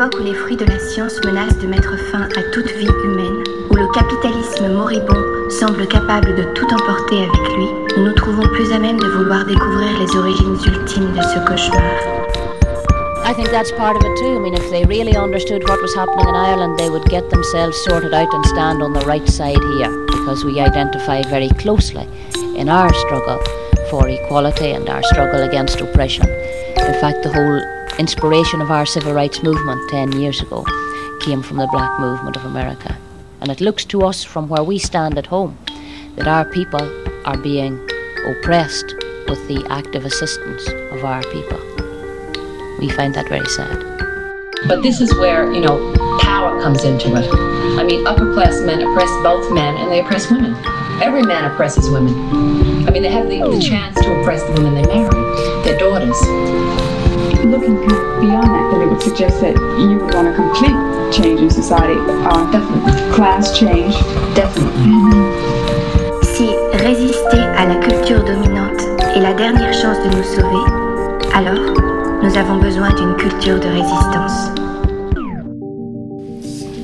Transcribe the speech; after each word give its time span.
époque 0.00 0.18
où 0.18 0.24
les 0.24 0.32
fruits 0.32 0.56
de 0.56 0.64
la 0.64 0.78
science 0.78 1.20
menacent 1.26 1.58
de 1.58 1.66
mettre 1.66 1.94
fin 2.10 2.22
à 2.22 2.42
toute 2.54 2.70
vie 2.72 2.88
humaine, 3.04 3.44
où 3.68 3.74
le 3.74 3.86
capitalisme 3.92 4.72
moribond 4.72 5.50
semble 5.50 5.86
capable 5.88 6.34
de 6.36 6.44
tout 6.54 6.64
emporter 6.72 7.18
avec 7.18 7.54
lui, 7.54 7.66
nous 7.96 8.04
nous 8.04 8.14
trouvons 8.14 8.46
plus 8.48 8.72
à 8.72 8.78
même 8.78 8.98
de 8.98 9.06
vouloir 9.06 9.44
découvrir 9.44 10.00
les 10.00 10.16
origines 10.16 10.56
ultimes 10.66 11.12
de 11.12 11.20
ce 11.20 11.38
cauchemar. 11.46 11.82
I 13.26 13.34
think 13.34 13.50
that's 13.50 13.72
part 13.72 13.94
of 13.94 14.02
it 14.02 14.16
too. 14.16 14.36
I 14.36 14.38
mean, 14.38 14.54
if 14.54 14.70
they 14.70 14.86
really 14.86 15.16
understood 15.16 15.68
what 15.68 15.82
was 15.82 15.94
happening 15.94 16.26
in 16.26 16.34
Ireland, 16.34 16.78
they 16.78 16.88
would 16.88 17.04
get 17.10 17.28
themselves 17.28 17.76
sorted 17.84 18.14
out 18.14 18.32
and 18.32 18.46
stand 18.46 18.82
on 18.82 18.94
the 18.94 19.04
right 19.04 19.28
side 19.28 19.62
here 19.76 20.06
because 20.06 20.46
we 20.46 20.60
identify 20.60 21.22
very 21.24 21.50
closely 21.60 22.08
in 22.56 22.70
our 22.70 22.92
struggle 22.94 23.38
for 23.90 24.08
equality 24.08 24.70
and 24.70 24.88
our 24.88 25.02
struggle 25.02 25.42
against 25.42 25.78
oppression. 25.82 26.26
In 26.78 26.94
fact, 27.02 27.22
the 27.22 27.32
whole 27.34 27.79
inspiration 28.00 28.62
of 28.62 28.70
our 28.70 28.86
civil 28.86 29.12
rights 29.12 29.42
movement 29.42 29.90
10 29.90 30.12
years 30.12 30.40
ago 30.40 30.64
came 31.20 31.42
from 31.42 31.58
the 31.58 31.68
black 31.70 32.00
movement 32.00 32.34
of 32.34 32.46
America. 32.46 32.96
And 33.42 33.50
it 33.50 33.60
looks 33.60 33.84
to 33.86 34.02
us 34.04 34.24
from 34.24 34.48
where 34.48 34.64
we 34.64 34.78
stand 34.78 35.18
at 35.18 35.26
home 35.26 35.58
that 36.16 36.26
our 36.26 36.46
people 36.46 36.80
are 37.26 37.36
being 37.36 37.74
oppressed 38.26 38.94
with 39.28 39.46
the 39.48 39.66
active 39.68 40.06
assistance 40.06 40.66
of 40.92 41.04
our 41.04 41.22
people. 41.24 41.60
We 42.78 42.88
find 42.88 43.14
that 43.16 43.28
very 43.28 43.46
sad. 43.50 43.78
But 44.66 44.82
this 44.82 45.02
is 45.02 45.14
where, 45.16 45.52
you 45.52 45.60
know, 45.60 45.76
power 46.20 46.58
comes 46.62 46.84
into 46.84 47.14
it. 47.14 47.28
I 47.78 47.84
mean, 47.84 48.06
upper 48.06 48.32
class 48.32 48.62
men 48.62 48.80
oppress 48.80 49.10
both 49.22 49.52
men 49.52 49.76
and 49.76 49.92
they 49.92 50.00
oppress 50.00 50.30
women. 50.30 50.54
Every 51.02 51.22
man 51.22 51.50
oppresses 51.50 51.90
women. 51.90 52.14
I 52.88 52.92
mean, 52.92 53.02
they 53.02 53.10
have 53.10 53.28
the, 53.28 53.40
the 53.40 53.56
hmm. 53.56 53.60
chance 53.60 53.94
to 54.00 54.20
oppress 54.20 54.42
the 54.44 54.52
women 54.52 54.74
they 54.74 54.86
marry, 54.86 55.64
their 55.64 55.78
daughters. 55.78 56.16
Looking 57.50 57.74
beyond 58.20 58.46
that, 58.46 58.70
then 58.70 58.82
it 58.82 58.86
would 58.86 59.02
suggest 59.02 59.40
that 59.40 59.56
you 59.76 59.98
would 59.98 60.14
want 60.14 60.28
a 60.28 60.34
complete 60.36 60.70
change 61.12 61.40
in 61.40 61.50
society. 61.50 61.98
Uh, 61.98 62.48
Definitely. 62.52 62.92
class 63.12 63.58
change. 63.58 63.94
Definitely. 64.36 64.94
Si 66.22 66.46
résister 66.78 67.40
à 67.58 67.66
la 67.66 67.74
culture 67.80 68.22
dominante 68.22 68.80
est 69.16 69.20
la 69.20 69.34
dernière 69.34 69.72
chance 69.74 69.98
de 69.98 70.16
nous 70.16 70.22
sauver, 70.22 70.64
alors 71.34 71.74
nous 72.22 72.38
avons 72.38 72.60
besoin 72.60 72.94
d'une 72.94 73.16
culture 73.16 73.58
de 73.58 73.66
résistance. 73.66 74.50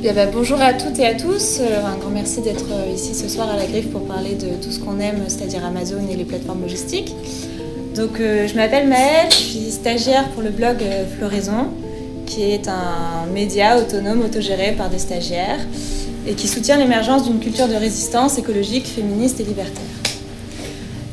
Bien, 0.02 0.14
bah, 0.14 0.26
bonjour 0.32 0.60
à 0.60 0.72
toutes 0.72 0.98
et 0.98 1.06
à 1.06 1.14
tous. 1.14 1.60
Euh, 1.60 1.86
un 1.86 1.96
grand 1.96 2.10
merci 2.10 2.40
d'être 2.40 2.66
euh, 2.72 2.92
ici 2.92 3.14
ce 3.14 3.28
soir 3.28 3.48
à 3.48 3.56
la 3.56 3.66
Griffe 3.66 3.90
pour 3.92 4.04
parler 4.06 4.34
de 4.34 4.48
tout 4.60 4.72
ce 4.72 4.80
qu'on 4.80 4.98
aime, 4.98 5.22
c'est-à-dire 5.28 5.64
Amazon 5.64 6.00
et 6.10 6.16
les 6.16 6.24
plateformes 6.24 6.62
logistiques. 6.62 7.14
Donc, 7.96 8.20
euh, 8.20 8.46
je 8.46 8.54
m'appelle 8.54 8.88
Maëlle, 8.88 9.30
je 9.30 9.36
suis 9.36 9.70
stagiaire 9.70 10.28
pour 10.30 10.42
le 10.42 10.50
blog 10.50 10.76
euh, 10.82 11.04
Floraison, 11.16 11.68
qui 12.26 12.42
est 12.42 12.68
un 12.68 13.26
média 13.32 13.78
autonome 13.78 14.20
autogéré 14.22 14.72
par 14.72 14.90
des 14.90 14.98
stagiaires 14.98 15.60
et 16.28 16.34
qui 16.34 16.48
soutient 16.48 16.76
l'émergence 16.76 17.24
d'une 17.24 17.38
culture 17.38 17.68
de 17.68 17.74
résistance 17.74 18.36
écologique, 18.38 18.86
féministe 18.86 19.40
et 19.40 19.44
libertaire. 19.44 19.82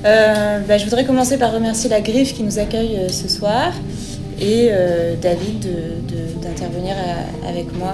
Euh, 0.06 0.60
bah, 0.68 0.78
je 0.78 0.84
voudrais 0.84 1.06
commencer 1.06 1.38
par 1.38 1.54
remercier 1.54 1.90
la 1.90 2.02
Griffe 2.02 2.34
qui 2.34 2.44
nous 2.44 2.60
accueille 2.60 3.00
ce 3.10 3.30
soir 3.30 3.72
et 4.42 4.70
David 5.22 5.66
d'intervenir 6.42 6.96
avec 7.48 7.74
moi 7.78 7.94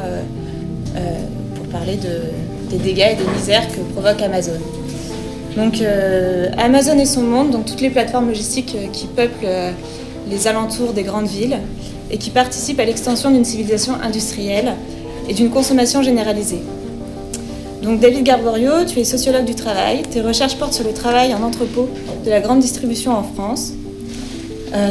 pour 1.56 1.66
parler 1.66 1.98
de- 1.98 2.72
des 2.76 2.78
dégâts 2.84 3.10
et 3.12 3.16
des 3.16 3.30
misères 3.38 3.68
que 3.68 3.82
provoque 3.94 4.20
Amazon. 4.24 4.54
Donc 5.56 5.82
euh, 5.82 6.48
Amazon 6.58 6.98
et 7.00 7.06
son 7.06 7.24
monde, 7.24 7.52
donc 7.52 7.66
toutes 7.66 7.82
les 7.82 7.90
plateformes 7.90 8.28
logistiques 8.28 8.76
euh, 8.76 8.88
qui 8.92 9.08
peuplent 9.08 9.34
euh, 9.46 9.72
les 10.30 10.48
alentours 10.48 10.94
des 10.94 11.04
grandes 11.04 11.28
villes 11.28 11.58
et 12.12 12.18
qui 12.18 12.30
participent 12.30 12.80
à 12.80 12.86
l'extension 12.86 13.32
d'une 13.32 13.46
civilisation 13.46 13.94
industrielle 14.02 14.74
et 15.28 15.34
d'une 15.34 15.50
consommation 15.50 16.02
généralisée. 16.04 16.62
Donc 17.82 18.00
David 18.00 18.24
Garborio, 18.24 18.84
tu 18.86 19.00
es 19.00 19.04
sociologue 19.04 19.46
du 19.46 19.56
travail, 19.56 20.04
tes 20.04 20.22
recherches 20.22 20.58
portent 20.58 20.74
sur 20.74 20.86
le 20.86 20.94
travail 20.94 21.34
en 21.34 21.42
entrepôt 21.44 21.90
de 22.26 22.30
la 22.30 22.42
grande 22.42 22.60
distribution 22.60 23.12
en 23.12 23.24
France. 23.24 23.74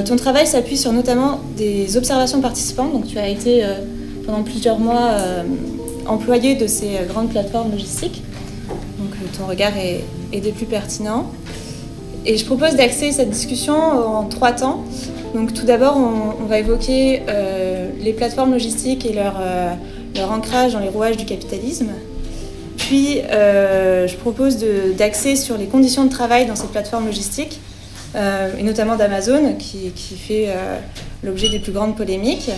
Ton 0.07 0.17
travail 0.17 0.47
s'appuie 0.47 0.77
sur 0.77 0.93
notamment 0.93 1.39
des 1.57 1.97
observations 1.97 2.41
participantes, 2.41 2.93
donc 2.93 3.07
tu 3.07 3.19
as 3.19 3.29
été 3.29 3.63
pendant 4.25 4.43
plusieurs 4.43 4.79
mois 4.79 5.19
employé 6.07 6.55
de 6.55 6.67
ces 6.67 6.89
grandes 7.09 7.29
plateformes 7.29 7.71
logistiques. 7.71 8.23
Donc 8.99 9.11
ton 9.39 9.47
regard 9.47 9.77
est, 9.77 10.03
est 10.33 10.41
des 10.41 10.53
plus 10.53 10.67
pertinents. 10.67 11.31
Et 12.27 12.37
je 12.37 12.45
propose 12.45 12.75
d'axer 12.77 13.13
cette 13.13 13.31
discussion 13.31 13.75
en 13.75 14.25
trois 14.25 14.53
temps. 14.53 14.85
Donc 15.35 15.55
tout 15.55 15.65
d'abord, 15.65 15.97
on, 15.97 16.45
va 16.45 16.59
évoquer 16.59 17.23
euh, 17.29 17.91
les 18.01 18.13
plateformes 18.13 18.53
logistiques 18.53 19.05
et 19.05 19.13
leur, 19.13 19.37
euh, 19.41 19.75
leur 20.17 20.33
ancrage 20.33 20.73
dans 20.73 20.81
les 20.81 20.89
rouages 20.89 21.17
du 21.17 21.25
capitalisme. 21.25 21.91
Puis 22.77 23.21
euh, 23.31 24.09
je 24.09 24.17
propose 24.17 24.65
d'axer 24.97 25.37
sur 25.37 25.59
les 25.59 25.67
conditions 25.67 26.05
de 26.05 26.11
travail 26.11 26.47
dans 26.47 26.57
ces 26.57 26.69
plateformes 26.69 27.07
logistiques, 27.07 27.61
euh, 28.15 28.51
et 28.59 28.63
notamment 28.63 28.97
d'Amazon, 28.97 29.55
qui, 29.59 29.91
qui 29.95 30.17
fait 30.17 30.47
euh, 30.49 30.79
l'objet 31.23 31.51
des 31.51 31.59
plus 31.59 31.73
grandes 31.73 31.97
polémiques. 31.97 32.51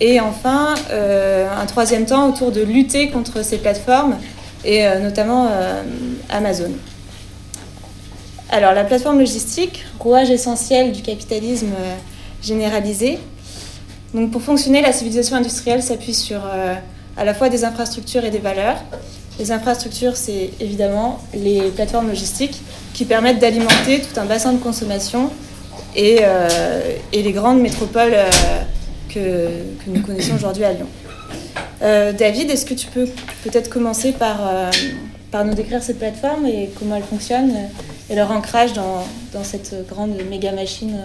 Et 0.00 0.20
enfin, 0.20 0.74
euh, 0.90 1.46
un 1.50 1.66
troisième 1.66 2.06
temps 2.06 2.28
autour 2.28 2.50
de 2.50 2.62
lutter 2.62 3.10
contre 3.10 3.44
ces 3.44 3.58
plateformes, 3.58 4.16
et 4.64 4.86
euh, 4.86 4.98
notamment 5.00 5.48
euh, 5.50 5.82
Amazon. 6.30 6.72
Alors, 8.50 8.72
la 8.72 8.84
plateforme 8.84 9.18
logistique, 9.18 9.84
rouage 9.98 10.30
essentiel 10.30 10.92
du 10.92 11.02
capitalisme 11.02 11.72
euh, 11.78 11.94
généralisé. 12.42 13.18
Donc, 14.12 14.30
pour 14.30 14.42
fonctionner, 14.42 14.80
la 14.80 14.92
civilisation 14.92 15.36
industrielle 15.36 15.82
s'appuie 15.82 16.14
sur 16.14 16.40
à 17.16 17.24
la 17.24 17.34
fois 17.34 17.48
des 17.48 17.64
infrastructures 17.64 18.24
et 18.24 18.30
des 18.30 18.38
valeurs. 18.38 18.76
Les 19.40 19.50
infrastructures, 19.50 20.16
c'est 20.16 20.50
évidemment 20.60 21.20
les 21.34 21.62
plateformes 21.70 22.06
logistiques 22.06 22.60
qui 22.92 23.06
permettent 23.06 23.40
d'alimenter 23.40 24.02
tout 24.02 24.20
un 24.20 24.24
bassin 24.24 24.52
de 24.52 24.58
consommation 24.58 25.30
et, 25.96 26.20
et 27.12 27.22
les 27.22 27.32
grandes 27.32 27.60
métropoles 27.60 28.14
que, 29.08 29.18
que 29.18 29.90
nous 29.90 30.02
connaissons 30.02 30.36
aujourd'hui 30.36 30.62
à 30.62 30.74
Lyon. 30.74 30.86
Euh, 31.82 32.12
David, 32.12 32.50
est-ce 32.50 32.64
que 32.64 32.74
tu 32.74 32.86
peux 32.86 33.06
peut-être 33.42 33.68
commencer 33.68 34.12
par, 34.12 34.46
euh, 34.46 34.70
par 35.30 35.44
nous 35.44 35.54
décrire 35.54 35.82
ces 35.82 35.94
plateformes 35.94 36.46
et 36.46 36.70
comment 36.78 36.96
elles 36.96 37.02
fonctionnent 37.02 37.54
euh, 37.54 38.12
et 38.12 38.16
leur 38.16 38.30
ancrage 38.30 38.72
dans, 38.72 39.04
dans 39.32 39.44
cette 39.44 39.86
grande 39.88 40.14
méga 40.30 40.52
machine 40.52 40.96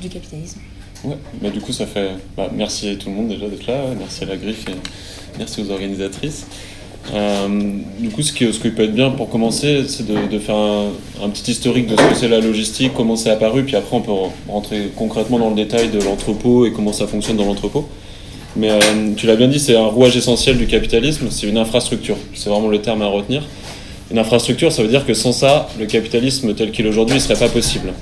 du 0.00 0.08
capitalisme? 0.08 0.60
Ouais, 1.04 1.16
bah 1.40 1.50
du 1.50 1.60
coup, 1.60 1.72
ça 1.72 1.86
fait. 1.86 2.10
Bah, 2.36 2.50
merci 2.52 2.88
à 2.88 2.96
tout 2.96 3.08
le 3.08 3.14
monde 3.14 3.28
déjà 3.28 3.46
d'être 3.48 3.66
là, 3.66 3.84
merci 3.98 4.24
à 4.24 4.26
la 4.26 4.36
griffe 4.36 4.68
et 4.68 4.74
merci 5.38 5.62
aux 5.62 5.70
organisatrices. 5.70 6.46
Du 7.98 8.08
coup, 8.08 8.22
ce 8.22 8.32
qui, 8.32 8.50
ce 8.50 8.58
qui 8.58 8.70
peut 8.70 8.84
être 8.84 8.94
bien 8.94 9.10
pour 9.10 9.28
commencer, 9.28 9.84
c'est 9.86 10.06
de, 10.06 10.26
de 10.26 10.38
faire 10.38 10.56
un 10.56 11.28
petit 11.28 11.50
historique 11.50 11.86
de 11.86 11.96
ce 11.96 12.02
que 12.02 12.14
c'est 12.14 12.28
la 12.28 12.40
logistique, 12.40 12.92
comment 12.94 13.16
c'est 13.16 13.30
apparu, 13.30 13.64
puis 13.64 13.76
après 13.76 13.94
on 13.94 14.00
peut 14.00 14.12
rentrer 14.48 14.90
concrètement 14.96 15.38
dans 15.38 15.50
le 15.50 15.56
détail 15.56 15.90
de 15.90 16.00
l'entrepôt 16.02 16.64
et 16.64 16.72
comment 16.72 16.94
ça 16.94 17.06
fonctionne 17.06 17.36
dans 17.36 17.44
l'entrepôt. 17.44 17.86
Mais 18.56 18.70
euh, 18.70 18.78
tu 19.16 19.26
l'as 19.26 19.36
bien 19.36 19.48
dit, 19.48 19.58
c'est 19.58 19.76
un 19.76 19.86
rouage 19.86 20.16
essentiel 20.16 20.56
du 20.56 20.66
capitalisme, 20.66 21.26
c'est 21.30 21.46
une 21.46 21.58
infrastructure, 21.58 22.16
c'est 22.34 22.50
vraiment 22.50 22.68
le 22.68 22.80
terme 22.80 23.02
à 23.02 23.06
retenir. 23.06 23.42
Une 24.10 24.18
infrastructure, 24.18 24.70
ça 24.70 24.82
veut 24.82 24.88
dire 24.88 25.04
que 25.04 25.14
sans 25.14 25.32
ça, 25.32 25.68
le 25.78 25.86
capitalisme 25.86 26.54
tel 26.54 26.70
qu'il 26.70 26.86
est 26.86 26.88
aujourd'hui 26.88 27.16
ne 27.16 27.20
serait 27.20 27.38
pas 27.38 27.48
possible. 27.48 27.92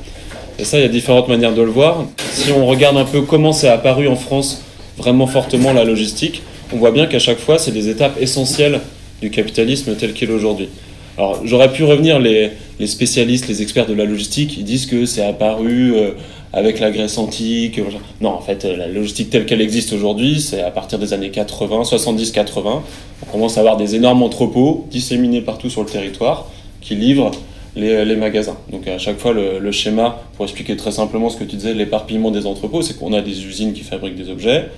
Et 0.58 0.64
ça, 0.64 0.78
il 0.78 0.82
y 0.82 0.84
a 0.84 0.88
différentes 0.88 1.28
manières 1.28 1.54
de 1.54 1.62
le 1.62 1.70
voir. 1.70 2.04
Si 2.32 2.52
on 2.52 2.66
regarde 2.66 2.96
un 2.98 3.04
peu 3.04 3.22
comment 3.22 3.52
c'est 3.52 3.68
apparu 3.68 4.08
en 4.08 4.16
France 4.16 4.62
vraiment 4.98 5.26
fortement 5.26 5.72
la 5.72 5.84
logistique, 5.84 6.42
on 6.72 6.76
voit 6.76 6.90
bien 6.90 7.06
qu'à 7.06 7.18
chaque 7.18 7.38
fois, 7.38 7.58
c'est 7.58 7.70
des 7.70 7.88
étapes 7.88 8.20
essentielles 8.20 8.80
du 9.20 9.30
capitalisme 9.30 9.94
tel 9.94 10.12
qu'il 10.12 10.30
est 10.30 10.34
aujourd'hui. 10.34 10.68
Alors, 11.18 11.40
j'aurais 11.44 11.70
pu 11.72 11.84
revenir, 11.84 12.18
les, 12.18 12.50
les 12.78 12.86
spécialistes, 12.86 13.48
les 13.48 13.60
experts 13.62 13.86
de 13.86 13.94
la 13.94 14.04
logistique, 14.04 14.56
ils 14.56 14.64
disent 14.64 14.86
que 14.86 15.04
c'est 15.04 15.24
apparu 15.24 15.94
euh, 15.94 16.12
avec 16.52 16.80
la 16.80 16.90
Grèce 16.90 17.18
antique. 17.18 17.80
Non, 18.20 18.30
en 18.30 18.40
fait, 18.40 18.64
euh, 18.64 18.76
la 18.76 18.88
logistique 18.88 19.28
telle 19.30 19.44
qu'elle 19.44 19.60
existe 19.60 19.92
aujourd'hui, 19.92 20.40
c'est 20.40 20.62
à 20.62 20.70
partir 20.70 20.98
des 20.98 21.12
années 21.12 21.30
80, 21.30 21.82
70-80. 21.82 22.80
On 23.22 23.30
commence 23.30 23.58
à 23.58 23.60
avoir 23.60 23.76
des 23.76 23.94
énormes 23.94 24.22
entrepôts 24.22 24.86
disséminés 24.90 25.42
partout 25.42 25.68
sur 25.68 25.82
le 25.82 25.88
territoire 25.88 26.46
qui 26.80 26.94
livrent 26.94 27.30
les, 27.76 28.16
magasins. 28.16 28.56
Donc 28.70 28.88
à 28.88 28.98
chaque 28.98 29.18
fois, 29.18 29.32
le 29.32 29.72
schéma, 29.72 30.22
pour 30.36 30.44
expliquer 30.44 30.76
très 30.76 30.92
simplement 30.92 31.30
ce 31.30 31.36
que 31.36 31.44
tu 31.44 31.56
disais, 31.56 31.72
l'éparpillement 31.72 32.30
des 32.30 32.44
entrepôts, 32.46 32.82
c'est 32.82 32.98
qu'on 32.98 33.12
a 33.12 33.22
des 33.22 33.46
usines 33.46 33.72
qui 33.72 33.82
fabriquent 33.82 34.16
des 34.16 34.28
objets, 34.28 34.68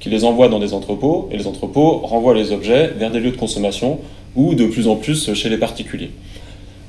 qui 0.00 0.08
les 0.08 0.24
envoient 0.24 0.48
dans 0.48 0.58
des 0.58 0.72
entrepôts, 0.72 1.28
et 1.30 1.36
les 1.36 1.46
entrepôts 1.46 1.98
renvoient 1.98 2.34
les 2.34 2.50
objets 2.50 2.90
vers 2.98 3.10
des 3.10 3.20
lieux 3.20 3.30
de 3.30 3.36
consommation 3.36 3.98
ou 4.36 4.54
de 4.54 4.66
plus 4.66 4.88
en 4.88 4.96
plus 4.96 5.32
chez 5.34 5.48
les 5.48 5.56
particuliers. 5.58 6.10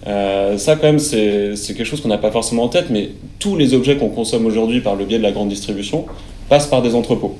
Euh, 0.07 0.57
ça, 0.57 0.75
quand 0.75 0.87
même, 0.87 0.99
c'est 0.99 1.55
quelque 1.67 1.83
chose 1.83 2.01
qu'on 2.01 2.09
n'a 2.09 2.17
pas 2.17 2.31
forcément 2.31 2.63
en 2.63 2.69
tête, 2.69 2.87
mais 2.89 3.09
tous 3.39 3.55
les 3.55 3.73
objets 3.73 3.97
qu'on 3.97 4.09
consomme 4.09 4.45
aujourd'hui 4.45 4.81
par 4.81 4.95
le 4.95 5.05
biais 5.05 5.17
de 5.17 5.23
la 5.23 5.31
grande 5.31 5.49
distribution 5.49 6.05
passent 6.49 6.67
par 6.67 6.81
des 6.81 6.95
entrepôts. 6.95 7.37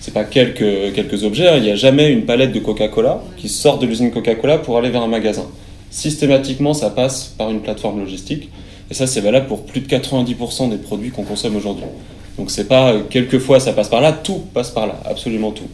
C'est 0.00 0.14
pas 0.14 0.24
quelques, 0.24 0.94
quelques 0.94 1.24
objets, 1.24 1.48
hein. 1.48 1.56
il 1.56 1.64
n'y 1.64 1.70
a 1.70 1.76
jamais 1.76 2.10
une 2.10 2.22
palette 2.22 2.52
de 2.52 2.60
Coca-Cola 2.60 3.22
qui 3.36 3.48
sort 3.48 3.78
de 3.78 3.86
l'usine 3.86 4.10
Coca-Cola 4.10 4.58
pour 4.58 4.78
aller 4.78 4.90
vers 4.90 5.02
un 5.02 5.08
magasin. 5.08 5.46
Systématiquement, 5.90 6.72
ça 6.72 6.90
passe 6.90 7.34
par 7.36 7.50
une 7.50 7.60
plateforme 7.60 8.00
logistique, 8.00 8.48
et 8.90 8.94
ça, 8.94 9.06
c'est 9.06 9.20
valable 9.20 9.46
pour 9.46 9.64
plus 9.64 9.80
de 9.80 9.86
90% 9.86 10.70
des 10.70 10.76
produits 10.76 11.10
qu'on 11.10 11.24
consomme 11.24 11.56
aujourd'hui. 11.56 11.84
Donc 12.38 12.50
c'est 12.50 12.68
pas 12.68 12.92
euh, 12.92 13.00
quelquefois 13.10 13.58
ça 13.60 13.72
passe 13.72 13.88
par 13.88 14.00
là, 14.00 14.12
tout 14.12 14.40
passe 14.54 14.70
par 14.70 14.86
là, 14.86 15.00
absolument 15.04 15.50
tout. 15.50 15.66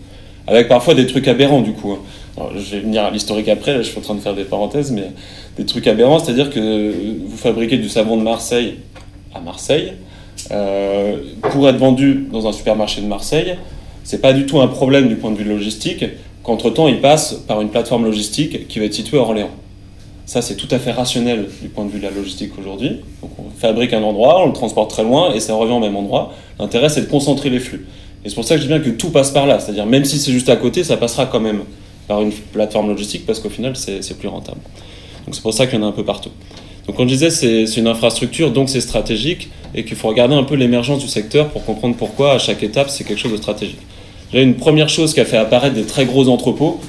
Avec 0.46 0.66
parfois 0.66 0.94
des 0.94 1.06
trucs 1.06 1.28
aberrants 1.28 1.60
du 1.60 1.72
coup. 1.72 1.92
hein. 1.92 1.98
Je 2.36 2.74
vais 2.74 2.80
venir 2.80 3.04
à 3.04 3.10
l'historique 3.10 3.48
après, 3.48 3.74
là, 3.74 3.82
je 3.82 3.88
suis 3.88 3.98
en 3.98 4.02
train 4.02 4.14
de 4.14 4.20
faire 4.20 4.34
des 4.34 4.44
parenthèses, 4.44 4.90
mais 4.90 5.12
des 5.56 5.64
trucs 5.66 5.86
aberrants, 5.86 6.18
c'est-à-dire 6.18 6.50
que 6.50 6.92
vous 7.26 7.36
fabriquez 7.36 7.78
du 7.78 7.88
savon 7.88 8.16
de 8.16 8.22
Marseille 8.22 8.78
à 9.34 9.40
Marseille, 9.40 9.92
euh, 10.50 11.16
pour 11.42 11.68
être 11.68 11.78
vendu 11.78 12.26
dans 12.32 12.46
un 12.46 12.52
supermarché 12.52 13.00
de 13.00 13.06
Marseille, 13.06 13.56
c'est 14.02 14.20
pas 14.20 14.32
du 14.32 14.46
tout 14.46 14.60
un 14.60 14.68
problème 14.68 15.08
du 15.08 15.16
point 15.16 15.30
de 15.30 15.36
vue 15.36 15.44
logistique, 15.44 16.04
qu'entre-temps 16.42 16.88
il 16.88 17.00
passe 17.00 17.34
par 17.46 17.60
une 17.60 17.70
plateforme 17.70 18.04
logistique 18.04 18.68
qui 18.68 18.78
va 18.78 18.84
être 18.86 18.94
située 18.94 19.18
à 19.18 19.20
Orléans. 19.20 19.50
Ça, 20.26 20.40
c'est 20.40 20.56
tout 20.56 20.68
à 20.70 20.78
fait 20.78 20.90
rationnel 20.90 21.46
du 21.60 21.68
point 21.68 21.84
de 21.84 21.90
vue 21.90 21.98
de 21.98 22.04
la 22.04 22.10
logistique 22.10 22.52
aujourd'hui. 22.58 23.00
On 23.22 23.50
fabrique 23.58 23.92
un 23.92 24.02
endroit, 24.02 24.42
on 24.42 24.46
le 24.46 24.52
transporte 24.54 24.90
très 24.90 25.04
loin 25.04 25.34
et 25.34 25.40
ça 25.40 25.54
revient 25.54 25.74
au 25.74 25.80
même 25.80 25.96
endroit. 25.96 26.32
L'intérêt, 26.58 26.88
c'est 26.88 27.02
de 27.02 27.10
concentrer 27.10 27.50
les 27.50 27.60
flux. 27.60 27.86
Et 28.24 28.30
c'est 28.30 28.34
pour 28.34 28.44
ça 28.44 28.54
que 28.54 28.62
je 28.62 28.66
dis 28.66 28.72
bien 28.72 28.80
que 28.80 28.88
tout 28.88 29.10
passe 29.10 29.30
par 29.30 29.46
là. 29.46 29.60
C'est-à-dire, 29.60 29.84
même 29.84 30.06
si 30.06 30.18
c'est 30.18 30.32
juste 30.32 30.48
à 30.48 30.56
côté, 30.56 30.82
ça 30.82 30.96
passera 30.96 31.26
quand 31.26 31.40
même 31.40 31.60
par 32.06 32.22
une 32.22 32.32
plateforme 32.32 32.88
logistique 32.88 33.26
parce 33.26 33.40
qu'au 33.40 33.50
final, 33.50 33.74
c'est 33.76 34.18
plus 34.18 34.28
rentable. 34.28 34.60
Donc, 35.24 35.34
c'est 35.34 35.42
pour 35.42 35.54
ça 35.54 35.66
qu'il 35.66 35.78
y 35.78 35.82
en 35.82 35.86
a 35.86 35.88
un 35.88 35.92
peu 35.92 36.04
partout. 36.04 36.30
Donc, 36.86 37.04
disais, 37.06 37.30
c'est 37.30 37.66
c'est 37.66 37.80
une 37.80 37.86
infrastructure, 37.86 38.50
donc 38.50 38.68
c'est 38.68 38.80
stratégique 38.80 39.48
et 39.74 39.84
qu'il 39.84 39.96
faut 39.96 40.08
regarder 40.08 40.34
un 40.34 40.44
peu 40.44 40.54
l'émergence 40.54 41.00
du 41.00 41.08
secteur 41.08 41.48
pour 41.48 41.64
comprendre 41.64 41.96
pourquoi, 41.96 42.32
à 42.32 42.38
chaque 42.38 42.62
étape, 42.62 42.90
c'est 42.90 43.04
quelque 43.04 43.18
chose 43.18 43.32
de 43.32 43.38
stratégique. 43.38 43.80
J'ai 44.32 44.42
une 44.42 44.56
première 44.56 44.88
chose 44.88 45.14
qui 45.14 45.20
a 45.20 45.24
fait 45.24 45.36
apparaître 45.36 45.74
des 45.74 45.84
très 45.84 46.04
gros 46.06 46.28
entrepôts, 46.28 46.80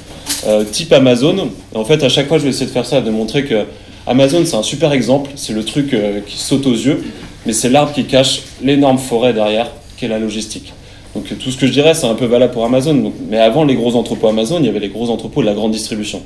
euh, 0.48 0.64
type 0.64 0.92
Amazon. 0.92 1.50
En 1.74 1.86
fait, 1.86 2.04
à 2.04 2.10
chaque 2.10 2.28
fois, 2.28 2.38
je 2.38 2.44
vais 2.44 2.50
essayer 2.50 2.66
de 2.66 2.72
faire 2.72 2.86
ça, 2.86 3.02
de 3.02 3.10
montrer 3.10 3.46
que 3.46 3.66
Amazon, 4.08 4.44
c'est 4.46 4.56
un 4.56 4.64
super 4.64 4.94
exemple. 4.94 5.32
C'est 5.36 5.54
le 5.54 5.64
truc 5.64 5.94
euh, 5.94 6.20
qui 6.26 6.38
saute 6.38 6.66
aux 6.68 6.74
yeux, 6.74 7.04
mais 7.46 7.54
c'est 7.54 7.70
l'arbre 7.70 7.94
qui 7.94 8.06
cache 8.06 8.42
l'énorme 8.62 8.98
forêt 8.98 9.34
derrière, 9.34 9.72
qui 9.98 10.06
est 10.06 10.10
la 10.10 10.20
logistique. 10.20 10.74
Donc 11.16 11.38
tout 11.40 11.50
ce 11.50 11.58
que 11.58 11.66
je 11.66 11.72
dirais, 11.72 11.94
c'est 11.94 12.08
un 12.08 12.16
peu 12.16 12.26
valable 12.26 12.54
pour 12.54 12.66
Amazon. 12.66 13.14
Mais 13.30 13.40
avant 13.40 13.64
les 13.64 13.76
gros 13.76 13.96
entrepôts 13.96 14.28
Amazon, 14.28 14.60
il 14.60 14.66
y 14.66 14.70
avait 14.70 14.80
les 14.80 14.90
gros 14.90 15.10
entrepôts 15.10 15.42
de 15.42 15.46
la 15.46 15.54
grande 15.54 15.72
distribution. 15.72 16.22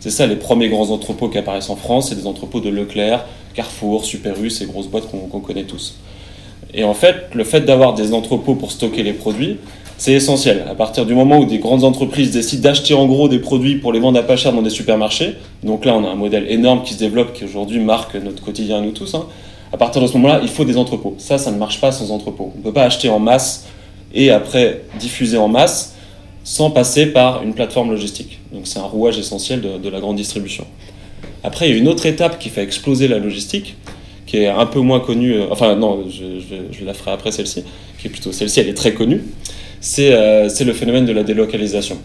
C'est 0.00 0.10
ça, 0.10 0.26
les 0.26 0.36
premiers 0.36 0.68
grands 0.68 0.90
entrepôts 0.90 1.28
qui 1.28 1.38
apparaissent 1.38 1.70
en 1.70 1.76
France, 1.76 2.10
c'est 2.10 2.14
des 2.14 2.26
entrepôts 2.26 2.60
de 2.60 2.68
Leclerc, 2.68 3.24
Carrefour, 3.54 4.04
Super 4.04 4.38
U, 4.42 4.50
ces 4.50 4.66
grosses 4.66 4.88
boîtes 4.88 5.10
qu'on 5.10 5.20
qu'on 5.28 5.40
connaît 5.40 5.64
tous. 5.64 5.94
Et 6.74 6.84
en 6.84 6.92
fait, 6.92 7.28
le 7.32 7.44
fait 7.44 7.62
d'avoir 7.62 7.94
des 7.94 8.12
entrepôts 8.12 8.54
pour 8.54 8.70
stocker 8.70 9.02
les 9.02 9.14
produits, 9.14 9.56
c'est 9.96 10.12
essentiel. 10.12 10.64
À 10.68 10.74
partir 10.74 11.06
du 11.06 11.14
moment 11.14 11.38
où 11.38 11.46
des 11.46 11.58
grandes 11.58 11.84
entreprises 11.84 12.32
décident 12.32 12.64
d'acheter 12.64 12.92
en 12.92 13.06
gros 13.06 13.28
des 13.28 13.38
produits 13.38 13.76
pour 13.76 13.92
les 13.92 14.00
vendre 14.00 14.18
à 14.18 14.22
pas 14.22 14.36
cher 14.36 14.52
dans 14.52 14.60
des 14.60 14.70
supermarchés, 14.70 15.36
donc 15.62 15.86
là 15.86 15.94
on 15.94 16.04
a 16.04 16.08
un 16.08 16.16
modèle 16.16 16.46
énorme 16.50 16.82
qui 16.82 16.94
se 16.94 16.98
développe, 16.98 17.32
qui 17.32 17.44
aujourd'hui 17.44 17.78
marque 17.78 18.16
notre 18.16 18.42
quotidien 18.42 18.78
à 18.78 18.80
nous 18.80 18.90
tous, 18.90 19.14
hein. 19.14 19.24
à 19.72 19.76
partir 19.78 20.02
de 20.02 20.06
ce 20.06 20.14
moment-là, 20.14 20.40
il 20.42 20.48
faut 20.48 20.64
des 20.64 20.76
entrepôts. 20.76 21.14
Ça, 21.16 21.38
ça 21.38 21.50
ne 21.50 21.56
marche 21.56 21.80
pas 21.80 21.92
sans 21.92 22.10
entrepôts. 22.10 22.52
On 22.54 22.58
ne 22.58 22.62
peut 22.64 22.72
pas 22.72 22.84
acheter 22.84 23.08
en 23.08 23.20
masse 23.20 23.66
et 24.14 24.30
après 24.30 24.82
diffuser 24.98 25.36
en 25.36 25.48
masse 25.48 25.94
sans 26.44 26.70
passer 26.70 27.06
par 27.06 27.42
une 27.42 27.54
plateforme 27.54 27.90
logistique. 27.90 28.38
Donc 28.52 28.66
c'est 28.66 28.78
un 28.78 28.82
rouage 28.82 29.18
essentiel 29.18 29.60
de, 29.60 29.88
la 29.88 30.00
grande 30.00 30.16
distribution. 30.16 30.66
Après, 31.42 31.68
il 31.68 31.74
y 31.74 31.74
a 31.74 31.78
une 31.78 31.88
autre 31.88 32.06
étape 32.06 32.38
qui 32.38 32.50
fait 32.50 32.62
exploser 32.62 33.08
la 33.08 33.18
logistique, 33.18 33.76
qui 34.26 34.38
est 34.38 34.48
un 34.48 34.66
peu 34.66 34.80
moins 34.80 35.00
connue, 35.00 35.34
euh, 35.34 35.46
enfin 35.50 35.74
non, 35.74 36.04
je, 36.08 36.84
la 36.84 36.94
ferai 36.94 37.12
après 37.12 37.32
celle-ci, 37.32 37.64
qui 37.98 38.06
est 38.06 38.10
plutôt 38.10 38.32
celle-ci, 38.32 38.60
elle 38.60 38.68
est 38.68 38.74
très 38.74 38.94
connue, 38.94 39.22
c'est 39.80 40.12
euh, 40.12 40.48
le 40.64 40.72
phénomène 40.72 41.06
de 41.06 41.12
la 41.12 41.22
délocalisation. 41.22 41.98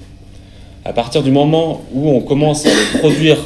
À 0.86 0.94
partir 0.94 1.22
du 1.22 1.32
moment 1.32 1.84
où 1.94 2.10
on 2.10 2.22
commence 2.22 2.66
à 2.66 2.98
produire 3.00 3.38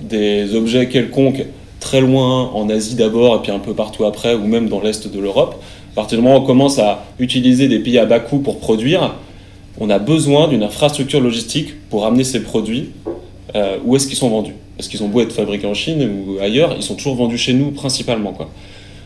des 0.00 0.54
objets 0.54 0.88
quelconques 0.88 1.44
très 1.80 2.00
loin, 2.00 2.50
en 2.54 2.68
Asie 2.68 2.94
d'abord, 2.94 3.36
et 3.36 3.42
puis 3.42 3.52
un 3.52 3.58
peu 3.58 3.74
partout 3.74 4.04
après, 4.04 4.34
ou 4.34 4.46
même 4.46 4.68
dans 4.68 4.80
l'Est 4.80 5.08
de 5.08 5.20
l'Europe, 5.20 5.62
à 5.92 5.94
partir 5.94 6.18
du 6.18 6.24
moment 6.24 6.38
où 6.38 6.42
on 6.42 6.46
commence 6.46 6.78
à 6.78 7.04
utiliser 7.18 7.68
des 7.68 7.78
pays 7.80 7.98
à 7.98 8.06
bas 8.06 8.20
coût 8.20 8.38
pour 8.38 8.58
produire, 8.58 9.14
on 9.80 9.90
a 9.90 9.98
besoin 9.98 10.48
d'une 10.48 10.62
infrastructure 10.62 11.20
logistique 11.20 11.74
pour 11.88 12.04
amener 12.06 12.24
ces 12.24 12.42
produits 12.42 12.90
euh, 13.54 13.78
où 13.84 13.96
est-ce 13.96 14.06
qu'ils 14.06 14.16
sont 14.16 14.30
vendus. 14.30 14.54
Parce 14.76 14.88
qu'ils 14.88 15.02
ont 15.02 15.08
beau 15.08 15.20
être 15.20 15.32
fabriqués 15.32 15.66
en 15.66 15.74
Chine 15.74 16.02
ou 16.02 16.38
ailleurs, 16.40 16.74
ils 16.76 16.82
sont 16.82 16.94
toujours 16.94 17.16
vendus 17.16 17.38
chez 17.38 17.52
nous 17.52 17.70
principalement. 17.70 18.32
Quoi. 18.32 18.50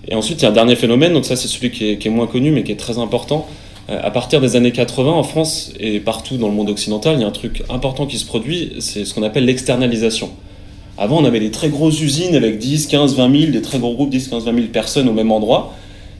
Et 0.08 0.14
ensuite, 0.14 0.40
il 0.40 0.44
y 0.44 0.46
a 0.46 0.50
un 0.50 0.52
dernier 0.52 0.76
phénomène, 0.76 1.12
donc 1.12 1.24
ça 1.24 1.36
c'est 1.36 1.48
celui 1.48 1.70
qui 1.70 1.90
est, 1.90 1.98
qui 1.98 2.08
est 2.08 2.10
moins 2.10 2.26
connu 2.26 2.50
mais 2.50 2.62
qui 2.62 2.72
est 2.72 2.76
très 2.76 2.98
important. 2.98 3.46
Euh, 3.90 3.98
À 4.02 4.10
partir 4.10 4.40
des 4.40 4.56
années 4.56 4.72
80, 4.72 5.10
en 5.10 5.22
France 5.22 5.72
et 5.78 6.00
partout 6.00 6.36
dans 6.36 6.48
le 6.48 6.54
monde 6.54 6.70
occidental, 6.70 7.16
il 7.16 7.20
y 7.20 7.24
a 7.24 7.26
un 7.26 7.32
truc 7.32 7.62
important 7.68 8.06
qui 8.06 8.18
se 8.18 8.24
produit, 8.24 8.72
c'est 8.80 9.04
ce 9.04 9.14
qu'on 9.14 9.22
appelle 9.22 9.44
l'externalisation. 9.44 10.30
Avant, 10.98 11.18
on 11.18 11.24
avait 11.24 11.40
des 11.40 11.50
très 11.50 11.70
grosses 11.70 12.00
usines 12.00 12.34
avec 12.34 12.58
10, 12.58 12.86
15, 12.86 13.16
20 13.16 13.40
000, 13.40 13.52
des 13.52 13.62
très 13.62 13.78
gros 13.78 13.94
groupes, 13.94 14.10
10, 14.10 14.28
15, 14.28 14.44
20 14.44 14.54
000 14.54 14.66
personnes 14.66 15.08
au 15.08 15.12
même 15.12 15.32
endroit. 15.32 15.74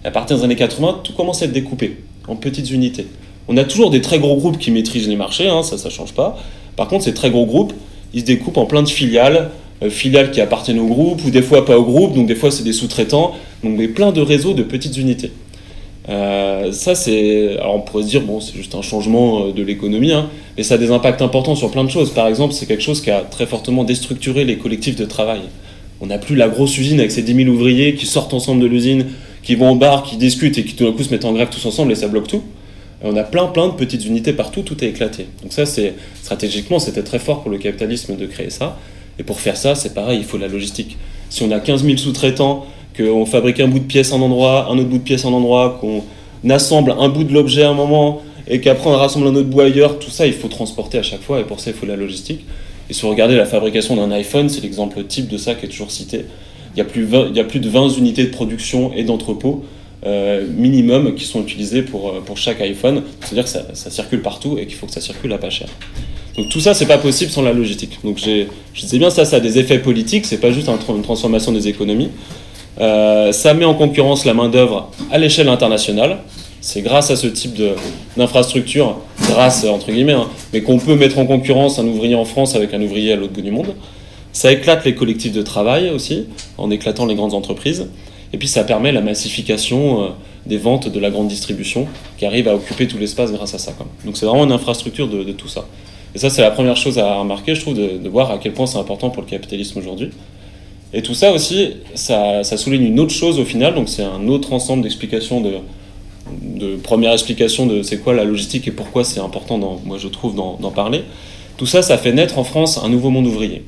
À 0.04 0.10
partir 0.10 0.38
des 0.38 0.44
années 0.44 0.56
80, 0.56 1.00
tout 1.04 1.12
commence 1.12 1.42
à 1.42 1.44
être 1.44 1.52
découpé 1.52 1.98
en 2.28 2.36
petites 2.36 2.70
unités. 2.70 3.06
On 3.52 3.56
a 3.56 3.64
toujours 3.64 3.90
des 3.90 4.00
très 4.00 4.20
gros 4.20 4.36
groupes 4.36 4.58
qui 4.58 4.70
maîtrisent 4.70 5.08
les 5.08 5.16
marchés, 5.16 5.48
hein, 5.48 5.64
ça, 5.64 5.76
ça 5.76 5.90
change 5.90 6.12
pas. 6.12 6.38
Par 6.76 6.86
contre, 6.86 7.02
ces 7.02 7.14
très 7.14 7.30
gros 7.30 7.46
groupes, 7.46 7.72
ils 8.14 8.20
se 8.20 8.24
découpent 8.24 8.58
en 8.58 8.64
plein 8.64 8.84
de 8.84 8.88
filiales, 8.88 9.50
euh, 9.82 9.90
filiales 9.90 10.30
qui 10.30 10.40
appartiennent 10.40 10.78
au 10.78 10.86
groupe, 10.86 11.20
ou 11.26 11.30
des 11.30 11.42
fois 11.42 11.64
pas 11.64 11.76
au 11.76 11.82
groupe, 11.82 12.14
donc 12.14 12.28
des 12.28 12.36
fois 12.36 12.52
c'est 12.52 12.62
des 12.62 12.72
sous-traitants, 12.72 13.32
donc 13.64 13.76
mais 13.76 13.88
plein 13.88 14.12
de 14.12 14.20
réseaux 14.20 14.54
de 14.54 14.62
petites 14.62 14.96
unités. 14.96 15.32
Euh, 16.08 16.70
ça, 16.70 16.94
c'est. 16.94 17.58
Alors, 17.58 17.74
on 17.74 17.80
pourrait 17.80 18.04
se 18.04 18.08
dire, 18.08 18.22
bon, 18.22 18.40
c'est 18.40 18.54
juste 18.54 18.76
un 18.76 18.82
changement 18.82 19.46
euh, 19.46 19.52
de 19.52 19.64
l'économie, 19.64 20.12
hein, 20.12 20.28
mais 20.56 20.62
ça 20.62 20.74
a 20.74 20.78
des 20.78 20.92
impacts 20.92 21.20
importants 21.20 21.56
sur 21.56 21.72
plein 21.72 21.82
de 21.82 21.90
choses. 21.90 22.10
Par 22.10 22.28
exemple, 22.28 22.54
c'est 22.54 22.66
quelque 22.66 22.84
chose 22.84 23.00
qui 23.00 23.10
a 23.10 23.22
très 23.22 23.46
fortement 23.46 23.82
déstructuré 23.82 24.44
les 24.44 24.58
collectifs 24.58 24.94
de 24.94 25.04
travail. 25.04 25.40
On 26.00 26.06
n'a 26.06 26.18
plus 26.18 26.36
la 26.36 26.48
grosse 26.48 26.78
usine 26.78 27.00
avec 27.00 27.10
ses 27.10 27.22
10 27.22 27.34
000 27.34 27.48
ouvriers 27.48 27.96
qui 27.96 28.06
sortent 28.06 28.32
ensemble 28.32 28.62
de 28.62 28.66
l'usine, 28.66 29.06
qui 29.42 29.56
vont 29.56 29.72
au 29.72 29.74
bar, 29.74 30.04
qui 30.04 30.16
discutent 30.16 30.56
et 30.56 30.64
qui 30.64 30.74
tout 30.74 30.84
d'un 30.84 30.92
coup 30.92 31.02
se 31.02 31.10
mettent 31.10 31.24
en 31.24 31.32
grève 31.32 31.48
tous 31.50 31.66
ensemble 31.66 31.90
et 31.90 31.96
ça 31.96 32.06
bloque 32.06 32.28
tout. 32.28 32.42
Et 33.02 33.06
on 33.06 33.16
a 33.16 33.22
plein, 33.22 33.46
plein 33.46 33.68
de 33.68 33.72
petites 33.72 34.04
unités 34.04 34.32
partout, 34.32 34.62
tout 34.62 34.82
est 34.84 34.88
éclaté. 34.88 35.26
Donc, 35.42 35.52
ça, 35.52 35.66
c'est. 35.66 35.94
Stratégiquement, 36.22 36.78
c'était 36.78 37.02
très 37.02 37.18
fort 37.18 37.42
pour 37.42 37.50
le 37.50 37.58
capitalisme 37.58 38.16
de 38.16 38.26
créer 38.26 38.50
ça. 38.50 38.78
Et 39.18 39.22
pour 39.22 39.40
faire 39.40 39.56
ça, 39.56 39.74
c'est 39.74 39.94
pareil, 39.94 40.18
il 40.18 40.24
faut 40.24 40.38
la 40.38 40.48
logistique. 40.48 40.96
Si 41.28 41.42
on 41.42 41.50
a 41.50 41.60
15 41.60 41.84
000 41.84 41.96
sous-traitants, 41.96 42.66
qu'on 42.96 43.26
fabrique 43.26 43.60
un 43.60 43.68
bout 43.68 43.78
de 43.78 43.84
pièce 43.84 44.12
à 44.12 44.16
un 44.16 44.20
endroit, 44.20 44.68
un 44.70 44.78
autre 44.78 44.88
bout 44.88 44.98
de 44.98 45.02
pièce 45.02 45.24
à 45.24 45.28
un 45.28 45.32
endroit, 45.32 45.78
qu'on 45.80 46.02
assemble 46.48 46.94
un 46.98 47.08
bout 47.08 47.24
de 47.24 47.32
l'objet 47.32 47.62
à 47.62 47.70
un 47.70 47.74
moment, 47.74 48.22
et 48.48 48.60
qu'après 48.60 48.90
on 48.90 48.96
rassemble 48.96 49.26
un 49.28 49.34
autre 49.34 49.48
bout 49.48 49.60
ailleurs, 49.60 49.98
tout 49.98 50.10
ça 50.10 50.26
il 50.26 50.32
faut 50.32 50.48
transporter 50.48 50.98
à 50.98 51.02
chaque 51.02 51.22
fois, 51.22 51.40
et 51.40 51.44
pour 51.44 51.60
ça 51.60 51.70
il 51.70 51.76
faut 51.76 51.86
la 51.86 51.96
logistique. 51.96 52.44
Et 52.88 52.94
si 52.94 53.02
vous 53.02 53.10
regardez 53.10 53.36
la 53.36 53.46
fabrication 53.46 53.94
d'un 53.94 54.10
iPhone, 54.10 54.48
c'est 54.48 54.60
l'exemple 54.62 55.04
type 55.04 55.28
de 55.28 55.36
ça 55.36 55.54
qui 55.54 55.66
est 55.66 55.68
toujours 55.68 55.90
cité. 55.90 56.24
Il 56.74 56.78
y 56.78 56.80
a 56.80 56.84
plus, 56.84 57.04
20 57.04 57.28
il 57.30 57.36
y 57.36 57.40
a 57.40 57.44
plus 57.44 57.60
de 57.60 57.68
20 57.68 57.90
unités 57.90 58.24
de 58.24 58.30
production 58.30 58.92
et 58.94 59.04
d'entrepôt 59.04 59.64
euh, 60.06 60.46
minimum 60.56 61.14
qui 61.14 61.24
sont 61.26 61.42
utilisées 61.42 61.82
pour, 61.82 62.08
euh, 62.08 62.20
pour 62.24 62.38
chaque 62.38 62.60
iPhone. 62.62 63.02
C'est-à-dire 63.20 63.44
que 63.44 63.50
ça, 63.50 63.90
circule 63.90 64.22
partout 64.22 64.56
et 64.58 64.66
qu'il 64.66 64.76
faut 64.76 64.86
que 64.86 64.92
ça 64.92 65.00
circule 65.00 65.32
à 65.32 65.38
pas 65.38 65.50
cher. 65.50 65.68
Donc 66.36 66.48
tout 66.48 66.60
ça, 66.60 66.72
c'est 66.72 66.86
pas 66.86 66.96
possible 66.96 67.30
sans 67.30 67.42
la 67.42 67.52
logistique. 67.52 67.98
Donc 68.02 68.18
je 68.18 68.80
disais 68.80 68.98
bien 68.98 69.10
ça, 69.10 69.24
ça 69.24 69.36
a 69.36 69.40
des 69.40 69.58
effets 69.58 69.78
politiques, 69.78 70.24
c'est 70.24 70.40
pas 70.40 70.52
juste 70.52 70.68
une 70.68 71.02
transformation 71.02 71.52
des 71.52 71.68
économies. 71.68 72.08
Euh, 72.80 73.32
ça 73.32 73.52
met 73.52 73.66
en 73.66 73.74
concurrence 73.74 74.24
la 74.24 74.32
main-d'œuvre 74.32 74.90
à 75.10 75.18
l'échelle 75.18 75.48
internationale. 75.48 76.18
C'est 76.62 76.82
grâce 76.82 77.10
à 77.10 77.16
ce 77.16 77.26
type 77.26 77.60
d'infrastructure, 78.16 78.98
grâce 79.28 79.64
entre 79.64 79.90
guillemets, 79.90 80.12
hein, 80.12 80.28
mais 80.52 80.62
qu'on 80.62 80.78
peut 80.78 80.94
mettre 80.94 81.18
en 81.18 81.26
concurrence 81.26 81.78
un 81.78 81.86
ouvrier 81.86 82.14
en 82.14 82.24
France 82.24 82.54
avec 82.54 82.72
un 82.74 82.80
ouvrier 82.82 83.12
à 83.12 83.16
l'autre 83.16 83.32
bout 83.32 83.42
du 83.42 83.50
monde. 83.50 83.74
Ça 84.32 84.52
éclate 84.52 84.84
les 84.84 84.94
collectifs 84.94 85.32
de 85.32 85.42
travail 85.42 85.90
aussi, 85.90 86.26
en 86.56 86.70
éclatant 86.70 87.06
les 87.06 87.14
grandes 87.14 87.34
entreprises. 87.34 87.88
Et 88.32 88.38
puis 88.38 88.48
ça 88.48 88.64
permet 88.64 88.92
la 88.92 89.00
massification 89.00 90.04
euh, 90.04 90.08
des 90.46 90.56
ventes 90.56 90.88
de 90.88 91.00
la 91.00 91.10
grande 91.10 91.28
distribution 91.28 91.88
qui 92.16 92.26
arrive 92.26 92.48
à 92.48 92.54
occuper 92.54 92.86
tout 92.86 92.98
l'espace 92.98 93.32
grâce 93.32 93.54
à 93.54 93.58
ça. 93.58 93.72
Donc 94.04 94.16
c'est 94.16 94.26
vraiment 94.26 94.44
une 94.44 94.52
infrastructure 94.52 95.08
de, 95.08 95.32
tout 95.32 95.48
ça. 95.48 95.66
Et 96.14 96.18
ça, 96.18 96.30
c'est 96.30 96.42
la 96.42 96.50
première 96.50 96.76
chose 96.76 96.98
à 96.98 97.16
remarquer, 97.16 97.54
je 97.54 97.60
trouve, 97.60 97.74
de, 97.74 98.08
voir 98.08 98.30
à 98.30 98.38
quel 98.38 98.52
point 98.52 98.66
c'est 98.66 98.78
important 98.78 99.10
pour 99.10 99.22
le 99.22 99.28
capitalisme 99.28 99.78
aujourd'hui. 99.78 100.10
Et 100.92 101.02
tout 101.02 101.14
ça 101.14 101.32
aussi, 101.32 101.74
ça, 101.94 102.42
souligne 102.42 102.84
une 102.84 102.98
autre 102.98 103.14
chose 103.14 103.38
au 103.38 103.44
final, 103.44 103.74
donc 103.74 103.88
c'est 103.88 104.02
un 104.02 104.26
autre 104.26 104.52
ensemble 104.52 104.82
d'explications, 104.82 105.40
de, 105.40 105.52
de 106.42 106.76
première 106.76 107.12
explication 107.12 107.66
de 107.66 107.82
c'est 107.82 107.98
quoi 107.98 108.12
la 108.12 108.24
logistique 108.24 108.66
et 108.66 108.72
pourquoi 108.72 109.04
c'est 109.04 109.20
important, 109.20 109.58
moi 109.84 109.98
je 109.98 110.08
trouve, 110.08 110.34
d'en 110.34 110.70
parler. 110.70 111.02
Tout 111.56 111.66
ça, 111.66 111.82
ça 111.82 111.96
fait 111.96 112.12
naître 112.12 112.38
en 112.38 112.44
France 112.44 112.80
un 112.82 112.88
nouveau 112.88 113.10
monde 113.10 113.26
ouvrier. 113.26 113.62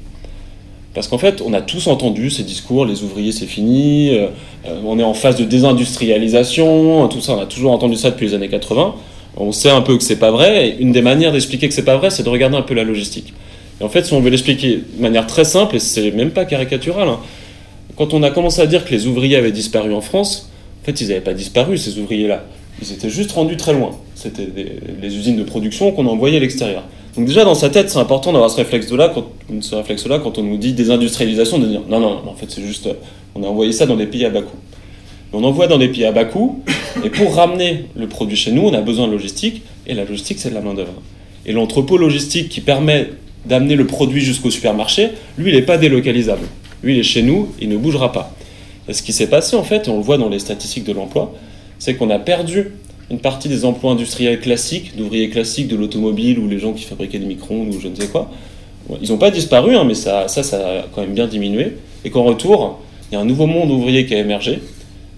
Parce 0.95 1.09
qu'en 1.09 1.19
fait, 1.19 1.43
on 1.45 1.55
a 1.55 1.63
tous 1.63 1.87
entendu 1.87 2.29
ces 2.29 2.43
discours, 2.43 2.85
les 2.85 3.03
ouvriers 3.03 3.33
c'est 3.33 3.47
fini, 3.47 4.11
euh, 4.11 4.27
euh, 4.67 4.81
on 4.85 4.99
est 4.99 5.03
en 5.03 5.15
phase 5.15 5.37
de 5.37 5.45
désindustrialisation, 5.45 7.09
tout 7.09 7.21
ça, 7.21 7.35
on 7.35 7.41
a 7.41 7.47
toujours 7.47 7.73
entendu 7.73 7.97
ça 7.97 8.11
depuis 8.11 8.27
les 8.27 8.35
années 8.35 8.49
80. 8.49 8.95
On 9.39 9.53
sait 9.53 9.71
un 9.71 9.81
peu 9.81 9.97
que 9.97 10.03
c'est 10.05 10.17
pas 10.17 10.31
vrai, 10.31 10.69
et 10.69 10.79
une 10.81 10.93
des 10.93 11.01
manières 11.01 11.33
d'expliquer 11.33 11.69
que 11.69 11.75
c'est 11.75 11.85
pas 11.85 11.97
vrai, 11.97 12.11
c'est 12.11 12.23
de 12.23 12.29
regarder 12.29 12.57
un 12.57 12.63
peu 12.63 12.75
la 12.75 12.85
logistique. 12.85 13.33
Et 13.81 13.85
en 13.85 13.89
fait, 13.89 14.05
si 14.05 14.13
on 14.13 14.21
veut 14.21 14.29
l'expliquer 14.29 14.83
de 14.97 15.03
manière 15.03 15.27
très 15.27 15.45
simple, 15.45 15.77
et 15.77 15.79
c'est 15.79 16.11
même 16.11 16.31
pas 16.31 16.45
caricatural, 16.45 17.09
hein, 17.09 17.21
quand 17.97 18.13
on 18.13 18.23
a 18.23 18.31
commencé 18.31 18.61
à 18.61 18.67
dire 18.67 18.85
que 18.85 18.91
les 18.91 19.07
ouvriers 19.07 19.37
avaient 19.37 19.53
disparu 19.53 19.95
en 19.95 20.03
France, 20.03 20.51
en 20.83 20.85
fait, 20.85 21.01
ils 21.01 21.09
n'avaient 21.09 21.21
pas 21.21 21.35
disparu, 21.35 21.79
ces 21.79 21.99
ouvriers-là. 21.99 22.45
Ils 22.83 22.93
étaient 22.93 23.11
juste 23.11 23.33
rendus 23.33 23.57
très 23.57 23.73
loin. 23.73 23.93
C'était 24.15 24.49
les 25.01 25.17
usines 25.17 25.37
de 25.37 25.45
production 25.45 25.93
qu'on 25.93 26.07
envoyait 26.07 26.37
à 26.37 26.41
l'extérieur. 26.41 26.83
Donc 27.17 27.27
déjà, 27.27 27.45
dans 27.45 27.55
sa 27.55 27.69
tête, 27.69 27.91
c'est 27.91 27.99
important 27.99 28.33
d'avoir 28.33 28.51
ce 28.51 28.57
réflexe-là 28.57 29.13
quand, 30.19 30.39
on 30.39 30.43
nous 30.43 30.57
dit 30.57 30.73
désindustrialisation, 30.73 31.59
de 31.59 31.67
dire 31.67 31.83
non, 31.89 32.01
non, 32.01 32.23
en 32.27 32.35
fait, 32.35 32.47
c'est 32.51 32.63
juste, 32.63 32.89
on 33.35 33.43
a 33.43 33.47
envoyé 33.47 33.73
ça 33.73 33.85
dans 33.87 33.97
des 33.97 34.07
pays 34.07 34.25
à 34.25 34.31
bas 34.31 34.41
coût. 34.41 34.57
On 35.35 35.45
envoie 35.45 35.67
dans 35.67 35.79
des 35.79 35.89
pays 35.89 36.05
à 36.07 36.13
bas 36.13 36.25
coût, 36.25 36.63
et 37.05 37.11
pour 37.11 37.35
ramener 37.35 37.87
le 37.97 38.07
produit 38.07 38.37
chez 38.37 38.53
nous, 38.53 38.63
on 38.63 38.73
a 38.73 38.81
besoin 38.81 39.09
de 39.09 39.13
logistique, 39.13 39.63
et 39.87 39.95
la 39.95 40.05
logistique, 40.05 40.39
c'est 40.39 40.51
de 40.51 40.55
la 40.55 40.61
main-d'œuvre. 40.63 40.93
Et 41.45 41.53
l'entrepôt 41.53 41.99
logistique 41.99 42.49
qui 42.49 42.61
permet 42.61 43.11
d'amener 43.45 43.77
le 43.77 43.87
produit 43.87 44.23
jusqu'au 44.23 44.51
supermarché, 44.51 45.11
lui, 45.37 45.51
il 45.51 45.55
n'est 45.55 45.63
pas 45.63 45.77
délocalisable. 45.77 46.47
Lui, 46.83 46.95
il 46.95 47.01
est 47.01 47.05
chez 47.05 47.23
nous, 47.23 47.49
il 47.61 47.69
ne 47.69 47.77
bougera 47.77 48.13
pas. 48.13 48.35
Et 48.89 48.93
ce 48.95 49.03
qui 49.03 49.13
s'est 49.13 49.29
passé, 49.29 49.57
en 49.57 49.65
fait, 49.65 49.87
et 49.87 49.91
on 49.91 49.99
le 49.99 50.03
voit 50.03 50.19
dans 50.19 50.29
les 50.29 50.39
statistiques 50.39 50.85
de 50.85 50.93
l'emploi, 50.93 51.35
c'est 51.79 51.95
qu'on 51.95 52.11
a 52.11 52.19
perdu 52.19 52.73
une 53.13 53.19
partie 53.19 53.49
des 53.49 53.67
emplois 53.67 53.93
industriels 53.93 54.41
classiques, 54.41 54.97
d'ouvriers 54.97 55.29
classiques 55.29 55.69
de 55.69 55.77
l'automobile 55.77 56.39
ou 56.39 56.49
les 56.49 56.59
gens 56.59 56.73
qui 56.73 56.85
fabriquaient 56.85 57.19
des 57.19 57.27
micro-ondes 57.27 57.75
ou 57.75 57.79
je 57.79 57.89
ne 57.89 57.95
sais 57.95 58.09
quoi. 58.09 58.31
Ils 59.03 59.11
n'ont 59.11 59.19
pas 59.19 59.31
disparu, 59.31 59.77
hein, 59.77 59.85
mais 59.85 59.95
ça, 59.95 60.29
ça, 60.29 60.41
a 60.57 60.87
quand 60.93 61.03
même 61.03 61.13
bien 61.13 61.27
diminué. 61.27 61.77
Et 62.07 62.11
qu'en 62.11 62.25
retour, 62.25 62.81
il 63.11 63.15
y 63.15 63.19
a 63.19 63.21
un 63.21 63.27
nouveau 63.27 63.47
monde 63.47 63.71
ouvrier 63.71 64.07
qui 64.07 64.15
a 64.15 64.19
émergé, 64.19 64.61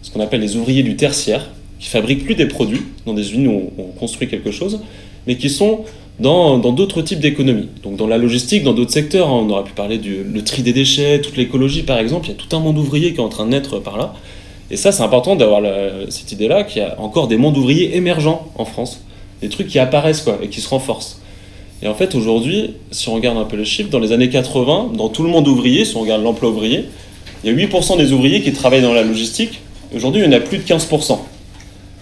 ce 0.02 0.10
qu'on 0.10 0.20
appelle 0.20 0.40
les 0.40 0.56
ouvriers 0.56 0.82
du 0.82 0.96
tertiaire, 0.96 1.50
qui 1.78 1.88
fabriquent 1.88 2.24
plus 2.24 2.34
des 2.34 2.46
produits 2.46 2.82
dans 3.06 3.14
des 3.14 3.22
usines 3.22 3.46
où 3.46 3.70
on 3.78 3.98
construit 3.98 4.28
quelque 4.28 4.50
chose, 4.50 4.80
mais 5.28 5.36
qui 5.36 5.48
sont 5.48 5.84
dans 6.18 6.58
d'autres 6.58 7.00
types 7.00 7.20
d'économies. 7.20 7.68
Donc 7.84 7.96
dans 7.96 8.08
la 8.08 8.18
logistique, 8.18 8.64
dans 8.64 8.74
d'autres 8.74 8.92
secteurs, 8.92 9.28
hein, 9.28 9.44
on 9.46 9.50
aurait 9.50 9.64
pu 9.64 9.72
parler 9.72 9.98
du 9.98 10.24
tri 10.44 10.62
des 10.62 10.72
déchets, 10.72 11.20
toute 11.20 11.36
l'écologie 11.36 11.84
par 11.84 11.98
exemple, 11.98 12.26
il 12.26 12.30
y 12.30 12.34
a 12.34 12.36
tout 12.36 12.54
un 12.56 12.60
monde 12.60 12.76
ouvrier 12.76 13.12
qui 13.12 13.20
est 13.20 13.24
en 13.24 13.28
train 13.28 13.46
de 13.46 13.50
naître 13.50 13.78
par 13.78 13.96
là. 13.96 14.14
Et 14.74 14.76
ça, 14.76 14.90
c'est 14.90 15.04
important 15.04 15.36
d'avoir 15.36 15.62
cette 16.08 16.32
idée-là, 16.32 16.64
qu'il 16.64 16.82
y 16.82 16.84
a 16.84 17.00
encore 17.00 17.28
des 17.28 17.36
mondes 17.36 17.56
ouvriers 17.56 17.96
émergents 17.96 18.48
en 18.56 18.64
France, 18.64 19.02
des 19.40 19.48
trucs 19.48 19.68
qui 19.68 19.78
apparaissent 19.78 20.22
quoi, 20.22 20.40
et 20.42 20.48
qui 20.48 20.60
se 20.60 20.68
renforcent. 20.68 21.20
Et 21.80 21.86
en 21.86 21.94
fait, 21.94 22.16
aujourd'hui, 22.16 22.74
si 22.90 23.08
on 23.08 23.14
regarde 23.14 23.38
un 23.38 23.44
peu 23.44 23.56
les 23.56 23.64
chiffres, 23.64 23.88
dans 23.88 24.00
les 24.00 24.10
années 24.10 24.30
80, 24.30 24.90
dans 24.96 25.08
tout 25.10 25.22
le 25.22 25.28
monde 25.28 25.46
ouvrier, 25.46 25.84
si 25.84 25.96
on 25.96 26.00
regarde 26.00 26.24
l'emploi 26.24 26.50
ouvrier, 26.50 26.86
il 27.44 27.52
y 27.52 27.54
a 27.54 27.66
8% 27.68 27.98
des 27.98 28.10
ouvriers 28.10 28.42
qui 28.42 28.52
travaillent 28.52 28.82
dans 28.82 28.92
la 28.92 29.04
logistique. 29.04 29.60
Aujourd'hui, 29.94 30.22
il 30.22 30.24
y 30.24 30.28
en 30.28 30.36
a 30.36 30.40
plus 30.40 30.58
de 30.58 30.64
15%. 30.64 31.20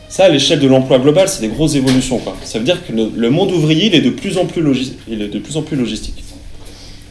Ça, 0.09 0.25
à 0.25 0.29
l'échelle 0.31 0.61
de 0.61 0.67
l'emploi 0.67 0.99
global, 0.99 1.29
c'est 1.29 1.43
des 1.43 1.49
grosses 1.49 1.75
évolutions. 1.75 2.21
Quoi. 2.21 2.35
Ça 2.43 2.59
veut 2.59 2.65
dire 2.65 2.81
que 2.87 2.95
le, 2.95 3.29
monde 3.29 3.53
ouvrier, 3.53 3.95
est, 3.95 4.01
de 4.01 4.09
plus 4.09 4.39
en 4.39 4.47
plus 4.47 4.63
il 5.09 5.21
est 5.21 5.29
de 5.29 5.39
plus 5.39 5.59
en 5.59 5.63
plus 5.63 5.77
logistique. 5.77 6.25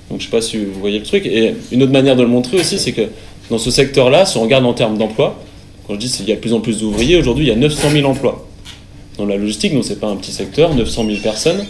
Donc 0.09 0.21
je 0.21 0.25
ne 0.25 0.31
sais 0.31 0.35
pas 0.35 0.41
si 0.41 0.57
vous 0.57 0.79
voyez 0.79 0.97
le 0.97 1.05
truc. 1.05 1.27
Et 1.27 1.53
une 1.71 1.83
autre 1.83 1.91
manière 1.91 2.15
de 2.15 2.23
le 2.23 2.29
montrer 2.29 2.57
aussi, 2.57 2.79
c'est 2.79 2.93
que 2.93 3.09
dans 3.51 3.59
ce 3.59 3.69
secteur-là, 3.69 4.25
si 4.25 4.37
on 4.37 4.41
regarde 4.41 4.65
en 4.65 4.73
termes 4.73 4.97
d'emploi, 4.97 5.39
quand 5.91 5.95
je 5.99 6.07
dis 6.07 6.09
qu'il 6.09 6.29
y 6.29 6.31
a 6.31 6.35
de 6.35 6.39
plus 6.39 6.53
en 6.53 6.61
plus 6.61 6.79
d'ouvriers, 6.79 7.17
aujourd'hui 7.17 7.47
il 7.47 7.49
y 7.49 7.51
a 7.51 7.57
900 7.57 7.89
000 7.89 8.09
emplois. 8.09 8.47
Dans 9.17 9.25
la 9.25 9.35
logistique, 9.35 9.73
donc 9.73 9.83
c'est 9.83 9.99
pas 9.99 10.07
un 10.07 10.15
petit 10.15 10.31
secteur, 10.31 10.73
900 10.73 11.05
000 11.05 11.17
personnes. 11.17 11.65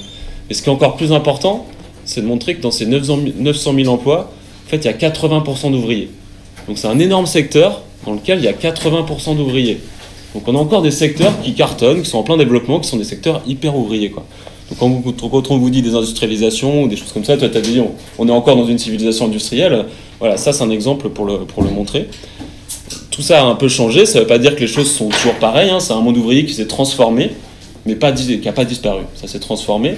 Et 0.48 0.54
ce 0.54 0.62
qui 0.62 0.70
est 0.70 0.72
encore 0.72 0.96
plus 0.96 1.12
important, 1.12 1.66
c'est 2.06 2.22
de 2.22 2.28
montrer 2.28 2.54
que 2.54 2.62
dans 2.62 2.70
ces 2.70 2.86
900 2.86 3.74
000 3.76 3.92
emplois, 3.92 4.32
en 4.68 4.70
fait, 4.70 4.78
il 4.78 4.86
y 4.86 4.90
a 4.90 4.94
80% 4.94 5.72
d'ouvriers. 5.72 6.12
Donc 6.68 6.78
c'est 6.78 6.88
un 6.88 7.00
énorme 7.00 7.26
secteur 7.26 7.82
dans 8.06 8.14
lequel 8.14 8.38
il 8.38 8.46
y 8.46 8.48
a 8.48 8.54
80% 8.54 9.38
d'ouvriers. 9.38 9.80
Donc 10.36 10.48
on 10.48 10.56
a 10.56 10.60
encore 10.60 10.84
des 10.84 10.92
secteurs 10.92 11.42
qui 11.42 11.56
cartonnent, 11.56 12.04
qui 12.04 12.10
sont 12.10 12.20
en 12.20 12.24
plein 12.24 12.38
développement, 12.38 12.80
qui 12.80 12.90
sont 12.90 12.98
des 12.98 13.04
secteurs 13.04 13.42
hyper 13.48 13.76
ouvriers. 13.76 14.10
Donc 14.10 14.78
quand, 14.78 15.50
on 15.50 15.58
vous 15.58 15.70
dit 15.72 15.82
des 15.82 15.96
industrialisations 15.96 16.84
ou 16.84 16.88
des 16.88 16.96
choses 16.96 17.12
comme 17.12 17.26
ça, 17.26 17.38
toi 17.38 17.50
tu 17.50 17.58
as 17.58 17.62
dit 17.62 17.82
on, 18.20 18.28
est 18.28 18.32
encore 18.32 18.56
dans 18.56 18.68
une 18.68 18.78
civilisation 18.78 19.26
industrielle. 19.26 19.86
Voilà, 20.20 20.38
ça 20.38 20.54
c'est 20.54 20.64
un 20.64 20.70
exemple 20.70 21.10
pour 21.10 21.26
le, 21.26 21.40
pour 21.40 21.64
le 21.64 21.72
montrer. 21.72 22.08
Tout 23.12 23.22
ça 23.22 23.42
a 23.42 23.44
un 23.44 23.56
peu 23.56 23.68
changé, 23.68 24.06
ça 24.06 24.20
ne 24.20 24.24
veut 24.24 24.28
pas 24.28 24.38
dire 24.38 24.56
que 24.56 24.62
les 24.62 24.68
choses 24.68 24.90
sont 24.90 25.10
toujours 25.10 25.36
pareilles, 25.36 25.70
hein. 25.70 25.82
c'est 25.82 25.92
un 25.92 26.00
monde 26.00 26.18
ouvrier 26.18 26.46
qui 26.46 26.54
s'est 26.54 26.68
transformé, 26.68 27.32
mais 27.86 27.98
qui 27.98 28.40
n'a 28.46 28.54
pas 28.54 28.64
disparu, 28.64 29.04
ça 29.16 29.28
s'est 29.28 29.40
transformé. 29.40 29.96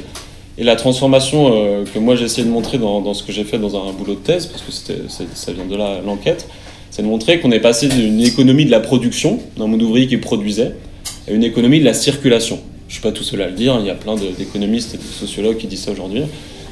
Et 0.58 0.64
la 0.64 0.76
transformation 0.76 1.52
euh, 1.54 1.84
que 1.86 2.00
moi 2.00 2.16
j'ai 2.16 2.26
essayé 2.26 2.46
de 2.46 2.52
montrer 2.52 2.80
dans, 2.80 3.02
dans 3.02 3.14
ce 3.14 3.24
que 3.24 3.32
j'ai 3.32 3.44
fait 3.44 3.60
dans 3.60 3.76
un, 3.76 3.92
boulot 3.94 4.16
de 4.16 4.20
thèse, 4.20 4.48
parce 4.48 4.64
que 4.64 4.94
ça 5.36 5.52
vient 5.52 5.66
de 5.66 5.76
là 5.76 6.00
l'enquête, 6.04 6.48
c'est 6.90 7.04
de 7.04 7.08
montrer 7.08 7.40
qu'on 7.40 7.52
est 7.52 7.60
passé 7.60 7.88
d'une 7.88 8.20
économie 8.20 8.66
de 8.66 8.72
la 8.72 8.80
production, 8.80 9.40
d'un 9.58 9.68
monde 9.68 9.84
ouvrier 9.84 10.08
qui 10.08 10.18
produisait, 10.18 10.72
à 11.28 11.32
une 11.32 11.44
économie 11.44 11.80
de 11.80 11.86
la 11.86 11.94
circulation. 11.94 12.60
Je 12.88 12.94
ne 12.94 12.94
suis 12.94 13.02
pas 13.02 13.12
tout 13.12 13.24
seul 13.24 13.44
à 13.44 13.48
le 13.48 13.54
dire, 13.54 13.78
il 13.80 13.86
y 13.86 13.92
a 13.92 13.96
plein 13.96 14.16
d'économistes 14.16 14.96
et 14.96 14.98
de 14.98 15.04
sociologues 15.04 15.58
qui 15.58 15.68
disent 15.68 15.84
ça 15.84 15.92
aujourd'hui. 15.92 16.24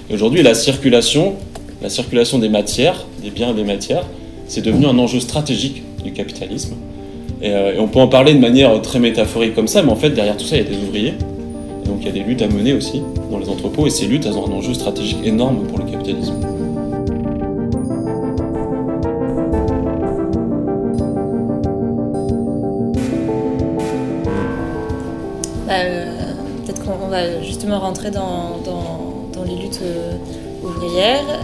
Et 0.10 0.14
aujourd'hui, 0.16 0.42
la 0.42 0.56
circulation, 0.56 1.36
la 1.84 1.90
circulation 1.90 2.40
des 2.40 2.50
matières, 2.50 3.06
des 3.24 3.30
biens 3.30 3.52
et 3.52 3.56
des 3.56 3.64
matières, 3.64 4.06
c'est 4.48 4.62
devenu 4.62 4.88
un 4.88 4.98
enjeu 4.98 5.20
stratégique 5.20 5.84
du 6.04 6.12
capitalisme. 6.12 6.76
Euh, 7.44 7.76
et, 7.76 7.80
on 7.80 7.88
peut 7.88 8.00
en 8.00 8.08
parler 8.08 8.34
de 8.34 8.40
manière 8.40 8.82
très 8.82 9.00
métaphorique 9.00 9.56
comme 9.56 9.68
ça, 9.68 9.82
mais 9.82 9.92
en 9.92 9.96
fait, 9.96 10.12
derrière 10.12 10.38
tout 10.38 10.46
ça, 10.46 10.58
il 10.58 10.64
y 10.64 10.66
a 10.66 10.70
des 10.70 10.84
ouvriers. 10.84 11.14
donc 11.86 11.98
il 12.02 12.06
y 12.06 12.10
a 12.10 12.12
des 12.12 12.22
luttes 12.22 12.42
à 12.42 12.48
mener 12.48 12.74
aussi 12.74 13.02
dans 13.32 13.40
les 13.40 13.50
entrepôts, 13.50 13.88
et 13.88 13.90
ces 13.90 14.06
luttes, 14.06 14.26
elles 14.26 14.38
ont 14.38 14.48
un 14.48 14.54
enjeu 14.54 14.74
stratégique 14.74 15.20
énorme 15.24 15.66
pour 15.68 15.80
le 15.80 15.86
capitalisme. 15.86 16.36
Euh, 25.70 26.34
peut-être 26.66 26.84
qu'on 26.84 27.08
va 27.08 27.42
justement 27.42 27.80
rentrer 27.80 28.12
dans, 28.12 28.60
les 29.46 29.56
luttes 29.56 29.82
euh, 29.82 30.14
ouvrières. 30.64 31.40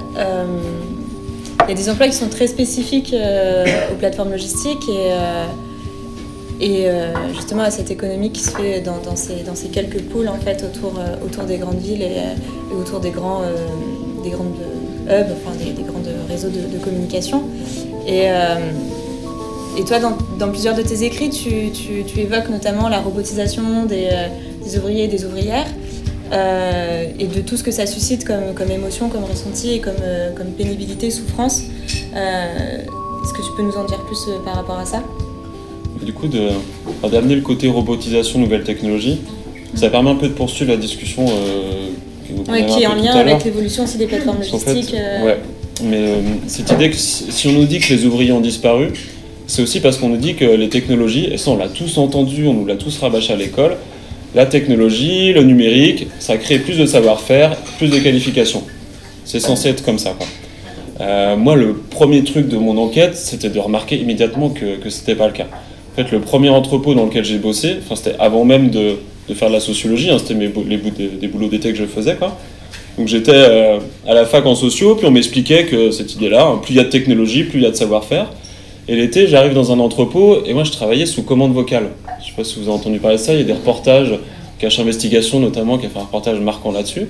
Il 1.68 1.72
y 1.72 1.74
a 1.74 1.76
des 1.76 1.90
emplois 1.90 2.08
qui 2.08 2.16
sont 2.16 2.30
très 2.30 2.48
spécifiques 2.48 3.14
aux 3.14 3.96
plateformes 3.96 4.32
logistiques 4.32 4.88
et, 6.60 6.66
et 6.66 6.88
justement 7.34 7.64
à 7.64 7.72
cette 7.72 7.92
économie 7.92 8.32
qui 8.32 8.42
se 8.42 8.52
fait 8.52 8.82
dans, 8.82 9.16
ces, 9.16 9.68
quelques 9.68 10.02
pôles 10.04 10.30
en 10.30 10.38
fait 10.38 10.64
autour, 10.64 11.44
des 11.44 11.58
grandes 11.58 11.80
villes 11.80 12.04
et, 12.04 12.76
autour 12.80 13.00
des 13.00 13.12
grands 13.12 13.42
des 14.24 14.30
grandes 14.30 14.56
hubs, 15.10 15.32
enfin 15.32 15.56
des, 15.58 15.84
grands 15.84 16.02
réseaux 16.30 16.50
de, 16.50 16.78
communication. 16.84 17.44
Et, 18.08 18.30
toi, 19.86 20.00
dans, 20.00 20.50
plusieurs 20.50 20.76
de 20.76 20.82
tes 20.82 21.04
écrits, 21.04 21.30
tu, 21.30 22.20
évoques 22.20 22.50
notamment 22.50 22.90
la 22.90 23.00
robotisation 23.00 23.86
des, 23.86 24.10
euh, 24.12 24.78
ouvriers 24.78 25.06
et 25.06 25.08
des 25.08 25.26
ouvrières. 25.26 25.68
Euh, 26.32 27.06
et 27.20 27.28
de 27.28 27.42
tout 27.42 27.58
ce 27.58 27.64
que 27.64 27.72
ça 27.72 27.86
suscite 27.86 28.26
comme, 28.26 28.72
émotion, 28.72 29.10
comme 29.10 29.24
ressenti 29.24 29.74
et 29.74 29.80
comme, 29.80 29.94
euh, 30.02 30.32
pénibilité, 30.58 31.10
souffrance. 31.10 31.64
Est-ce 32.14 33.34
que 33.34 33.42
tu 33.42 33.50
peux 33.56 33.64
nous 33.64 33.78
en 33.78 33.86
dire 33.86 34.00
plus 34.06 34.20
par 34.46 34.56
rapport 34.56 34.78
à 34.78 34.86
ça? 34.86 35.04
Du 36.04 36.14
coup, 36.14 36.28
d'amener 36.28 37.36
le 37.36 37.42
côté 37.42 37.68
robotisation, 37.68 38.40
nouvelle 38.40 38.64
technologie, 38.64 39.20
ça 39.76 39.90
permet 39.90 40.12
un 40.12 40.16
peu 40.16 40.28
de 40.28 40.34
poursuivre 40.34 40.72
la 40.72 40.78
discussion 40.78 41.26
qui 42.26 42.84
est 42.84 42.88
en 42.88 42.96
lien 42.96 43.16
avec 43.16 43.44
l'évolution 43.44 43.84
aussi 43.84 43.98
des 43.98 44.08
plateformes 44.08 44.40
logistiques. 44.40 44.94
Ouais. 44.94 45.40
Mais 45.84 46.14
cette 46.48 46.72
idée 46.72 46.90
que 46.90 46.96
si 46.96 47.48
on 47.48 47.52
nous 47.52 47.66
dit 47.66 47.80
que 47.80 47.94
les 47.94 48.06
ouvriers 48.06 48.32
ont 48.32 48.42
disparu, 48.42 48.90
c'est 49.48 49.62
aussi 49.62 49.80
parce 49.80 49.98
qu'on 49.98 50.10
nous 50.10 50.18
dit 50.18 50.36
que 50.36 50.46
les 50.46 50.70
technologies, 50.70 51.28
et 51.32 51.38
ça 51.38 51.52
on 51.52 51.58
l'a 51.58 51.70
tous 51.70 51.98
entendu, 51.98 52.48
on 52.48 52.54
nous 52.54 52.66
l'a 52.66 52.76
tous 52.76 52.98
rabâché 53.00 53.34
à 53.34 53.36
l'école, 53.38 53.78
la 54.38 54.46
technologie, 54.46 55.34
le 55.34 55.42
numérique, 55.42 56.06
ça 56.20 56.38
crée 56.38 56.60
plus 56.60 56.78
de 56.78 56.86
savoir-faire, 56.86 57.56
plus 57.80 57.90
de 57.90 57.98
qualifications. 57.98 58.62
C'est 59.26 59.40
censé 59.40 59.70
être 59.70 59.84
comme 59.84 59.98
ça. 59.98 60.16
Euh, 61.02 61.36
moi, 61.36 61.56
le 61.56 61.74
premier 61.74 62.24
truc 62.24 62.48
de 62.48 62.56
mon 62.56 62.78
enquête, 62.78 63.16
c'était 63.16 63.50
de 63.50 63.60
remarquer 63.60 63.98
immédiatement 63.98 64.50
que, 64.50 64.76
que 64.76 64.92
ce 64.92 65.00
n'était 65.00 65.16
pas 65.16 65.26
le 65.26 65.34
cas. 65.34 65.48
En 65.92 65.96
fait, 65.96 66.12
le 66.12 66.20
premier 66.20 66.50
entrepôt 66.50 66.94
dans 66.94 67.06
lequel 67.06 67.26
j'ai 67.26 67.40
bossé, 67.40 67.78
c'était 67.96 68.16
avant 68.20 68.46
même 68.46 68.70
de, 68.70 68.98
de, 69.28 69.34
faire 69.34 69.48
de 69.48 69.56
la 69.56 69.60
sociologie, 69.60 70.12
hein, 70.12 70.20
c'était 70.20 70.36
les 70.36 70.50
bouts 70.50 70.92
des, 70.92 71.28
boulots 71.28 71.50
d'été 71.50 71.72
que 71.72 71.78
je 71.80 71.86
faisais. 71.86 72.14
Quoi. 72.14 72.38
Donc 73.00 73.08
j'étais 73.08 73.32
euh, 73.34 73.80
à 74.08 74.14
la 74.14 74.26
fac 74.26 74.46
en 74.46 74.54
sociaux, 74.54 74.94
puis 74.94 75.08
on 75.08 75.12
m'expliquait 75.12 75.66
que 75.66 75.90
cette 75.90 76.14
idée-là, 76.14 76.46
hein, 76.46 76.60
plus 76.62 76.76
il 76.76 76.78
y 76.78 76.80
a 76.80 76.84
de 76.84 76.90
technologie, 76.90 77.44
plus 77.44 77.58
il 77.58 77.64
y 77.64 77.68
a 77.68 77.72
de 77.72 77.76
savoir-faire. 77.76 78.28
Et 78.90 78.96
l'été, 78.96 79.28
j'arrive 79.28 79.54
dans 79.54 79.74
un 79.74 79.80
entrepôt 79.80 80.46
et 80.46 80.54
moi 80.54 80.64
je 80.64 80.72
travaillais 80.72 81.06
sous 81.06 81.22
commande 81.22 81.54
vocale. 81.54 81.90
Je 82.20 82.24
ne 82.24 82.30
sais 82.30 82.36
pas 82.38 82.46
si 82.46 82.56
vous 82.56 82.70
avez 82.70 82.72
entendu 82.72 83.00
parler 83.00 83.18
de 83.18 83.22
ça, 83.22 83.34
il 83.34 83.40
y 83.40 83.42
a 83.42 83.46
des 83.46 83.54
reportages, 83.54 84.14
Cache 84.60 84.80
Investigation 84.80 85.42
notamment, 85.42 85.78
qui 85.78 85.88
a 85.88 85.90
fait 85.90 86.00
un 86.00 86.04
reportage 86.04 86.40
marquant 86.40 86.72
là-dessus. 86.72 87.08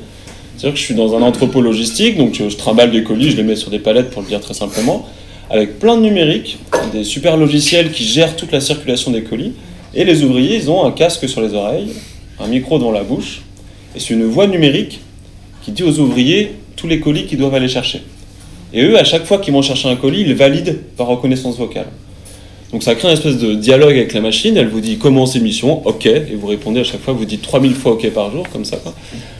C'est-à-dire 0.57 0.73
que 0.73 0.79
je 0.79 0.83
suis 0.83 0.95
dans 0.95 1.15
un 1.15 1.21
entrepôt 1.21 1.61
logistique, 1.61 2.17
donc 2.17 2.33
je 2.33 2.55
trimballe 2.55 2.89
des 2.89 3.03
colis, 3.03 3.29
je 3.29 3.37
les 3.37 3.43
mets 3.43 3.55
sur 3.55 3.69
des 3.69 3.77
palettes 3.77 4.09
pour 4.09 4.23
le 4.23 4.27
dire 4.27 4.39
très 4.39 4.55
simplement, 4.55 5.05
avec 5.51 5.77
plein 5.77 5.97
de 5.97 6.01
numériques, 6.01 6.57
des 6.91 7.03
super 7.03 7.37
logiciels 7.37 7.91
qui 7.91 8.05
gèrent 8.05 8.35
toute 8.35 8.51
la 8.51 8.59
circulation 8.59 9.11
des 9.11 9.21
colis. 9.21 9.53
Et 9.93 10.03
les 10.03 10.23
ouvriers, 10.23 10.55
ils 10.55 10.71
ont 10.71 10.83
un 10.83 10.91
casque 10.91 11.29
sur 11.29 11.41
les 11.41 11.53
oreilles, 11.53 11.89
un 12.39 12.47
micro 12.47 12.79
dans 12.79 12.91
la 12.91 13.03
bouche, 13.03 13.43
et 13.95 13.99
c'est 13.99 14.15
une 14.15 14.25
voix 14.25 14.47
numérique 14.47 14.99
qui 15.61 15.71
dit 15.71 15.83
aux 15.83 15.99
ouvriers 15.99 16.53
tous 16.75 16.87
les 16.87 16.99
colis 16.99 17.27
qu'ils 17.27 17.37
doivent 17.37 17.53
aller 17.53 17.67
chercher. 17.67 18.01
Et 18.73 18.83
eux, 18.83 18.97
à 18.97 19.03
chaque 19.03 19.25
fois 19.25 19.37
qu'ils 19.37 19.53
vont 19.53 19.61
chercher 19.61 19.89
un 19.89 19.95
colis, 19.95 20.21
ils 20.21 20.35
valident 20.35 20.75
par 20.97 21.07
reconnaissance 21.07 21.57
vocale. 21.57 21.87
Donc 22.71 22.83
ça 22.83 22.95
crée 22.95 23.07
une 23.07 23.13
espèce 23.13 23.37
de 23.37 23.53
dialogue 23.53 23.93
avec 23.93 24.13
la 24.13 24.19
machine, 24.19 24.57
elle 24.57 24.67
vous 24.67 24.81
dit 24.81 24.97
commencez 24.97 25.39
mission, 25.39 25.87
ok, 25.87 26.05
et 26.05 26.35
vous 26.37 26.47
répondez 26.47 26.81
à 26.81 26.83
chaque 26.83 26.99
fois, 26.99 27.13
vous 27.13 27.23
dites 27.23 27.41
3000 27.41 27.73
fois 27.73 27.93
ok 27.93 28.09
par 28.11 28.29
jour, 28.29 28.43
comme 28.51 28.65
ça. 28.65 28.77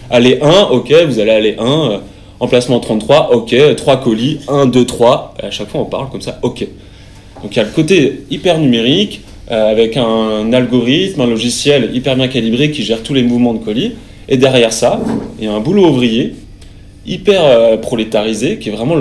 Allez 0.09 0.39
1, 0.41 0.67
ok, 0.71 0.93
vous 1.07 1.19
allez 1.19 1.31
aller 1.31 1.55
1, 1.59 1.65
euh, 1.65 1.97
emplacement 2.39 2.79
33, 2.79 3.35
ok, 3.35 3.53
3 3.75 3.97
colis, 3.97 4.39
1, 4.47 4.67
2, 4.67 4.85
3, 4.85 5.35
et 5.41 5.45
à 5.47 5.51
chaque 5.51 5.67
fois 5.67 5.81
on 5.81 5.85
parle 5.85 6.09
comme 6.09 6.21
ça, 6.21 6.39
ok. 6.41 6.65
Donc 7.43 7.53
il 7.53 7.57
y 7.57 7.59
a 7.59 7.65
le 7.65 7.71
côté 7.71 8.23
hyper 8.31 8.59
numérique, 8.59 9.21
euh, 9.51 9.71
avec 9.71 9.97
un, 9.97 10.53
algorithme, 10.53 11.19
un 11.19 11.27
logiciel 11.27 11.91
hyper 11.93 12.15
bien 12.15 12.29
calibré 12.29 12.71
qui 12.71 12.83
gère 12.83 13.03
tous 13.03 13.13
les 13.13 13.23
mouvements 13.23 13.53
de 13.53 13.63
colis, 13.63 13.91
et 14.29 14.37
derrière 14.37 14.71
ça, 14.71 15.01
il 15.37 15.45
y 15.45 15.47
a 15.49 15.53
un 15.53 15.59
boulot 15.59 15.89
ouvrier, 15.89 16.33
hyper 17.07 17.43
euh, 17.43 17.77
prolétarisé, 17.77 18.57
qui 18.57 18.69
est 18.69 18.71
vraiment 18.71 18.97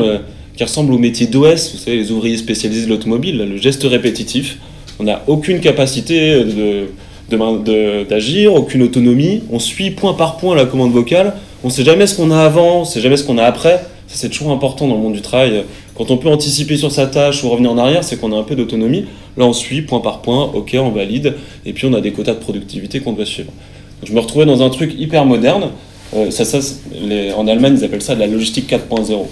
qui 0.56 0.64
ressemble 0.64 0.92
au 0.94 0.98
métier 0.98 1.26
d'OS, 1.26 1.72
vous 1.72 1.78
savez, 1.78 1.98
les 1.98 2.10
ouvriers 2.10 2.38
spécialisés 2.38 2.86
de 2.86 2.90
l'automobile, 2.90 3.36
le 3.38 3.56
geste 3.58 3.82
répétitif. 3.84 4.58
On 4.98 5.04
n'a 5.04 5.22
aucune 5.26 5.60
capacité 5.60 6.42
d'agir, 8.08 8.54
aucune 8.54 8.82
autonomie. 8.82 9.42
On 9.52 9.58
suit 9.58 9.90
point 9.90 10.14
par 10.14 10.38
point 10.38 10.56
la 10.56 10.64
commande 10.64 10.92
vocale. 10.92 11.34
On 11.62 11.68
ne 11.68 11.72
sait 11.72 11.84
jamais 11.84 12.06
ce 12.06 12.16
qu'on 12.16 12.30
a 12.30 12.38
avant, 12.38 12.78
on 12.78 12.80
ne 12.80 12.84
sait 12.86 13.00
jamais 13.00 13.18
ce 13.18 13.24
qu'on 13.24 13.36
a 13.36 13.44
après. 13.44 13.84
Ça, 14.06 14.14
c'est 14.14 14.28
toujours 14.28 14.52
important 14.52 14.86
dans 14.86 14.94
le 14.94 15.00
monde 15.00 15.14
du 15.14 15.20
travail. 15.20 15.64
Quand 15.96 16.10
on 16.10 16.16
peut 16.16 16.28
anticiper 16.28 16.76
sur 16.76 16.92
sa 16.92 17.06
tâche 17.06 17.42
ou 17.42 17.50
revenir 17.50 17.72
en 17.72 17.78
arrière, 17.78 18.04
c'est 18.04 18.18
qu'on 18.20 18.32
a 18.32 18.36
un 18.36 18.44
peu 18.44 18.54
d'autonomie. 18.54 19.06
Là, 19.36 19.44
on 19.46 19.52
suit 19.52 19.82
point 19.82 20.00
par 20.00 20.22
point, 20.22 20.50
ok, 20.54 20.76
on 20.78 20.90
valide, 20.90 21.34
et 21.64 21.72
puis 21.72 21.86
on 21.86 21.92
a 21.92 22.00
des 22.00 22.12
quotas 22.12 22.34
de 22.34 22.38
productivité 22.38 23.00
qu'on 23.00 23.12
doit 23.12 23.26
suivre. 23.26 23.50
je 24.04 24.12
me 24.12 24.20
retrouvais 24.20 24.46
dans 24.46 24.62
un 24.62 24.70
truc 24.70 24.94
hyper 24.96 25.24
moderne. 25.24 25.70
Euh, 26.14 27.32
en 27.36 27.48
Allemagne, 27.48 27.76
ils 27.78 27.84
appellent 27.84 28.02
ça 28.02 28.14
de 28.14 28.20
la 28.20 28.26
logistique 28.26 28.70
4.0. 28.70 29.26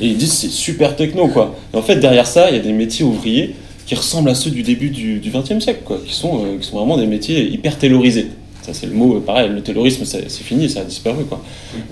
Et 0.00 0.06
ils 0.06 0.16
disent 0.16 0.32
c'est 0.32 0.50
super 0.50 0.96
techno 0.96 1.28
quoi. 1.28 1.54
En 1.72 1.82
fait 1.82 1.96
derrière 1.96 2.26
ça 2.26 2.50
il 2.50 2.56
y 2.56 2.58
a 2.58 2.62
des 2.62 2.72
métiers 2.72 3.04
ouvriers 3.04 3.54
qui 3.86 3.94
ressemblent 3.94 4.30
à 4.30 4.34
ceux 4.34 4.50
du 4.50 4.62
début 4.62 4.90
du 4.90 5.20
XXe 5.24 5.62
siècle 5.62 5.82
quoi, 5.84 6.00
qui 6.04 6.12
sont, 6.12 6.44
euh, 6.44 6.58
qui 6.60 6.66
sont 6.66 6.76
vraiment 6.76 6.96
des 6.96 7.06
métiers 7.06 7.48
hyper 7.48 7.78
taylorisés. 7.78 8.28
Ça 8.62 8.74
c'est 8.74 8.86
le 8.86 8.92
mot, 8.92 9.16
euh, 9.16 9.20
pareil, 9.20 9.48
le 9.48 9.62
taylorisme 9.62 10.04
c'est 10.04 10.28
fini, 10.42 10.68
ça 10.68 10.80
a 10.80 10.84
disparu 10.84 11.24
quoi. 11.24 11.40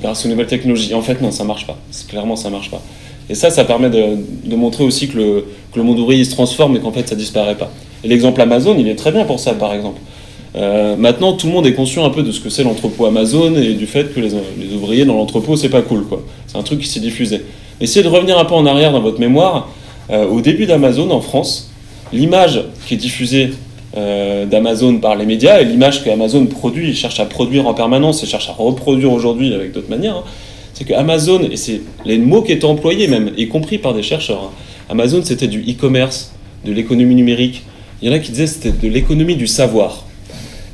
Grâce 0.03 0.27
aux 0.27 0.29
nouvelles 0.29 0.47
technologies. 0.47 0.95
En 0.95 1.03
fait 1.03 1.21
non 1.23 1.31
ça 1.31 1.45
marche 1.45 1.67
pas. 1.67 1.79
Clairement 2.09 2.37
ça 2.37 2.51
marche 2.51 2.71
pas. 2.71 2.83
Et 3.31 3.35
ça 3.35 3.51
ça 3.51 3.65
permet 3.65 3.91
de, 3.91 4.57
montrer 4.57 4.85
aussi 4.85 5.09
que 5.09 5.17
le, 5.17 5.47
que 5.73 5.79
le 5.79 5.85
monde 5.85 5.99
ouvrier 5.99 6.25
se 6.25 6.33
transforme 6.33 6.77
et 6.77 6.81
qu'en 6.81 6.93
fait 6.93 7.09
ça 7.09 7.15
disparaît 7.15 7.57
pas. 7.57 7.73
Et 8.03 8.09
l'exemple 8.09 8.41
Amazon 8.41 8.77
il 8.79 8.89
est 8.89 8.97
très 8.97 9.13
bien 9.13 9.25
pour 9.25 9.39
ça 9.39 9.55
par 9.55 9.73
exemple. 9.73 10.01
Euh, 10.57 10.97
maintenant, 10.97 11.35
tout 11.35 11.49
le 11.49 11.53
monde 11.53 11.67
est 11.67 11.75
conscient 11.75 12.05
un 12.05 12.11
peu 12.11 12.23
de 12.23 12.33
ce 12.33 12.41
que 12.41 12.49
c'est 12.49 12.65
l'entrepôt 12.65 13.05
Amazon 13.07 13.55
et 13.57 13.75
du 13.75 13.87
fait 13.87 14.15
que 14.15 14.21
les, 14.21 14.33
ouvriers 14.75 15.05
dans 15.05 15.15
l'entrepôt, 15.15 15.57
c'est 15.57 15.69
pas 15.69 15.83
cool, 15.83 16.05
quoi. 16.05 16.23
C'est 16.47 16.57
un 16.57 16.63
truc 16.63 16.81
qui 16.81 16.89
s'est 16.89 17.01
diffusé. 17.01 17.43
Essayez 17.81 18.03
de 18.03 18.09
revenir 18.09 18.39
un 18.39 18.45
peu 18.47 18.55
en 18.55 18.65
arrière 18.65 18.93
dans 18.93 19.01
votre 19.01 19.21
mémoire. 19.21 19.69
Euh, 20.11 20.27
au 20.27 20.41
début 20.41 20.67
d'Amazon 20.67 21.11
en 21.11 21.21
France, 21.21 21.71
l'image 22.13 22.63
qui 22.87 22.95
est 22.95 22.97
diffusée 22.97 23.51
euh, 23.97 24.47
d'Amazon 24.47 24.99
par 24.99 25.17
les 25.17 25.27
médias 25.27 25.61
et 25.61 25.65
l'image 25.65 26.05
qu'Amazon 26.05 26.47
produit, 26.47 26.95
cherche 26.95 27.21
à 27.21 27.27
produire 27.27 27.67
en 27.67 27.75
permanence 27.75 28.23
et 28.23 28.27
cherche 28.27 28.49
à 28.49 28.53
reproduire 28.53 29.13
aujourd'hui 29.13 29.53
avec 29.53 29.73
d'autres 29.73 29.91
manières, 29.91 30.17
hein, 30.17 30.25
c'est 30.75 30.85
que 30.85 30.95
Amazon, 30.95 31.41
et 31.51 31.57
c'est 31.57 31.81
les 32.05 32.19
mots 32.19 32.43
qui 32.43 32.53
étaient 32.53 32.67
employés 32.67 33.09
même, 33.09 33.33
y 33.37 33.49
compris 33.49 33.79
par 33.79 33.95
des 33.95 34.03
chercheurs, 34.03 34.45
hein, 34.45 34.51
Amazon 34.91 35.23
c'était 35.25 35.49
du 35.49 35.61
e-commerce, 35.63 36.33
de 36.65 36.73
l'économie 36.73 37.15
numérique. 37.15 37.63
Il 38.01 38.09
y 38.09 38.13
en 38.13 38.15
a 38.15 38.19
qui 38.19 38.31
disaient 38.31 38.47
c'était 38.47 38.71
de 38.71 38.89
l'économie 38.89 39.37
du 39.37 39.47
savoir 39.47 40.06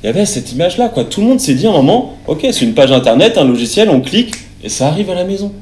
il 0.03 0.07
y 0.07 0.09
avait 0.09 0.27
cette 0.27 0.51
image-là, 0.53 0.89
quoi. 0.89 1.05
Tout 1.05 1.21
le 1.21 1.29
monde 1.29 1.41
s'est 1.41 1.55
dit 1.55 1.67
à 1.67 1.71
un 1.71 1.75
moment, 1.75 2.17
ok, 2.27 2.41
c'est 2.51 2.65
une 2.65 2.75
page 2.75 2.91
internet, 2.91 3.39
un 3.39 3.45
logiciel, 3.45 3.89
on 3.89 4.01
clique 4.01 4.35
et 4.65 4.69
ça 4.69 4.89
arrive 4.89 5.11
à 5.11 5.15
la 5.15 5.25
maison. 5.25 5.53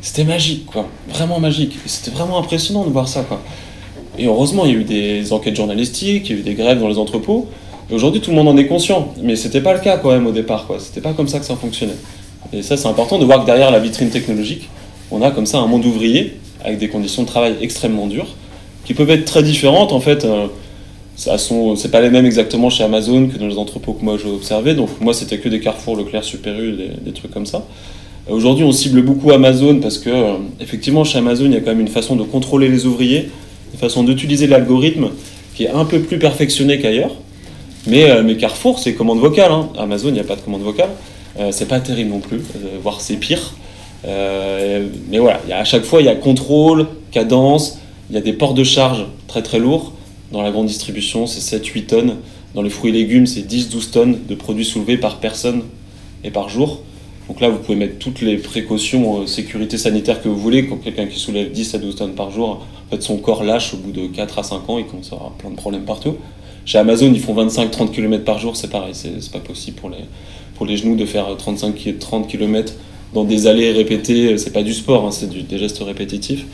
C'était 0.00 0.24
magique, 0.24 0.66
quoi. 0.66 0.88
Vraiment 1.08 1.38
magique. 1.38 1.76
C'était 1.86 2.10
vraiment 2.10 2.38
impressionnant 2.38 2.84
de 2.84 2.90
voir 2.90 3.06
ça, 3.06 3.22
quoi. 3.22 3.40
Et 4.18 4.26
heureusement, 4.26 4.64
il 4.64 4.72
y 4.72 4.74
a 4.74 4.78
eu 4.78 4.84
des 4.84 5.32
enquêtes 5.32 5.54
journalistiques, 5.54 6.28
il 6.30 6.34
y 6.34 6.38
a 6.38 6.40
eu 6.40 6.42
des 6.42 6.54
grèves 6.54 6.80
dans 6.80 6.88
les 6.88 6.98
entrepôts. 6.98 7.46
Aujourd'hui, 7.92 8.20
tout 8.20 8.30
le 8.30 8.36
monde 8.36 8.48
en 8.48 8.56
est 8.56 8.66
conscient. 8.66 9.12
Mais 9.22 9.36
c'était 9.36 9.60
pas 9.60 9.72
le 9.72 9.80
cas, 9.80 9.98
quand 9.98 10.10
même, 10.10 10.26
au 10.26 10.32
départ, 10.32 10.66
quoi. 10.66 10.78
C'était 10.80 11.00
pas 11.00 11.12
comme 11.12 11.28
ça 11.28 11.38
que 11.38 11.44
ça 11.44 11.54
fonctionnait. 11.54 11.96
Et 12.52 12.62
ça, 12.62 12.76
c'est 12.76 12.88
important 12.88 13.18
de 13.18 13.24
voir 13.24 13.40
que 13.42 13.46
derrière 13.46 13.70
la 13.70 13.78
vitrine 13.78 14.10
technologique, 14.10 14.68
on 15.12 15.22
a 15.22 15.30
comme 15.30 15.46
ça 15.46 15.58
un 15.58 15.66
monde 15.66 15.84
ouvrier 15.84 16.38
avec 16.64 16.78
des 16.78 16.88
conditions 16.88 17.22
de 17.22 17.28
travail 17.28 17.54
extrêmement 17.60 18.08
dures, 18.08 18.34
qui 18.84 18.94
peuvent 18.94 19.10
être 19.10 19.24
très 19.24 19.44
différentes, 19.44 19.92
en 19.92 20.00
fait. 20.00 20.24
Euh, 20.24 20.46
c'est 21.16 21.90
pas 21.90 22.00
les 22.02 22.10
mêmes 22.10 22.26
exactement 22.26 22.68
chez 22.68 22.84
Amazon 22.84 23.28
que 23.28 23.38
dans 23.38 23.46
les 23.46 23.56
entrepôts 23.56 23.94
que 23.94 24.04
moi 24.04 24.16
j'ai 24.22 24.30
observé. 24.30 24.74
Donc 24.74 25.00
moi 25.00 25.14
c'était 25.14 25.38
que 25.38 25.48
des 25.48 25.60
Carrefour, 25.60 25.96
Leclerc, 25.96 26.24
Super 26.24 26.58
U, 26.60 26.72
des, 26.72 26.90
des 27.00 27.12
trucs 27.12 27.32
comme 27.32 27.46
ça. 27.46 27.66
Aujourd'hui 28.28 28.64
on 28.64 28.72
cible 28.72 29.02
beaucoup 29.02 29.30
Amazon 29.30 29.78
parce 29.80 29.98
que 29.98 30.10
euh, 30.10 30.34
effectivement 30.60 31.04
chez 31.04 31.18
Amazon 31.18 31.46
il 31.46 31.52
y 31.52 31.56
a 31.56 31.60
quand 31.60 31.70
même 31.70 31.80
une 31.80 31.88
façon 31.88 32.16
de 32.16 32.22
contrôler 32.22 32.68
les 32.68 32.84
ouvriers, 32.84 33.30
une 33.72 33.78
façon 33.78 34.02
d'utiliser 34.02 34.46
l'algorithme 34.46 35.10
qui 35.54 35.64
est 35.64 35.70
un 35.70 35.84
peu 35.84 36.00
plus 36.00 36.18
perfectionné 36.18 36.80
qu'ailleurs. 36.80 37.14
Mais, 37.86 38.10
euh, 38.10 38.34
Carrefour 38.34 38.78
c'est 38.78 38.94
commande 38.94 39.20
vocale. 39.20 39.52
Hein. 39.52 39.68
Amazon 39.78 40.08
il 40.08 40.14
n'y 40.14 40.20
a 40.20 40.24
pas 40.24 40.36
de 40.36 40.40
commande 40.40 40.62
vocale. 40.62 40.90
Euh, 41.38 41.48
c'est 41.52 41.68
pas 41.68 41.80
terrible 41.80 42.10
non 42.10 42.20
plus, 42.20 42.40
voire 42.82 43.00
c'est 43.00 43.16
pire. 43.16 43.54
mais 44.04 45.18
voilà, 45.18 45.40
à 45.52 45.64
chaque 45.64 45.84
fois 45.84 46.00
il 46.02 46.06
y 46.06 46.10
a 46.10 46.14
contrôle, 46.14 46.86
cadence, 47.12 47.78
il 48.10 48.16
y 48.16 48.18
a 48.18 48.22
des 48.22 48.32
ports 48.32 48.54
de 48.54 48.64
charge 48.64 49.06
très 49.28 49.42
très 49.42 49.58
lourds. 49.58 49.92
Dans 50.32 50.42
la 50.42 50.50
grande 50.50 50.66
distribution, 50.66 51.26
c'est 51.26 51.58
7-8 51.58 51.86
tonnes. 51.86 52.16
Dans 52.54 52.62
les 52.62 52.70
fruits 52.70 52.90
et 52.90 52.94
légumes, 52.94 53.26
c'est 53.26 53.42
10-12 53.42 53.90
tonnes 53.90 54.18
de 54.28 54.34
produits 54.34 54.64
soulevés 54.64 54.96
par 54.96 55.20
personne 55.20 55.62
et 56.24 56.30
par 56.30 56.48
jour. 56.48 56.80
Donc 57.28 57.40
là, 57.40 57.48
vous 57.48 57.58
pouvez 57.58 57.76
mettre 57.76 57.98
toutes 57.98 58.20
les 58.20 58.36
précautions 58.36 59.22
euh, 59.22 59.26
sécurité 59.26 59.78
sanitaire 59.78 60.22
que 60.22 60.28
vous 60.28 60.38
voulez. 60.38 60.66
Quand 60.66 60.76
quelqu'un 60.76 61.06
qui 61.06 61.18
soulève 61.18 61.50
10 61.50 61.74
à 61.74 61.78
12 61.78 61.96
tonnes 61.96 62.14
par 62.14 62.30
jour, 62.30 62.66
en 62.86 62.90
fait, 62.90 63.02
son 63.02 63.16
corps 63.18 63.42
lâche 63.42 63.74
au 63.74 63.78
bout 63.78 63.92
de 63.92 64.06
4 64.06 64.38
à 64.38 64.42
5 64.42 64.70
ans, 64.70 64.78
il 64.78 64.86
commence 64.86 65.12
à 65.12 65.16
avoir 65.16 65.32
plein 65.32 65.50
de 65.50 65.56
problèmes 65.56 65.84
partout. 65.84 66.16
Chez 66.64 66.78
Amazon, 66.78 67.12
ils 67.12 67.20
font 67.20 67.34
25-30 67.34 67.90
km 67.90 68.24
par 68.24 68.38
jour, 68.38 68.56
c'est 68.56 68.70
pareil, 68.70 68.92
c'est 68.94 69.30
pas 69.30 69.38
possible 69.38 69.76
pour 69.76 69.88
les, 69.88 69.98
pour 70.56 70.66
les 70.66 70.76
genoux 70.76 70.96
de 70.96 71.04
faire 71.04 71.28
35-30 71.36 72.26
km 72.26 72.72
dans 73.14 73.22
des 73.24 73.46
allées 73.46 73.70
répétées, 73.70 74.36
c'est 74.36 74.52
pas 74.52 74.64
du 74.64 74.74
sport, 74.74 75.06
hein, 75.06 75.12
c'est 75.12 75.30
des 75.30 75.58
gestes 75.58 75.78
répétitifs. 75.78 76.44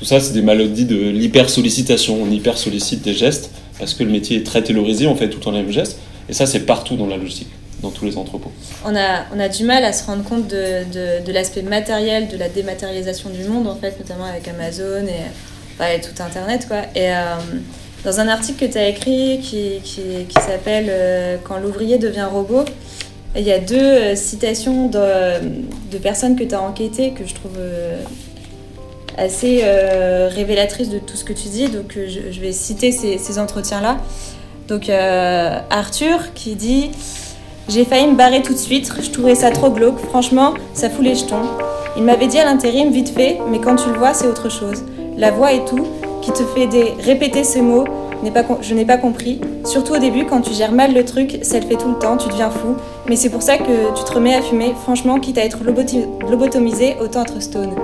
Tout 0.00 0.06
ça, 0.06 0.18
c'est 0.18 0.32
des 0.32 0.40
maladies 0.40 0.86
de 0.86 0.96
l'hypersollicitation. 0.96 2.22
On 2.22 2.30
hyper 2.30 2.56
sollicite 2.56 3.02
des 3.02 3.12
gestes 3.12 3.50
parce 3.78 3.92
que 3.92 4.02
le 4.02 4.08
métier 4.08 4.38
est 4.38 4.46
très 4.46 4.62
taylorisé, 4.62 5.06
on 5.06 5.14
fait 5.14 5.28
tout 5.28 5.46
en 5.46 5.52
même 5.52 5.70
geste. 5.70 5.98
Et 6.30 6.32
ça, 6.32 6.46
c'est 6.46 6.60
partout 6.60 6.96
dans 6.96 7.06
la 7.06 7.18
logistique, 7.18 7.50
dans 7.82 7.90
tous 7.90 8.06
les 8.06 8.16
entrepôts. 8.16 8.50
On 8.86 8.96
a, 8.96 9.26
on 9.36 9.38
a 9.38 9.50
du 9.50 9.64
mal 9.64 9.84
à 9.84 9.92
se 9.92 10.06
rendre 10.06 10.24
compte 10.24 10.48
de, 10.48 11.22
de, 11.22 11.32
l'aspect 11.32 11.60
matériel, 11.60 12.28
de 12.28 12.38
la 12.38 12.48
dématérialisation 12.48 13.28
du 13.28 13.44
monde, 13.44 13.66
en 13.66 13.76
fait, 13.76 13.98
notamment 13.98 14.24
avec 14.24 14.48
Amazon 14.48 15.06
et, 15.06 16.00
tout 16.00 16.22
Internet. 16.22 16.66
Quoi. 16.66 16.78
Et 16.94 17.12
euh, 17.12 17.36
dans 18.02 18.20
un 18.20 18.28
article 18.28 18.66
que 18.66 18.72
tu 18.72 18.78
as 18.78 18.88
écrit 18.88 19.40
qui, 19.42 19.80
qui, 19.84 20.24
qui 20.28 20.34
s'appelle 20.34 20.86
euh, 20.88 21.36
Quand 21.44 21.58
l'ouvrier 21.58 21.98
devient 21.98 22.26
robot, 22.30 22.64
il 23.36 23.42
y 23.42 23.52
a 23.52 23.58
deux 23.58 23.76
euh, 23.76 24.16
citations 24.16 24.88
de, 24.88 25.40
de 25.90 25.98
personnes 25.98 26.36
que 26.36 26.44
tu 26.44 26.54
as 26.54 26.62
enquêtées 26.62 27.10
que 27.10 27.26
je 27.26 27.34
trouve 27.34 27.58
assez 29.20 29.60
euh, 29.62 30.28
révélatrice 30.34 30.88
de 30.88 30.98
tout 30.98 31.16
ce 31.16 31.24
que 31.24 31.32
tu 31.32 31.48
dis. 31.48 31.68
Donc 31.68 31.96
euh, 31.96 32.06
je, 32.08 32.40
vais 32.40 32.52
citer 32.52 32.90
ces, 32.90 33.38
entretiens-là. 33.38 33.98
Donc 34.66 34.88
euh, 34.88 35.58
Arthur 35.70 36.32
qui 36.34 36.54
dit 36.54 36.90
J'ai 37.68 37.84
failli 37.84 38.06
me 38.06 38.16
barrer 38.16 38.42
tout 38.42 38.54
de 38.54 38.58
suite, 38.58 38.92
je 39.00 39.10
trouvais 39.10 39.34
ça 39.34 39.50
trop 39.50 39.70
glauque, 39.70 39.98
franchement, 39.98 40.54
ça 40.74 40.88
fout 40.88 41.04
les 41.04 41.14
jetons. 41.14 41.42
Il 41.96 42.04
m'avait 42.04 42.28
dit 42.28 42.38
à 42.38 42.44
l'intérim 42.44 42.90
vite 42.90 43.10
fait, 43.10 43.38
mais 43.50 43.58
quand 43.58 43.76
tu 43.76 43.90
le 43.90 43.98
vois, 43.98 44.14
c'est 44.14 44.26
autre 44.26 44.48
chose. 44.48 44.84
La 45.16 45.30
voix 45.30 45.52
et 45.52 45.64
tout, 45.64 45.86
qui 46.22 46.32
te 46.32 46.42
fait 46.44 46.68
répéter 47.00 47.44
ces 47.44 47.60
mots, 47.60 47.84
pas 48.30 48.44
je 48.62 48.74
n'ai 48.74 48.84
pas 48.84 48.96
compris. 48.96 49.40
Surtout 49.64 49.94
au 49.94 49.98
début, 49.98 50.24
quand 50.24 50.40
tu 50.40 50.52
gères 50.52 50.72
mal 50.72 50.94
le 50.94 51.04
truc, 51.04 51.40
ça 51.42 51.58
le 51.58 51.66
fait 51.66 51.76
tout 51.76 51.88
le 51.88 51.98
temps, 51.98 52.16
tu 52.16 52.28
deviens 52.28 52.50
fou. 52.50 52.76
Mais 53.08 53.16
c'est 53.16 53.30
pour 53.30 53.42
ça 53.42 53.58
que 53.58 53.96
tu 53.96 54.04
te 54.04 54.12
remets 54.12 54.34
à 54.34 54.42
fumer. 54.42 54.72
Franchement, 54.82 55.18
quitte 55.18 55.38
à 55.38 55.44
être 55.44 55.58
lobotomisé, 55.64 56.96
autant 57.02 57.22
être 57.22 57.40
stone. 57.40 57.74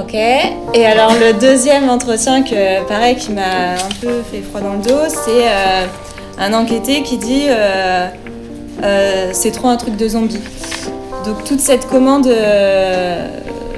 Ok. 0.00 0.14
Et 0.14 0.86
alors 0.86 1.12
le 1.14 1.32
deuxième 1.40 1.88
entretien 1.88 2.42
que 2.42 2.86
pareil 2.86 3.16
qui 3.16 3.32
m'a 3.32 3.72
un 3.72 3.88
peu 4.00 4.22
fait 4.30 4.42
froid 4.42 4.60
dans 4.60 4.74
le 4.74 4.82
dos, 4.82 5.08
c'est 5.08 5.48
euh, 5.48 5.86
un 6.38 6.52
enquêté 6.52 7.02
qui 7.02 7.16
dit 7.16 7.46
euh, 7.48 8.06
euh, 8.84 9.30
c'est 9.32 9.50
trop 9.50 9.68
un 9.68 9.76
truc 9.76 9.96
de 9.96 10.06
zombie. 10.06 10.40
Donc 11.24 11.42
toute 11.44 11.60
cette 11.60 11.86
commande, 11.88 12.28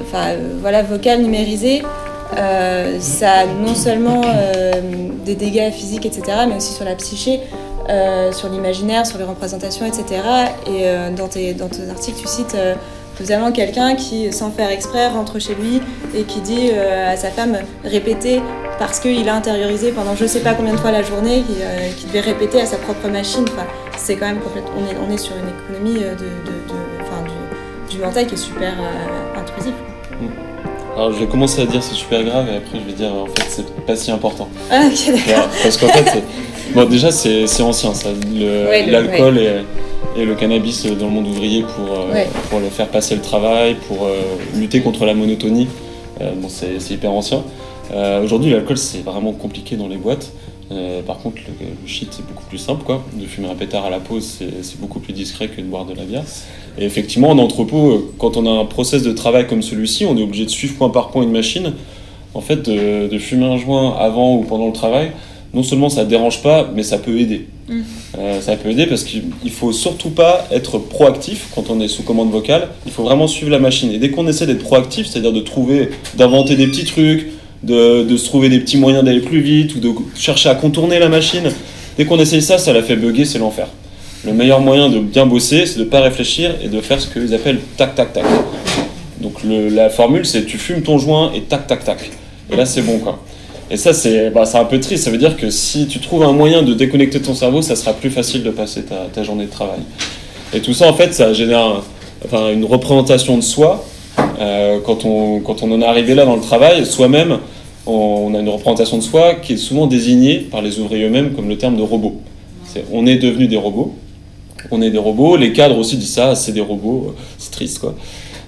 enfin 0.01 0.35
voilà 0.61 0.83
vocale 0.83 1.21
numérisée, 1.21 1.81
ça 2.99 3.31
a 3.31 3.45
non 3.45 3.73
seulement 3.73 4.21
des 5.25 5.35
dégâts 5.35 5.71
physiques 5.71 6.05
etc, 6.05 6.39
mais 6.47 6.57
aussi 6.57 6.73
sur 6.73 6.85
la 6.85 6.95
psyché. 6.95 7.39
sur 8.31 8.47
l'imaginaire, 8.49 9.07
sur 9.07 9.17
les 9.17 9.25
représentations, 9.25 9.85
etc. 9.85 10.21
Et 10.67 10.85
dans, 11.17 11.27
tes, 11.27 11.53
dans 11.53 11.67
tes 11.67 11.89
articles, 11.89 12.19
tu 12.21 12.27
cites 12.27 12.55
Notamment 13.19 13.51
quelqu'un 13.51 13.95
qui, 13.95 14.31
sans 14.33 14.51
faire 14.51 14.69
exprès, 14.69 15.07
rentre 15.07 15.39
chez 15.39 15.53
lui 15.55 15.81
et 16.15 16.23
qui 16.23 16.39
dit 16.41 16.69
euh, 16.73 17.13
à 17.13 17.17
sa 17.17 17.29
femme 17.29 17.57
répéter 17.83 18.41
parce 18.79 18.99
qu'il 18.99 19.27
a 19.29 19.35
intériorisé 19.35 19.91
pendant 19.91 20.15
je 20.15 20.25
sais 20.25 20.39
pas 20.39 20.53
combien 20.53 20.73
de 20.73 20.79
fois 20.79 20.91
la 20.91 21.03
journée, 21.03 21.43
euh, 21.61 21.89
devait 22.07 22.21
répéter 22.21 22.61
à 22.61 22.65
sa 22.65 22.77
propre 22.77 23.07
machine. 23.09 23.45
Enfin, 23.53 23.67
c'est 23.97 24.15
quand 24.15 24.25
même 24.25 24.39
complètement. 24.39 24.71
On 24.77 24.91
est, 24.91 24.97
on 25.07 25.13
est 25.13 25.17
sur 25.17 25.33
une 25.35 25.49
économie 25.49 26.03
euh, 26.03 26.15
de, 26.15 26.19
de, 26.19 27.91
du, 27.91 27.97
mental 27.99 28.25
qui 28.25 28.33
est 28.33 28.37
super 28.37 28.73
intrusif. 29.37 29.73
Alors 30.95 31.11
je 31.13 31.19
vais 31.19 31.25
commencer 31.27 31.61
à 31.61 31.65
dire 31.65 31.81
c'est 31.83 31.93
super 31.95 32.23
grave 32.23 32.47
et 32.51 32.57
après 32.57 32.79
je 32.79 32.85
vais 32.85 32.93
dire 32.97 33.13
en 33.13 33.25
fait 33.25 33.45
c'est 33.47 33.85
pas 33.85 33.95
si 33.95 34.11
important. 34.11 34.47
Ah, 34.71 34.83
ok, 34.87 35.05
d'accord. 35.07 35.21
Voilà, 35.25 35.47
parce 35.63 35.77
qu'en 35.77 35.87
fait, 35.87 36.23
bon, 36.73 36.85
déjà 36.85 37.11
c'est 37.11 37.61
ancien 37.61 37.93
ça, 37.93 38.09
le- 38.33 38.67
Ouais, 38.67 38.85
l'alcool 38.87 39.37
et, 39.37 39.61
et 40.17 40.25
le 40.25 40.35
cannabis 40.35 40.85
dans 40.85 41.05
le 41.07 41.11
monde 41.11 41.27
ouvrier 41.27 41.63
pour, 41.63 41.93
euh, 41.95 42.11
Ouais. 42.13 42.27
pour 42.49 42.59
le 42.59 42.67
faire 42.69 42.87
passer 42.89 43.15
le 43.15 43.21
travail, 43.21 43.75
pour 43.87 44.05
euh, 44.05 44.21
lutter 44.55 44.81
contre 44.81 45.05
la 45.05 45.13
monotonie. 45.13 45.67
Euh, 46.19 46.31
bon, 46.35 46.47
c'est 46.49 46.77
hyper 46.93 47.11
ancien. 47.11 47.43
Aujourd'hui, 48.23 48.51
l'alcool 48.51 48.77
c'est 48.77 49.03
vraiment 49.03 49.33
compliqué 49.33 49.75
dans 49.75 49.89
les 49.89 49.97
boîtes. 49.97 50.31
Euh, 50.71 51.01
par 51.01 51.17
contre, 51.17 51.37
le, 51.59 51.65
le 51.65 51.87
shit 51.87 52.07
c'est 52.11 52.25
beaucoup 52.25 52.45
plus 52.45 52.57
simple 52.57 52.83
quoi. 52.85 53.03
De 53.13 53.25
fumer 53.25 53.49
un 53.49 53.55
pétard 53.55 53.83
à 53.85 53.89
la 53.89 53.99
pause, 53.99 54.39
c'est 54.61 54.79
beaucoup 54.79 55.01
plus 55.01 55.11
discret 55.11 55.49
que 55.49 55.59
de 55.59 55.65
boire 55.65 55.83
de 55.85 55.93
la 55.93 56.03
bière. 56.03 56.23
Et 56.77 56.85
effectivement, 56.85 57.29
en 57.31 57.37
entrepôt, 57.37 58.13
quand 58.17 58.37
on 58.37 58.45
a 58.45 58.49
un 58.61 58.63
process 58.63 59.03
de 59.03 59.11
travail 59.11 59.45
comme 59.45 59.61
celui-ci, 59.61 60.05
on 60.05 60.15
est 60.17 60.23
obligé 60.23 60.45
de 60.45 60.49
suivre 60.49 60.75
point 60.77 60.89
par 60.89 61.09
point 61.09 61.23
une 61.23 61.31
machine. 61.33 61.73
En 62.33 62.39
fait, 62.39 62.61
de, 62.69 63.09
de 63.09 63.17
fumer 63.17 63.45
un 63.45 63.57
joint 63.57 63.97
avant 63.99 64.35
ou 64.37 64.43
pendant 64.43 64.67
le 64.67 64.73
travail, 64.73 65.11
non 65.53 65.63
seulement 65.63 65.89
ça 65.89 66.05
dérange 66.05 66.41
pas, 66.41 66.69
mais 66.75 66.83
ça 66.83 66.97
peut 66.97 67.19
aider. 67.19 67.47
Mm. 67.67 67.79
Euh, 68.19 68.41
ça 68.41 68.55
peut 68.55 68.69
aider 68.69 68.85
parce 68.85 69.03
qu'il 69.03 69.23
il 69.43 69.51
faut 69.51 69.71
surtout 69.73 70.09
pas 70.09 70.47
être 70.51 70.77
proactif 70.77 71.47
quand 71.55 71.69
on 71.69 71.79
est 71.81 71.87
sous 71.87 72.03
commande 72.03 72.31
vocale. 72.31 72.69
Il 72.85 72.91
faut 72.91 73.03
vraiment 73.03 73.27
suivre 73.27 73.51
la 73.51 73.59
machine. 73.59 73.91
Et 73.91 73.97
dès 73.97 74.09
qu'on 74.11 74.27
essaie 74.27 74.45
d'être 74.47 74.63
proactif, 74.63 75.07
c'est-à-dire 75.07 75.33
de 75.33 75.41
trouver, 75.41 75.89
d'inventer 76.15 76.55
des 76.55 76.67
petits 76.67 76.85
trucs, 76.85 77.27
de, 77.63 78.03
de 78.03 78.17
se 78.17 78.25
trouver 78.25 78.49
des 78.49 78.59
petits 78.59 78.77
moyens 78.77 79.03
d'aller 79.03 79.19
plus 79.21 79.41
vite 79.41 79.75
ou 79.75 79.79
de 79.79 79.89
chercher 80.15 80.49
à 80.49 80.55
contourner 80.55 80.99
la 80.99 81.09
machine, 81.09 81.49
dès 81.97 82.05
qu'on 82.05 82.17
essaye 82.19 82.41
ça, 82.41 82.57
ça 82.57 82.73
la 82.73 82.81
fait 82.81 82.95
bugger, 82.95 83.25
c'est 83.25 83.39
l'enfer. 83.39 83.67
Le 84.25 84.33
meilleur 84.33 84.61
moyen 84.61 84.89
de 84.89 84.99
bien 84.99 85.25
bosser, 85.25 85.65
c'est 85.65 85.79
de 85.79 85.83
pas 85.83 85.99
réfléchir 86.01 86.55
et 86.63 86.67
de 86.69 86.79
faire 86.81 86.99
ce 87.01 87.07
qu'ils 87.07 87.33
appellent 87.33 87.59
tac 87.77 87.95
tac 87.95 88.13
tac. 88.13 88.23
Donc 89.19 89.43
le- 89.43 89.69
la 89.69 89.89
formule, 89.89 90.25
c'est 90.25 90.45
tu 90.45 90.57
fumes 90.57 90.81
ton 90.81 90.97
joint 90.97 91.31
et 91.35 91.41
tac 91.41 91.67
tac 91.67 91.83
tac. 91.83 92.09
Et 92.51 92.55
là, 92.55 92.65
c'est 92.65 92.81
bon 92.81 92.99
quoi. 92.99 93.23
Et 93.71 93.77
ça, 93.77 93.93
c'est 93.93 94.29
bah, 94.31 94.43
un 94.53 94.65
peu 94.65 94.81
triste. 94.81 95.05
Ça 95.05 95.11
veut 95.11 95.17
dire 95.17 95.37
que 95.37 95.49
si 95.49 95.87
tu 95.87 95.99
trouves 95.99 96.23
un 96.23 96.33
moyen 96.33 96.61
de 96.61 96.73
déconnecter 96.73 97.21
ton 97.21 97.33
cerveau, 97.33 97.61
ça 97.61 97.77
sera 97.77 97.93
plus 97.93 98.09
facile 98.09 98.43
de 98.43 98.49
passer 98.49 98.83
ta, 98.83 99.23
journée 99.23 99.45
de 99.45 99.49
travail. 99.49 99.79
Et 100.53 100.59
tout 100.59 100.73
ça, 100.73 100.89
en 100.89 100.93
fait, 100.93 101.13
ça 101.13 101.31
génère 101.31 101.81
enfin, 102.25 102.51
une 102.51 102.65
représentation 102.65 103.37
de 103.37 103.41
soi. 103.41 103.85
Euh, 104.41 104.79
quand, 104.85 105.05
on, 105.05 105.39
quand 105.39 105.63
on 105.63 105.71
en 105.71 105.81
est 105.81 105.85
arrivé 105.85 106.15
là 106.15 106.25
dans 106.25 106.35
le 106.35 106.41
travail, 106.41 106.85
soi-même, 106.85 107.39
on, 107.87 108.33
a 108.35 108.39
une 108.39 108.49
représentation 108.49 108.97
de 108.97 109.03
soi 109.03 109.35
qui 109.35 109.53
est 109.53 109.57
souvent 109.57 109.87
désignée 109.87 110.39
par 110.39 110.61
les 110.61 110.79
ouvriers 110.79 111.05
eux-mêmes 111.05 111.31
comme 111.31 111.47
le 111.47 111.57
terme 111.57 111.77
de 111.77 111.81
robot. 111.81 112.19
On 112.91 113.05
est 113.05 113.17
devenu 113.17 113.47
des 113.47 113.57
robots. 113.57 113.95
On 114.69 114.81
est 114.81 114.91
des 114.91 114.97
robots. 114.97 115.37
Les 115.37 115.53
cadres 115.53 115.77
aussi 115.77 115.95
disent 115.95 116.13
ça, 116.13 116.35
c'est 116.35 116.51
des 116.51 116.61
robots. 116.61 117.15
C'est 117.37 117.51
triste, 117.51 117.79
quoi. 117.79 117.95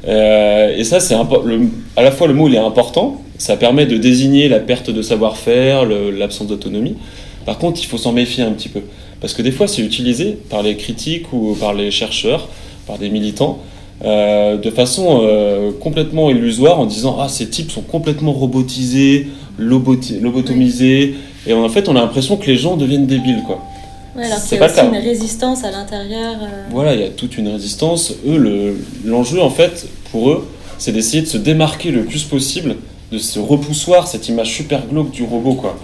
Euh, 0.06 0.76
et 0.78 0.84
ça, 0.84 1.00
c'est 1.00 1.16
à 1.16 2.02
la 2.02 2.12
fois 2.12 2.28
le 2.28 2.34
mot 2.34 2.50
il 2.50 2.56
est 2.56 2.60
important, 2.60 3.22
ça 3.38 3.58
permet 3.58 3.86
de 3.86 3.98
désigner 3.98 4.48
la 4.50 4.60
perte 4.60 4.90
de 4.90 5.02
savoir-faire, 5.02 5.86
l'absence 5.86 6.48
d'autonomie. 6.48 6.96
Par 7.46 7.58
contre, 7.58 7.82
il 7.82 7.86
faut 7.86 7.98
s'en 7.98 8.12
méfier 8.14 8.44
un 8.44 8.52
petit 8.52 8.70
peu. 8.70 8.82
Parce 9.22 9.34
que 9.34 9.42
des 9.42 9.52
fois, 9.52 9.68
c'est 9.68 9.82
utilisé 9.82 10.38
par 10.50 10.64
les 10.64 10.76
critiques 10.78 11.32
ou 11.34 11.56
par 11.60 11.74
les 11.74 11.92
chercheurs, 11.92 12.48
par 12.88 12.98
des 12.98 13.10
militants, 13.10 13.60
euh, 14.04 14.58
de 14.58 14.70
façon 14.70 15.22
euh, 15.24 15.72
complètement 15.80 16.30
illusoire 16.30 16.80
en 16.80 16.86
disant 16.86 17.18
Ah, 17.20 17.30
ces 17.30 17.48
types 17.50 17.72
sont 17.72 17.82
complètement 17.82 18.34
robotisés, 18.34 19.28
lobotomisés. 20.22 21.16
Et 21.48 21.54
en 21.54 21.68
fait, 21.70 21.88
on 21.90 21.96
a 21.96 22.02
l'impression 22.02 22.38
que 22.38 22.48
les 22.48 22.58
gens 22.58 22.76
deviennent 22.78 23.08
débiles, 23.08 23.42
quoi. 23.46 23.62
Ouais, 24.16 24.26
alors 24.26 24.38
C'est 24.38 24.58
pas 24.58 24.68
aussi 24.72 24.80
une 24.86 24.96
résistance 25.02 25.64
à 25.64 25.72
l'intérieur. 25.72 26.36
euh, 26.42 26.64
Voilà, 26.72 26.94
il 26.94 27.02
y 27.02 27.04
a 27.04 27.10
toute 27.10 27.38
une 27.38 27.48
résistance. 27.50 28.14
Eux, 28.28 28.38
le- 28.38 28.78
l'enjeu, 29.06 29.42
en 29.42 29.50
fait, 29.50 29.88
pour 30.12 30.30
eux, 30.30 30.48
c'est 30.78 30.92
d'essayer 30.92 31.22
de 31.24 31.28
se 31.28 31.38
démarquer 31.38 31.92
le 31.92 32.04
plus 32.04 32.24
possible 32.24 32.76
de 33.14 33.20
ce 33.20 33.40
repoussoir, 33.40 34.08
cette 34.08 34.28
image 34.28 34.52
super 34.52 34.88
glauque 34.88 35.12
du 35.12 35.24
robot, 35.24 35.54
quoi. 35.54 35.78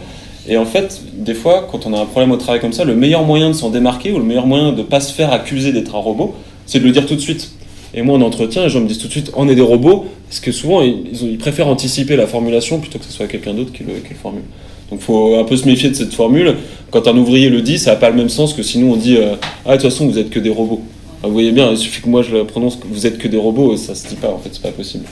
Et 0.48 0.58
en 0.58 0.66
fait, 0.66 1.02
des 1.14 1.36
fois, 1.36 1.68
quand 1.72 1.86
on 1.86 1.94
a 1.94 2.00
un 2.00 2.06
problème 2.06 2.32
au 2.32 2.38
travail 2.38 2.60
comme 2.60 2.74
ça, 2.74 2.84
le 2.84 2.96
meilleur 2.96 3.24
moyen 3.24 3.50
de 3.50 3.54
s'en 3.54 3.70
démarquer 3.70 4.12
ou 4.12 4.18
le 4.18 4.24
meilleur 4.24 4.48
moyen 4.48 4.72
de 4.72 4.78
ne 4.78 4.84
pas 4.84 5.00
se 5.00 5.14
faire 5.14 5.32
accuser 5.32 5.72
d'être 5.72 5.96
un 5.96 6.00
robot, 6.00 6.34
c'est 6.66 6.80
de 6.80 6.86
le 6.86 6.92
dire 6.92 7.06
tout 7.06 7.16
de 7.16 7.20
suite. 7.20 7.52
Et 7.94 8.02
moi, 8.02 8.18
en 8.18 8.22
entretien, 8.22 8.64
les 8.64 8.70
gens 8.70 8.82
me 8.82 8.88
disent 8.88 8.98
tout 8.98 9.08
de 9.08 9.12
suite, 9.12 9.32
on 9.36 9.48
est 9.48 9.56
des 9.56 9.62
robots, 9.62 10.06
parce 10.28 10.40
que 10.40 10.52
souvent, 10.52 10.82
ils, 10.82 11.38
préfèrent 11.38 11.68
anticiper 11.68 12.16
la 12.16 12.26
formulation 12.26 12.80
plutôt 12.80 12.98
que 12.98 13.06
ce 13.06 13.12
soit 13.12 13.28
quelqu'un 13.28 13.54
d'autre 13.54 13.72
qui 13.72 13.84
le, 13.84 13.94
formule. 14.20 14.44
Donc, 14.90 15.02
faut 15.02 15.38
un 15.38 15.44
peu 15.44 15.56
se 15.56 15.68
méfier 15.68 15.90
de 15.90 15.96
cette 15.96 16.14
formule. 16.14 16.56
Quand 16.90 17.08
un 17.08 17.16
ouvrier 17.16 17.50
le 17.50 17.62
dit, 17.62 17.78
ça 17.78 17.92
n'a 17.92 17.98
pas 17.98 18.10
le 18.10 18.16
même 18.16 18.30
sens 18.30 18.54
que 18.54 18.64
sinon 18.64 18.94
on 18.94 18.96
dit, 18.96 19.18
euh, 19.18 19.36
ah, 19.66 19.78
de 19.78 19.82
toute 19.82 19.92
façon, 19.92 20.08
vous 20.08 20.18
êtes 20.18 20.32
que 20.32 20.40
des 20.40 20.50
robots. 20.50 20.82
Ah, 21.22 21.28
vous 21.28 21.34
voyez 21.34 21.52
bien, 21.52 21.72
il 21.72 21.78
suffit 21.78 22.02
que 22.02 22.08
moi 22.08 22.22
je 22.22 22.32
le 22.32 22.46
prononce, 22.46 22.80
vous 22.86 23.06
êtes 23.06 23.18
que 23.18 23.28
des 23.28 23.38
robots, 23.38 23.76
ça 23.76 23.94
se 23.94 24.08
dit 24.08 24.16
pas, 24.16 24.30
en 24.30 24.38
fait, 24.38 24.50
c'est 24.54 24.62
pas 24.62 24.72
possible. 24.72 25.06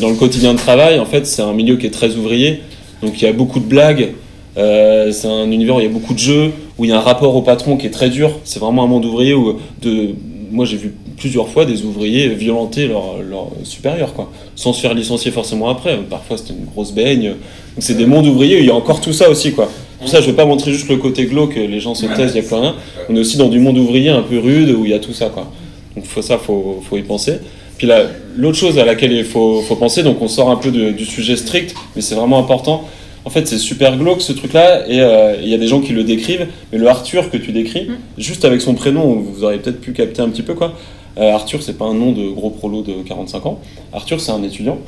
Dans 0.00 0.08
le 0.08 0.16
quotidien 0.16 0.54
de 0.54 0.58
travail, 0.58 0.98
en 0.98 1.04
fait, 1.04 1.26
c'est 1.26 1.42
un 1.42 1.52
milieu 1.52 1.76
qui 1.76 1.86
est 1.86 1.90
très 1.90 2.16
ouvrier, 2.16 2.60
donc 3.02 3.20
il 3.20 3.24
y 3.24 3.28
a 3.28 3.32
beaucoup 3.34 3.60
de 3.60 3.66
blagues, 3.66 4.14
euh, 4.56 5.12
c'est 5.12 5.28
un 5.28 5.50
univers 5.50 5.76
où 5.76 5.80
il 5.80 5.84
y 5.84 5.86
a 5.86 5.92
beaucoup 5.92 6.14
de 6.14 6.18
jeux, 6.18 6.52
où 6.78 6.84
il 6.84 6.90
y 6.90 6.92
a 6.92 6.96
un 6.96 7.00
rapport 7.00 7.34
au 7.34 7.42
patron 7.42 7.76
qui 7.76 7.86
est 7.86 7.90
très 7.90 8.10
dur. 8.10 8.38
C'est 8.44 8.60
vraiment 8.60 8.84
un 8.84 8.86
monde 8.86 9.04
ouvrier 9.04 9.34
où, 9.34 9.58
de, 9.80 10.14
moi 10.50 10.64
j'ai 10.64 10.76
vu 10.76 10.94
plusieurs 11.16 11.48
fois 11.48 11.64
des 11.64 11.84
ouvriers 11.84 12.28
violenter 12.28 12.86
leurs 12.86 13.22
leur 13.22 13.48
supérieurs, 13.64 14.12
quoi, 14.12 14.30
sans 14.56 14.72
se 14.72 14.80
faire 14.80 14.94
licencier 14.94 15.30
forcément 15.30 15.68
après. 15.68 15.98
Parfois 16.08 16.36
c'était 16.36 16.54
une 16.54 16.66
grosse 16.66 16.92
baigne. 16.92 17.28
Donc 17.30 17.80
c'est 17.80 17.96
des 17.96 18.06
mondes 18.06 18.26
ouvriers 18.26 18.56
où 18.56 18.60
il 18.60 18.66
y 18.66 18.70
a 18.70 18.74
encore 18.74 19.00
tout 19.00 19.12
ça 19.12 19.30
aussi, 19.30 19.52
quoi. 19.52 19.70
Pour 20.02 20.10
ça, 20.10 20.20
je 20.20 20.26
veux 20.26 20.34
pas 20.36 20.44
montrer 20.44 20.72
juste 20.72 20.88
le 20.88 20.96
côté 20.96 21.26
glauque, 21.26 21.54
les 21.54 21.80
gens 21.80 21.94
se 21.94 22.06
taisent, 22.06 22.32
il 22.34 22.40
n'y 22.40 22.46
a 22.46 22.48
plus 22.48 22.56
rien. 22.56 22.74
On 23.08 23.16
est 23.16 23.20
aussi 23.20 23.36
dans 23.36 23.48
du 23.48 23.58
monde 23.60 23.78
ouvrier 23.78 24.10
un 24.10 24.22
peu 24.22 24.38
rude 24.38 24.70
où 24.70 24.84
il 24.84 24.90
y 24.90 24.94
a 24.94 24.98
tout 24.98 25.12
ça, 25.12 25.26
quoi. 25.30 25.50
Donc 25.96 26.04
faut 26.06 26.22
ça, 26.22 26.38
faut, 26.38 26.82
faut 26.88 26.96
y 26.96 27.02
penser. 27.02 27.34
Puis 27.78 27.86
là, 27.86 28.02
l'autre 28.36 28.56
chose 28.58 28.78
à 28.78 28.84
laquelle 28.84 29.12
il 29.12 29.24
faut, 29.24 29.60
faut 29.62 29.76
penser, 29.76 30.02
donc 30.02 30.20
on 30.20 30.28
sort 30.28 30.50
un 30.50 30.56
peu 30.56 30.70
de- 30.70 30.90
du 30.90 31.04
sujet 31.04 31.36
strict, 31.36 31.74
mais 31.96 32.02
c'est 32.02 32.14
vraiment 32.14 32.38
important. 32.38 32.84
En 33.24 33.30
fait, 33.30 33.46
c'est 33.46 33.58
super 33.58 33.96
glauque 33.96 34.20
ce 34.20 34.32
truc-là, 34.32 34.88
et 34.88 35.00
euh, 35.00 35.36
il 35.40 35.48
y 35.48 35.54
a 35.54 35.58
des 35.58 35.68
gens 35.68 35.80
qui 35.80 35.92
le 35.92 36.02
décrivent, 36.02 36.48
mais 36.72 36.78
le 36.78 36.88
Arthur 36.88 37.30
que 37.30 37.36
tu 37.36 37.52
décris, 37.52 37.88
juste 38.18 38.44
avec 38.44 38.60
son 38.60 38.74
prénom, 38.74 39.14
vous 39.14 39.44
auriez 39.44 39.58
peut-être 39.58 39.80
pu 39.80 39.92
capter 39.92 40.20
un 40.22 40.28
petit 40.28 40.42
peu 40.42 40.54
quoi. 40.54 40.72
Euh, 41.18 41.30
Arthur, 41.32 41.62
c'est 41.62 41.76
pas 41.78 41.84
un 41.84 41.94
nom 41.94 42.10
de 42.10 42.28
gros 42.30 42.50
prolo 42.50 42.82
de 42.82 42.94
45 43.06 43.46
ans. 43.46 43.60
Arthur, 43.92 44.20
c'est 44.20 44.32
un 44.32 44.42
étudiant. 44.42 44.78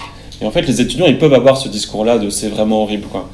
Et 0.43 0.47
en 0.47 0.51
fait, 0.51 0.63
les 0.67 0.81
étudiants, 0.81 1.07
ils 1.07 1.19
peuvent 1.19 1.35
avoir 1.35 1.57
ce 1.57 1.69
discours-là 1.69 2.19
de 2.19 2.29
c'est 2.31 2.49
vraiment 2.49 2.83
horrible 2.83 3.07
quoi. 3.13 3.29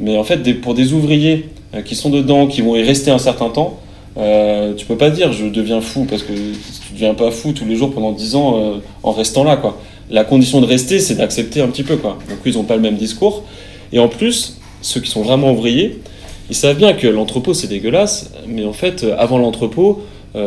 Mais 0.00 0.16
en 0.16 0.24
fait, 0.24 0.60
pour 0.60 0.74
des 0.74 0.92
ouvriers 0.92 1.48
euh, 1.74 1.82
qui 1.82 1.94
sont 1.94 2.10
dedans, 2.10 2.46
qui 2.46 2.62
vont 2.62 2.74
y 2.74 2.82
rester 2.82 3.10
un 3.10 3.18
certain 3.18 3.50
temps, 3.50 3.78
euh, 4.16 4.74
tu 4.74 4.86
peux 4.86 4.96
pas 4.96 5.10
dire 5.10 5.32
je 5.32 5.46
deviens 5.46 5.80
fou 5.80 6.04
parce 6.08 6.22
que 6.22 6.32
tu 6.32 6.92
deviens 6.94 7.14
pas 7.14 7.30
fou 7.30 7.52
tous 7.52 7.64
les 7.64 7.76
jours 7.76 7.92
pendant 7.92 8.10
10 8.12 8.34
ans 8.34 8.58
euh, 8.58 8.78
en 9.02 9.12
restant 9.12 9.44
là. 9.44 9.60
La 10.10 10.24
condition 10.24 10.60
de 10.60 10.66
rester, 10.66 10.98
c'est 10.98 11.14
d'accepter 11.14 11.60
un 11.60 11.68
petit 11.68 11.84
peu 11.84 11.96
quoi. 11.96 12.18
Donc 12.28 12.38
ils 12.44 12.58
ont 12.58 12.64
pas 12.64 12.74
le 12.74 12.82
même 12.82 12.96
discours. 12.96 13.44
Et 13.92 14.00
en 14.00 14.08
plus, 14.08 14.58
ceux 14.82 15.00
qui 15.00 15.10
sont 15.10 15.22
vraiment 15.22 15.52
ouvriers, 15.52 16.00
ils 16.48 16.56
savent 16.56 16.76
bien 16.76 16.92
que 16.94 17.06
l'entrepôt 17.06 17.54
c'est 17.54 17.68
dégueulasse, 17.68 18.32
mais 18.48 18.64
en 18.64 18.72
fait, 18.72 19.04
euh, 19.04 19.14
avant 19.18 19.38
l'entrepôt, 19.38 20.02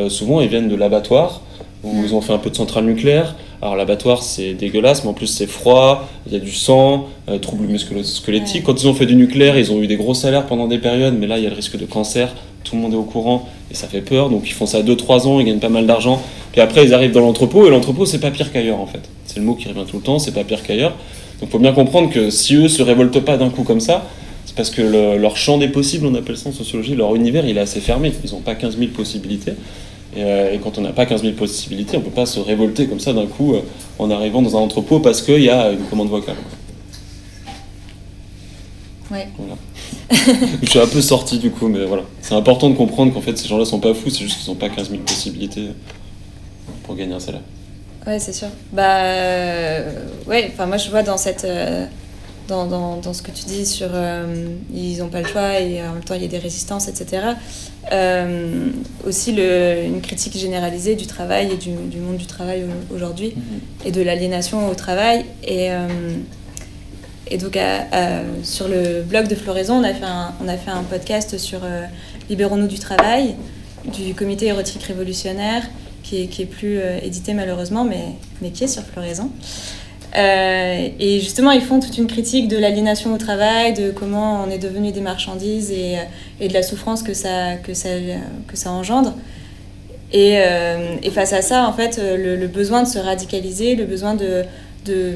souvent 0.08 0.40
ils 0.40 0.48
viennent 0.48 0.70
de 0.70 0.78
l'abattoir 0.78 1.42
où 1.84 2.04
ils 2.06 2.16
ont 2.16 2.22
fait 2.22 2.32
un 2.32 2.38
peu 2.38 2.50
de 2.50 2.56
centrale 2.56 2.86
nucléaire. 2.86 3.36
Alors 3.64 3.78
l'abattoir 3.78 4.22
c'est 4.24 4.56
dégueulasse, 4.56 5.04
mais 5.06 5.10
en 5.10 5.14
plus 5.14 5.28
c'est 5.28 5.48
froid, 5.48 6.10
il 6.28 6.34
y 6.34 6.36
a 6.36 6.40
du 6.40 6.52
sang, 6.52 7.08
euh, 7.30 7.38
troubles 7.40 7.66
musculo-squelettiques. 7.68 8.56
Ouais. 8.56 8.62
Quand 8.66 8.82
ils 8.84 8.88
ont 8.90 8.94
fait 8.94 9.06
du 9.06 9.16
nucléaire, 9.16 9.58
ils 9.58 9.72
ont 9.72 9.82
eu 9.82 9.88
des 9.88 9.96
gros 9.96 10.14
salaires 10.14 10.46
pendant 10.48 10.68
des 10.68 10.80
périodes, 10.80 11.16
mais 11.18 11.28
là 11.28 11.38
il 11.38 11.46
y 11.46 11.48
a 11.48 11.50
le 11.50 11.56
risque 11.56 11.78
de 11.78 11.86
cancer, 11.86 12.36
tout 12.66 12.76
le 12.76 12.82
monde 12.82 12.92
est 12.92 12.98
au 12.98 13.04
courant 13.04 13.48
et 13.72 13.74
ça 13.74 13.88
fait 13.88 14.02
peur. 14.02 14.30
Donc 14.30 14.44
ils 14.48 14.52
font 14.52 14.66
ça 14.66 14.82
2-3 14.84 15.28
ans, 15.28 15.40
ils 15.40 15.46
gagnent 15.46 15.60
pas 15.60 15.70
mal 15.70 15.88
d'argent. 15.88 16.22
Puis 16.52 16.60
après 16.60 16.86
ils 16.86 16.94
arrivent 16.94 17.14
dans 17.14 17.22
l'entrepôt 17.22 17.66
et 17.66 17.70
l'entrepôt 17.70 18.06
c'est 18.06 18.20
pas 18.20 18.32
pire 18.32 18.52
qu'ailleurs 18.52 18.82
en 18.82 18.86
fait. 18.86 19.02
C'est 19.26 19.40
le 19.40 19.46
mot 19.46 19.56
qui 19.56 19.70
revient 19.70 19.86
tout 19.90 19.96
le 19.96 20.04
temps, 20.04 20.20
c'est 20.20 20.34
pas 20.34 20.44
pire 20.44 20.62
qu'ailleurs. 20.62 20.94
Donc 21.40 21.50
faut 21.50 21.60
bien 21.60 21.72
comprendre 21.72 22.10
que 22.12 22.30
si 22.32 22.56
eux 22.56 22.68
se 22.68 22.82
révoltent 22.84 23.22
pas 23.22 23.38
d'un 23.38 23.50
coup 23.50 23.64
comme 23.64 23.80
ça, 23.80 24.04
c'est 24.46 24.56
parce 24.58 24.72
que 24.72 24.82
le- 24.82 25.18
leur 25.18 25.38
champ 25.38 25.58
des 25.58 25.70
possibles, 25.70 26.06
on 26.06 26.16
appelle 26.16 26.36
ça 26.36 26.50
en 26.50 26.52
sociologie, 26.52 26.96
leur 26.96 27.16
univers 27.16 27.46
il 27.48 27.58
est 27.58 27.62
assez 27.62 27.80
fermé. 27.80 28.12
Ils 28.26 28.32
n'ont 28.34 28.42
pas 28.42 28.56
15 28.56 28.78
000 28.78 28.92
possibilités. 28.92 29.54
Et, 30.16 30.24
euh, 30.24 30.54
et 30.54 30.60
quand 30.60 30.78
on 30.78 30.82
n'a 30.82 30.92
pas 30.92 31.06
15 31.06 31.22
000 31.22 31.34
possibilités, 31.34 31.98
on 31.98 32.02
peut 32.02 32.12
pas 32.12 32.26
se 32.26 32.40
révolter 32.40 32.88
comme 32.88 33.00
ça 33.00 33.14
d'un 33.14 33.26
coup 33.26 33.54
euh, 33.54 33.62
en 34.00 34.12
arrivant 34.12 34.42
dans 34.42 34.56
un 34.58 34.62
entrepôt 34.62 35.00
parce 35.00 35.22
qu'il 35.22 35.42
y 35.42 35.50
a 35.50 35.72
une 35.72 35.84
commande 35.86 36.10
vocale. 36.10 36.36
Ouais. 39.12 39.28
Voilà. 39.38 39.56
Je 40.62 40.70
suis 40.70 40.80
un 40.80 40.88
peu 40.88 41.02
sorti 41.02 41.38
du 41.40 41.52
coup, 41.52 41.68
mais 41.68 41.86
voilà. 41.86 42.04
C'est 42.22 42.36
important 42.36 42.70
de 42.70 42.76
comprendre 42.76 43.14
qu'en 43.14 43.22
fait 43.22 43.38
ces 43.38 43.48
gens-là 43.48 43.66
sont 43.66 43.80
pas 43.80 43.94
fous, 43.94 44.10
c'est 44.10 44.24
juste 44.24 44.40
qu'ils 44.40 44.52
n'ont 44.52 44.60
pas 44.60 44.70
15 44.70 44.90
000 44.90 45.02
possibilités 45.02 45.70
pour 46.84 46.96
gagner 46.96 47.14
un 47.14 47.20
salaire. 47.20 47.42
Ouais, 48.06 48.20
c'est 48.20 48.34
sûr. 48.34 48.50
Bah, 48.72 48.98
euh, 49.04 49.92
ouais, 50.28 50.50
enfin, 50.54 50.66
moi 50.66 50.78
je 50.78 50.90
vois 50.90 51.04
dans 51.04 51.18
cette. 51.18 51.48
Dans, 52.48 52.66
dans, 52.68 52.98
dans 52.98 53.14
ce 53.14 53.22
que 53.22 53.32
tu 53.32 53.46
dis 53.46 53.66
sur 53.66 53.88
euh, 53.94 54.48
ils 54.74 54.98
n'ont 54.98 55.08
pas 55.10 55.22
le 55.22 55.28
choix 55.28 55.60
et 55.60 55.82
en 55.82 55.94
même 55.94 56.04
temps 56.04 56.16
il 56.16 56.22
y 56.22 56.26
a 56.26 56.28
des 56.28 56.38
résistances, 56.40 56.88
etc. 56.88 57.24
Euh, 57.92 58.68
aussi 59.06 59.32
le, 59.34 59.84
une 59.86 60.02
critique 60.02 60.38
généralisée 60.38 60.96
du 60.96 61.06
travail 61.08 61.52
et 61.54 61.58
du, 61.58 61.72
du 61.90 62.00
monde 62.00 62.18
du 62.18 62.26
travail 62.26 62.64
au- 62.64 62.96
aujourd'hui 62.96 63.34
et 63.86 63.92
de 63.92 64.02
l'aliénation 64.02 64.70
au 64.70 64.76
travail. 64.76 65.26
Et, 65.44 65.72
euh, 65.72 65.88
et 67.28 67.38
donc 67.38 67.56
à- 67.58 67.88
à- 67.92 68.22
sur 68.44 68.68
le 68.68 69.02
blog 69.02 69.28
de 69.28 69.36
Floraison, 69.36 69.76
on 69.76 69.84
a 69.84 69.94
fait 69.94 70.06
un, 70.06 70.34
on 70.44 70.48
a 70.48 70.58
fait 70.58 70.72
un 70.72 70.84
podcast 70.84 71.38
sur 71.38 71.60
Libérons-nous 72.30 72.68
du 72.68 72.80
travail 72.80 73.36
du 73.98 74.14
comité 74.16 74.46
érotique 74.48 74.84
révolutionnaire 74.84 75.64
qui 76.04 76.24
est, 76.24 76.28
qui 76.28 76.42
est 76.42 76.46
plus 76.46 76.80
édité 77.02 77.34
malheureusement, 77.34 77.84
mais, 77.84 78.04
mais 78.42 78.52
qui 78.52 78.64
est 78.64 78.68
sur 78.68 78.84
Floraison. 78.84 79.30
Euh, 80.16 80.90
et 81.00 81.20
justement, 81.20 81.52
ils 81.52 81.62
font 81.62 81.80
toute 81.80 81.98
une 81.98 82.08
critique 82.08 82.48
de 82.48 82.58
l'aliénation 82.58 83.14
au 83.14 83.18
travail, 83.18 83.74
de 83.74 83.92
comment 83.92 84.44
on 84.44 84.50
est 84.50 84.60
devenu 84.60 84.92
des 84.92 85.02
marchandises 85.02 85.72
et, 85.72 85.98
et 86.40 86.48
de 86.48 86.54
la 86.54 86.62
souffrance 86.62 87.02
que 87.02 87.14
ça, 87.14 87.56
que 87.56 87.74
ça, 87.74 87.90
que 88.48 88.56
ça 88.56 88.72
engendre. 88.72 89.16
Et, 90.12 90.38
euh, 90.38 90.96
et, 91.02 91.10
face 91.10 91.34
à 91.34 91.42
ça, 91.42 91.68
en 91.68 91.74
fait, 91.74 92.00
le, 92.00 92.48
besoin 92.48 92.84
de 92.84 92.88
se 92.88 93.00
radicaliser, 93.00 93.76
le 93.76 93.86
besoin 93.86 94.14
de, 94.14 94.44
de, 94.86 95.14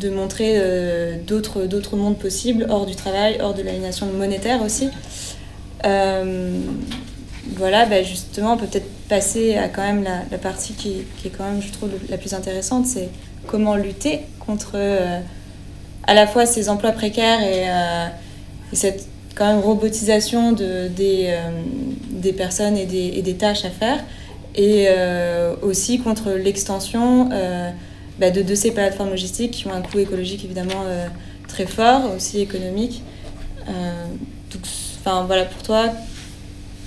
de 0.00 0.10
montrer 0.10 0.54
euh, 0.56 1.16
d'autres, 1.24 1.96
mondes 1.96 2.18
possibles, 2.18 2.66
hors 2.68 2.84
du 2.84 2.96
travail, 2.96 3.38
hors 3.40 3.54
de 3.54 3.62
l'aliénation 3.62 4.06
monétaire 4.06 4.60
aussi. 4.62 4.88
Euh, 5.84 6.58
voilà, 7.56 7.86
bah 7.86 8.02
justement, 8.02 8.54
on 8.54 8.56
peut 8.56 8.66
peut-être 8.66 8.90
passer 9.08 9.56
à 9.56 9.68
quand 9.68 9.82
même 9.82 10.02
la, 10.02 10.22
la 10.32 10.38
partie 10.38 10.72
qui, 10.72 11.02
qui, 11.18 11.28
est 11.28 11.30
quand 11.30 11.44
même, 11.44 11.62
je 11.62 11.70
trouve, 11.70 11.90
la 12.08 12.18
plus 12.18 12.34
intéressante, 12.34 12.86
c'est 12.86 13.10
comment 13.46 13.76
lutter 13.76 14.20
contre 14.46 14.72
euh, 14.74 15.20
à 16.04 16.14
la 16.14 16.26
fois 16.26 16.46
ces 16.46 16.68
emplois 16.68 16.92
précaires 16.92 17.40
et, 17.42 17.68
euh, 17.68 18.06
et 18.72 18.76
cette 18.76 19.08
robotisation 19.38 20.54
euh, 20.60 20.88
des 20.88 22.32
personnes 22.32 22.76
et 22.76 22.86
des, 22.86 23.34
tâches 23.34 23.64
à 23.64 23.70
faire, 23.70 24.02
et 24.54 24.86
aussi 25.62 25.98
contre 25.98 26.30
l'extension 26.30 27.28
bah 28.20 28.30
de, 28.30 28.42
de, 28.42 28.54
ces 28.54 28.70
plateformes 28.70 29.10
logistiques 29.10 29.50
qui 29.50 29.66
ont 29.66 29.72
un 29.72 29.82
coût 29.82 29.98
écologique 29.98 30.44
évidemment 30.44 30.84
très 31.48 31.66
fort, 31.66 32.12
aussi 32.16 32.40
économique. 32.40 33.02
voilà, 35.04 35.44
pour 35.44 35.62
toi, 35.62 35.90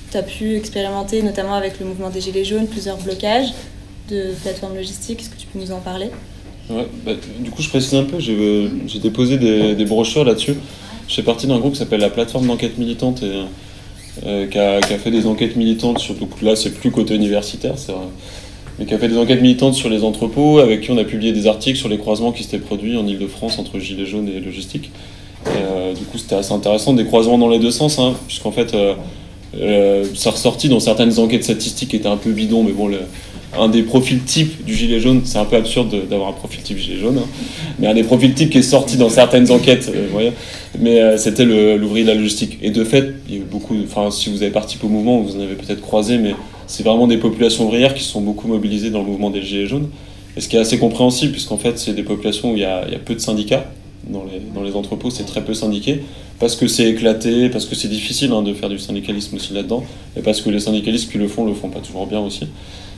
tu 0.09 0.17
as 0.17 0.23
pu 0.23 0.55
expérimenter, 0.55 1.21
notamment 1.21 1.55
avec 1.55 1.79
le 1.81 1.85
mouvement 1.85 2.09
des 2.09 2.21
Gilets 2.21 2.45
jaunes, 2.45 2.67
plusieurs 2.67 2.97
blocages 2.97 3.53
de 4.09 4.33
plateformes 4.41 4.75
logistiques. 4.75 5.19
Est-ce 5.19 5.29
que 5.29 5.37
tu 5.37 5.47
peux 5.47 5.59
nous 5.59 5.73
en 5.73 5.81
parler? 5.81 6.11
Bah, 6.69 7.13
du 7.39 7.49
coup, 7.49 7.61
je 7.61 7.69
précise 7.69 7.95
un 7.95 8.03
peu, 8.03 8.19
j'ai 8.19 8.99
déposé 9.01 9.37
des, 9.37 9.85
brochures 9.85 10.25
là-dessus. 10.25 10.55
Je 11.07 11.13
fais 11.13 11.23
partie 11.23 11.47
d'un 11.47 11.59
groupe 11.59 11.73
qui 11.73 11.79
s'appelle 11.79 12.01
la 12.01 12.09
plateforme 12.09 12.47
d'enquête 12.47 12.77
militante 12.77 13.23
et 13.23 14.25
euh, 14.25 14.47
qui, 14.47 14.57
a, 14.57 14.81
fait 14.81 15.11
des 15.11 15.25
enquêtes 15.25 15.55
militantes, 15.55 15.99
surtout 15.99 16.27
là, 16.41 16.55
c'est 16.55 16.71
plus 16.71 16.91
côté 16.91 17.15
universitaire, 17.15 17.75
mais 18.77 18.85
qui 18.85 18.93
a 18.93 18.99
fait 18.99 19.07
des 19.07 19.17
enquêtes 19.17 19.41
militantes 19.41 19.75
sur 19.75 19.89
les 19.89 20.03
entrepôts, 20.03 20.59
avec 20.59 20.81
qui 20.81 20.91
on 20.91 20.97
a 20.97 21.05
publié 21.05 21.31
des 21.31 21.47
articles 21.47 21.77
sur 21.77 21.87
les 21.87 21.97
croisements 21.97 22.33
qui 22.33 22.43
s'étaient 22.43 22.57
produits 22.57 22.97
en 22.97 23.07
Ile-de-France 23.07 23.57
entre 23.59 23.79
Gilets 23.79 24.05
jaunes 24.05 24.27
et 24.27 24.39
logistique. 24.41 24.91
Euh, 25.45 25.93
du 25.93 26.03
coup, 26.03 26.17
c'était 26.17 26.35
assez 26.35 26.53
intéressant, 26.53 26.93
des 26.93 27.05
croisements 27.05 27.37
dans 27.37 27.49
les 27.49 27.59
deux 27.59 27.71
sens, 27.71 27.99
hein, 27.99 28.15
puisqu'en 28.27 28.51
fait, 28.51 28.73
euh, 28.73 28.93
euh, 29.59 30.05
ça 30.15 30.31
ressortit 30.31 30.69
dans 30.69 30.79
certaines 30.79 31.19
enquêtes 31.19 31.43
statistiques 31.43 31.89
qui 31.89 31.95
étaient 31.95 32.07
un 32.07 32.17
peu 32.17 32.31
bidons, 32.31 32.63
mais 32.63 32.71
bon, 32.71 32.89
un 33.55 33.69
des 33.69 33.83
profils 33.83 34.21
types 34.23 34.65
du 34.65 34.73
gilet 34.73 34.99
jaune, 34.99 35.21
c'est 35.23 35.37
un 35.37 35.45
peu 35.45 35.55
absurde 35.55 36.07
d'avoir 36.09 36.29
un 36.29 36.33
profil 36.33 36.61
type 36.61 36.77
gilet 36.77 36.99
jaune, 36.99 37.19
hein, 37.19 37.27
mais 37.79 37.87
un 37.87 37.93
des 37.93 38.03
profils 38.03 38.33
types 38.33 38.49
qui 38.49 38.57
est 38.57 38.63
sorti 38.63 38.97
dans 38.97 39.09
certaines 39.09 39.49
enquêtes, 39.51 39.91
euh, 39.93 40.07
voyez, 40.11 40.33
mais 40.79 41.01
euh, 41.01 41.17
c'était 41.17 41.45
l'ouvrier 41.45 42.03
de 42.03 42.09
la 42.09 42.15
logistique. 42.15 42.57
Et 42.61 42.71
de 42.71 42.83
fait, 42.83 43.13
il 43.29 43.35
y 43.35 43.37
a 43.37 43.41
beaucoup, 43.49 43.75
enfin, 43.83 44.11
si 44.11 44.29
vous 44.29 44.41
avez 44.43 44.51
participé 44.51 44.85
au 44.85 44.89
mouvement, 44.89 45.19
vous 45.19 45.37
en 45.37 45.39
avez 45.39 45.55
peut-être 45.55 45.81
croisé, 45.81 46.17
mais 46.17 46.35
c'est 46.67 46.83
vraiment 46.83 47.07
des 47.07 47.17
populations 47.17 47.65
ouvrières 47.65 47.93
qui 47.93 48.03
sont 48.03 48.21
beaucoup 48.21 48.47
mobilisées 48.47 48.89
dans 48.89 48.99
le 48.99 49.05
mouvement 49.05 49.29
des 49.29 49.41
gilets 49.41 49.67
jaunes. 49.67 49.89
Et 50.35 50.41
ce 50.41 50.49
qui 50.49 50.57
est 50.57 50.59
assez 50.59 50.77
compréhensible, 50.77 51.31
puisqu'en 51.31 51.57
fait, 51.57 51.79
c'est 51.79 51.93
des 51.93 52.03
populations 52.03 52.51
où 52.51 52.55
il 52.55 52.61
y, 52.61 52.65
a, 52.65 52.85
peu 53.03 53.15
de 53.15 53.19
syndicats. 53.19 53.65
Dans 54.07 54.23
les, 54.23 54.39
dans 54.53 54.63
les 54.63 54.75
entrepôts, 54.75 55.09
c'est 55.09 55.25
très 55.25 55.43
peu 55.43 55.53
syndiqué, 55.53 56.01
parce 56.39 56.55
que 56.55 56.67
c'est 56.67 56.89
éclaté, 56.89 57.49
parce 57.49 57.65
que 57.65 57.75
c'est 57.75 57.89
difficile 57.89 58.31
hein, 58.31 58.41
de 58.41 58.53
faire 58.53 58.69
du 58.69 58.79
syndicalisme 58.79 59.35
aussi 59.35 59.53
là-dedans, 59.53 59.83
et 60.15 60.21
parce 60.21 60.39
que 60.39 60.49
les 60.49 60.61
syndicalistes 60.61 61.11
qui 61.11 61.17
le 61.17 61.27
font, 61.27 61.45
le 61.45 61.53
font 61.53 61.67
pas 61.67 61.79
toujours 61.79 62.07
bien 62.07 62.21
aussi 62.21 62.45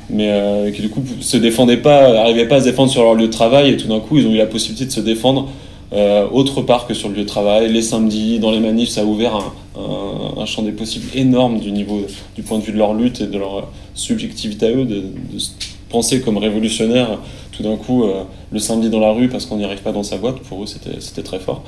mais 0.10 0.30
euh, 0.30 0.72
qui 0.72 0.82
du 0.82 0.90
coup 0.90 1.04
se 1.22 1.38
défendaient 1.38 1.78
pas, 1.78 2.12
n'arrivaient 2.14 2.48
pas 2.48 2.56
à 2.56 2.60
se 2.62 2.66
défendre 2.66 2.92
sur 2.92 3.04
leur 3.04 3.16
lieu 3.16 3.28
de 3.28 3.32
travail 3.32 3.70
et 3.70 3.78
tout 3.78 3.88
d'un 3.88 4.00
coup 4.00 4.18
ils 4.18 4.28
ont 4.28 4.32
eu 4.32 4.38
la 4.38 4.46
possibilité 4.46 4.86
de 4.86 4.92
se 4.92 5.00
défendre 5.00 5.50
euh, 5.92 6.28
autre 6.32 6.62
part 6.62 6.88
que 6.88 6.94
sur 6.94 7.10
le 7.10 7.16
lieu 7.16 7.24
de 7.24 7.28
travail. 7.28 7.72
Les 7.72 7.82
samedis, 7.82 8.40
dans 8.40 8.52
les 8.52 8.60
manifs, 8.60 8.90
ça 8.90 9.02
a 9.02 9.06
ouvert 9.06 9.36
un, 9.36 10.46
champ 10.46 10.62
des 10.62 10.72
possibles 10.72 11.06
énorme 11.16 11.60
du 11.60 11.72
niveau, 11.72 12.02
du 12.36 12.44
point 12.44 12.58
de 12.60 12.64
vue 12.64 12.72
de 12.72 12.78
leur 12.78 12.94
lutte 12.94 13.22
et 13.22 13.28
de 13.28 13.38
leur 13.38 13.68
subjectivité 13.94 14.68
à 14.68 14.70
eux, 14.70 14.86
de, 14.86 15.04
de 15.34 15.40
se 15.40 15.52
penser 15.90 16.22
comme 16.22 16.38
révolutionnaire 16.38 17.20
tout 17.60 17.64
d'un 17.64 17.76
coup 17.76 18.04
euh, 18.04 18.24
le 18.52 18.60
samedi 18.60 18.90
dans 18.90 19.00
la 19.00 19.12
rue 19.12 19.28
parce 19.28 19.46
qu'on 19.46 19.58
n'y 19.58 19.66
arrive 19.66 19.82
pas 19.82 19.92
dans 19.92 20.04
sa 20.04 20.18
boîte. 20.18 20.40
Pour 20.40 20.64
eux, 20.64 20.66
c'était 20.66 21.24
très 21.24 21.40
fort. 21.40 21.64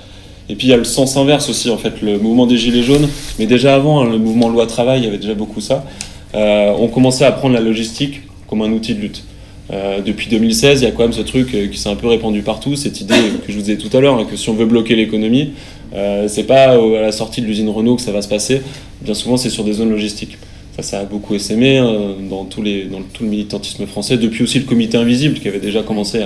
Et 0.49 0.55
puis 0.55 0.67
il 0.67 0.69
y 0.69 0.73
a 0.73 0.77
le 0.77 0.85
sens 0.85 1.17
inverse 1.17 1.49
aussi, 1.49 1.69
en 1.69 1.77
fait, 1.77 2.01
le 2.01 2.17
mouvement 2.17 2.47
des 2.47 2.57
Gilets 2.57 2.83
jaunes, 2.83 3.07
mais 3.39 3.45
déjà 3.45 3.75
avant, 3.75 4.01
hein, 4.01 4.09
le 4.09 4.17
mouvement 4.17 4.49
loi 4.49 4.65
travail, 4.67 5.01
il 5.01 5.05
y 5.05 5.07
avait 5.07 5.17
déjà 5.17 5.33
beaucoup 5.33 5.61
ça. 5.61 5.85
Euh, 6.33 6.73
on 6.79 6.87
commençait 6.87 7.25
à 7.25 7.31
prendre 7.31 7.53
la 7.53 7.61
logistique 7.61 8.21
comme 8.51 8.61
un 8.61 8.71
outil 8.71 8.93
de 8.93 8.99
lutte. 8.99 9.23
Euh, 9.71 10.01
depuis 10.01 10.29
2016, 10.29 10.81
il 10.81 10.83
y 10.83 10.87
a 10.87 10.91
quand 10.91 11.03
même 11.03 11.13
ce 11.13 11.21
truc 11.21 11.55
euh, 11.55 11.67
qui 11.67 11.79
s'est 11.79 11.87
un 11.87 11.95
peu 11.95 12.07
répandu 12.07 12.41
partout, 12.41 12.75
cette 12.75 12.99
idée 12.99 13.15
que 13.45 13.51
je 13.51 13.53
vous 13.53 13.63
disais 13.63 13.77
tout 13.77 13.95
à 13.95 14.01
l'heure, 14.01 14.19
hein, 14.19 14.27
que 14.29 14.35
si 14.35 14.49
on 14.49 14.53
veut 14.53 14.65
bloquer 14.65 14.95
l'économie, 14.95 15.53
euh, 15.95 16.27
c'est 16.27 16.43
pas 16.43 16.73
à 16.73 17.01
la 17.01 17.13
sortie 17.13 17.41
de 17.41 17.47
l'usine 17.47 17.69
Renault 17.69 17.95
que 17.95 18.01
ça 18.01 18.11
va 18.11 18.21
se 18.21 18.27
passer, 18.27 18.61
bien 19.01 19.13
souvent 19.13 19.37
c'est 19.37 19.49
sur 19.49 19.63
des 19.63 19.73
zones 19.73 19.89
logistiques. 19.89 20.37
Ça, 20.81 20.99
a 20.99 21.03
beaucoup 21.05 21.35
essaimé 21.35 21.77
hein, 21.77 22.15
dans, 22.27 22.43
tout 22.43 22.63
le 22.63 23.27
militantisme 23.27 23.85
français, 23.85 24.17
depuis 24.17 24.43
aussi 24.43 24.57
le 24.57 24.65
comité 24.65 24.97
invisible 24.97 25.39
qui 25.39 25.47
avait 25.47 25.59
déjà 25.59 25.83
commencé 25.83 26.21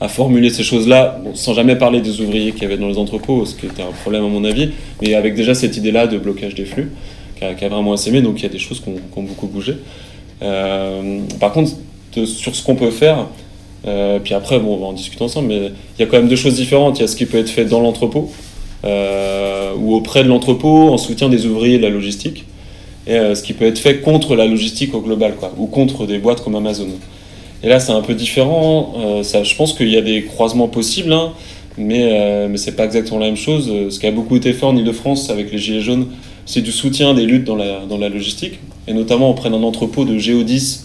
à, 0.00 0.08
formuler 0.08 0.50
ces 0.50 0.64
choses-là, 0.64 1.22
sans 1.34 1.54
jamais 1.54 1.76
parler 1.76 2.00
des 2.00 2.20
ouvriers 2.20 2.50
qu'il 2.50 2.62
y 2.62 2.66
avait 2.66 2.78
dans 2.78 2.88
les 2.88 2.98
entrepôts, 2.98 3.46
ce 3.46 3.54
qui 3.54 3.66
était 3.66 3.82
un 3.82 3.92
problème 4.02 4.24
à 4.24 4.28
mon 4.28 4.44
avis, 4.44 4.70
mais 5.00 5.14
avec 5.14 5.36
déjà 5.36 5.54
cette 5.54 5.76
idée-là 5.76 6.08
de 6.08 6.18
blocage 6.18 6.56
des 6.56 6.64
flux, 6.64 6.90
qui 7.36 7.44
a, 7.44 7.68
vraiment 7.68 7.94
essaimé, 7.94 8.20
donc 8.20 8.40
il 8.40 8.42
y 8.42 8.46
a 8.46 8.48
des 8.48 8.58
choses 8.58 8.80
qui 8.80 8.88
ont 8.88 9.22
beaucoup 9.22 9.46
bougé. 9.46 9.76
Euh, 10.42 11.20
par 11.40 11.52
contre, 11.52 11.72
sur 12.24 12.54
ce 12.54 12.62
qu'on 12.62 12.74
peut 12.74 12.90
faire, 12.90 13.26
euh, 13.86 14.18
puis 14.18 14.34
après, 14.34 14.58
bon, 14.58 14.74
on 14.74 14.78
va 14.78 14.86
en 14.86 14.92
discuter 14.92 15.22
ensemble, 15.22 15.48
mais 15.48 15.72
il 15.98 16.00
y 16.00 16.02
a 16.02 16.06
quand 16.06 16.16
même 16.16 16.28
deux 16.28 16.36
choses 16.36 16.54
différentes. 16.54 16.98
Il 16.98 17.02
y 17.02 17.04
a 17.04 17.08
ce 17.08 17.16
qui 17.16 17.26
peut 17.26 17.38
être 17.38 17.50
fait 17.50 17.64
dans 17.64 17.80
l'entrepôt, 17.80 18.30
euh, 18.84 19.72
ou 19.76 19.94
auprès 19.94 20.24
de 20.24 20.28
l'entrepôt, 20.28 20.90
en 20.90 20.98
soutien 20.98 21.28
des 21.28 21.46
ouvriers 21.46 21.78
de 21.78 21.82
la 21.82 21.90
logistique, 21.90 22.44
et 23.06 23.34
ce 23.34 23.42
qui 23.42 23.52
peut 23.52 23.66
être 23.66 23.78
fait 23.78 24.00
contre 24.00 24.36
la 24.36 24.46
logistique 24.46 24.94
au 24.94 25.00
global, 25.00 25.34
quoi, 25.34 25.52
ou 25.58 25.66
contre 25.66 26.06
des 26.06 26.18
boîtes 26.18 26.42
comme 26.42 26.54
Amazon. 26.54 26.86
Et 27.64 27.68
là, 27.68 27.80
c'est 27.80 27.90
un 27.92 28.00
peu 28.00 28.14
différent. 28.14 28.94
Ça, 29.22 29.42
je 29.42 29.56
pense 29.56 29.72
qu'il 29.72 29.88
y 29.88 29.96
a 29.96 30.02
des 30.02 30.22
croisements 30.22 30.68
possibles, 30.68 31.12
hein, 31.12 31.32
mais, 31.76 32.46
mais 32.48 32.58
c'est 32.58 32.76
pas 32.76 32.84
exactement 32.84 33.18
la 33.18 33.26
même 33.26 33.36
chose. 33.36 33.72
Ce 33.90 33.98
qui 33.98 34.06
a 34.06 34.12
beaucoup 34.12 34.36
été 34.36 34.52
fait 34.52 34.66
en 34.66 34.76
Ile-de-France 34.76 35.30
avec 35.30 35.50
les 35.50 35.58
Gilets 35.58 35.80
jaunes, 35.80 36.06
c'est 36.46 36.60
du 36.60 36.70
soutien 36.70 37.12
des 37.12 37.26
luttes 37.26 37.44
dans 37.44 37.56
la, 37.56 37.80
dans 37.88 37.98
la 37.98 38.08
logistique, 38.08 38.60
et 38.88 38.92
notamment 38.92 39.30
auprès 39.30 39.50
d'un 39.50 39.62
entrepôt 39.62 40.04
de 40.04 40.18
Géodis, 40.18 40.80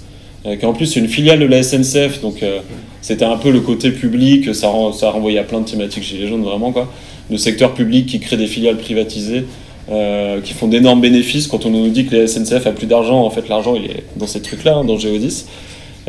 euh, 0.46 0.56
qui 0.56 0.66
en 0.66 0.74
plus 0.74 0.96
est 0.96 1.00
une 1.00 1.08
filiale 1.08 1.40
de 1.40 1.46
la 1.46 1.64
SNCF, 1.64 2.22
donc 2.22 2.44
euh, 2.44 2.60
c'était 3.02 3.26
un 3.26 3.38
peu 3.38 3.52
le 3.52 3.60
côté 3.60 3.92
public, 3.92 4.54
ça, 4.54 4.68
rend, 4.70 4.94
ça 4.94 5.10
renvoyait 5.10 5.40
à 5.40 5.44
plein 5.44 5.62
de 5.62 5.66
thématiques 5.66 6.04
Gilets 6.04 6.28
jaunes, 6.28 6.44
vraiment, 6.44 6.72
quoi. 6.72 6.92
Le 7.30 7.38
secteur 7.38 7.74
public 7.74 8.06
qui 8.06 8.20
crée 8.20 8.38
des 8.38 8.48
filiales 8.48 8.78
privatisées, 8.78 9.46
euh, 9.90 10.40
qui 10.42 10.54
font 10.54 10.68
d'énormes 10.68 11.02
bénéfices. 11.02 11.48
Quand 11.48 11.66
on 11.66 11.70
nous 11.70 11.90
dit 11.90 12.06
que 12.06 12.16
la 12.16 12.28
SNCF 12.28 12.68
a 12.68 12.72
plus 12.72 12.88
d'argent, 12.88 13.24
en 13.24 13.30
fait, 13.30 13.50
l'argent, 13.50 13.76
il 13.76 13.86
est 13.86 14.04
dans 14.16 14.28
ces 14.28 14.42
trucs-là, 14.42 14.76
hein, 14.76 14.86
dans 14.86 14.98
Géodis, 14.98 15.46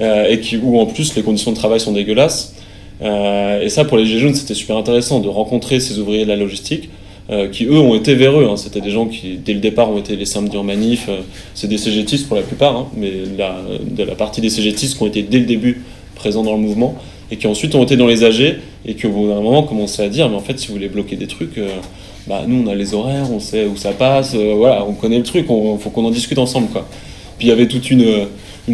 et 0.00 0.38
qui, 0.38 0.56
où 0.56 0.78
en 0.78 0.86
plus 0.86 1.16
les 1.16 1.22
conditions 1.22 1.50
de 1.50 1.56
travail 1.56 1.80
sont 1.80 1.90
dégueulasses. 1.90 2.54
et 3.02 3.68
ça, 3.68 3.84
pour 3.84 3.96
les 3.96 4.06
Gilets 4.06 4.34
c'était 4.34 4.54
super 4.54 4.76
intéressant 4.76 5.18
de 5.18 5.28
rencontrer 5.28 5.80
ces 5.80 5.98
ouvriers 5.98 6.22
de 6.22 6.28
la 6.28 6.36
logistique 6.36 6.88
euh, 7.30 7.48
qui 7.48 7.64
eux 7.66 7.78
ont 7.78 7.94
été 7.94 8.14
véreux. 8.14 8.46
Hein. 8.50 8.56
C'était 8.56 8.80
des 8.80 8.90
gens 8.90 9.06
qui, 9.06 9.36
dès 9.36 9.52
le 9.52 9.60
départ, 9.60 9.90
ont 9.90 9.98
été 9.98 10.16
les 10.16 10.24
samedis 10.24 10.56
en. 10.56 10.66
Euh, 10.66 11.20
c'est 11.54 11.68
des 11.68 11.76
CGTistes 11.76 12.26
pour 12.26 12.36
la 12.36 12.42
plupart, 12.42 12.74
hein, 12.74 12.86
mais 12.96 13.12
la, 13.36 13.56
de 13.82 14.02
la 14.02 14.14
partie 14.14 14.40
des 14.40 14.48
CGTistes 14.48 14.96
qui 14.96 15.02
ont 15.02 15.06
été 15.06 15.22
dès 15.22 15.38
le 15.38 15.44
début 15.44 15.82
présents 16.14 16.42
dans 16.42 16.54
le 16.54 16.60
mouvement 16.60 16.96
et 17.30 17.36
qui 17.36 17.46
ensuite 17.46 17.74
ont 17.74 17.82
été 17.82 17.96
dans 17.96 18.06
les 18.06 18.24
AG 18.24 18.58
et 18.86 18.94
qui 18.94 19.06
au 19.06 19.10
bout 19.10 19.28
d'un 19.28 19.40
moment 19.40 19.62
commençaient 19.62 20.04
à 20.04 20.08
dire 20.08 20.28
mais 20.28 20.36
en 20.36 20.40
fait 20.40 20.58
si 20.58 20.68
vous 20.68 20.74
voulez 20.74 20.88
bloquer 20.88 21.16
des 21.16 21.26
trucs 21.26 21.58
euh, 21.58 21.68
bah 22.26 22.44
nous 22.46 22.64
on 22.64 22.66
a 22.68 22.74
les 22.74 22.94
horaires 22.94 23.30
on 23.30 23.40
sait 23.40 23.66
où 23.66 23.76
ça 23.76 23.92
passe 23.92 24.34
voilà 24.34 24.84
on 24.86 24.94
connaît 24.94 25.18
le 25.18 25.24
truc 25.24 25.44
il 25.48 25.78
faut 25.78 25.90
qu'on 25.90 26.04
en 26.04 26.10
discute 26.10 26.38
ensemble 26.38 26.68
puis 27.38 27.46
il 27.46 27.50
y 27.50 27.52
avait 27.52 27.68
toute 27.68 27.90
une, 27.90 28.26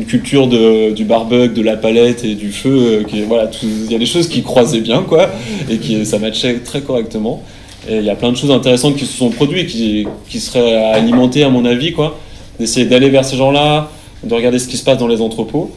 culture 0.09 0.49
de, 0.49 0.93
du 0.93 1.05
barbecue 1.05 1.55
de 1.55 1.63
la 1.63 1.77
palette 1.77 2.25
et 2.25 2.35
du 2.35 2.51
feu 2.51 3.05
voilà 3.29 3.51
il 3.63 3.91
y 3.91 3.95
a 3.95 3.99
des 3.99 4.07
choses 4.07 4.29
qui 4.29 4.43
croisaient 4.43 4.81
bien 4.81 5.03
quoi 5.03 5.31
et 5.71 5.79
qui 5.79 6.07
ça 6.07 6.19
matchait 6.19 6.61
très 6.61 6.81
correctement 6.81 7.43
et 7.89 7.99
il 7.99 8.05
y 8.05 8.11
a 8.11 8.15
plein 8.15 8.33
de 8.33 8.37
choses 8.37 8.51
intéressantes 8.51 8.97
qui 8.97 9.07
se 9.07 9.17
sont 9.17 9.31
produites, 9.31 9.69
qui, 9.69 10.07
qui 10.29 10.41
seraient 10.41 10.75
alimentées, 10.93 11.43
à 11.43 11.51
mon 11.51 11.65
avis, 11.65 11.93
quoi. 11.93 12.19
D'essayer 12.59 12.87
d'aller 12.87 13.11
vers 13.11 13.25
ces 13.25 13.37
gens-là, 13.37 13.91
de 14.23 14.35
regarder 14.35 14.59
ce 14.59 14.69
qui 14.69 14.77
se 14.77 14.85
passe 14.85 14.99
dans 14.99 15.09
les 15.09 15.21
entrepôts. 15.21 15.71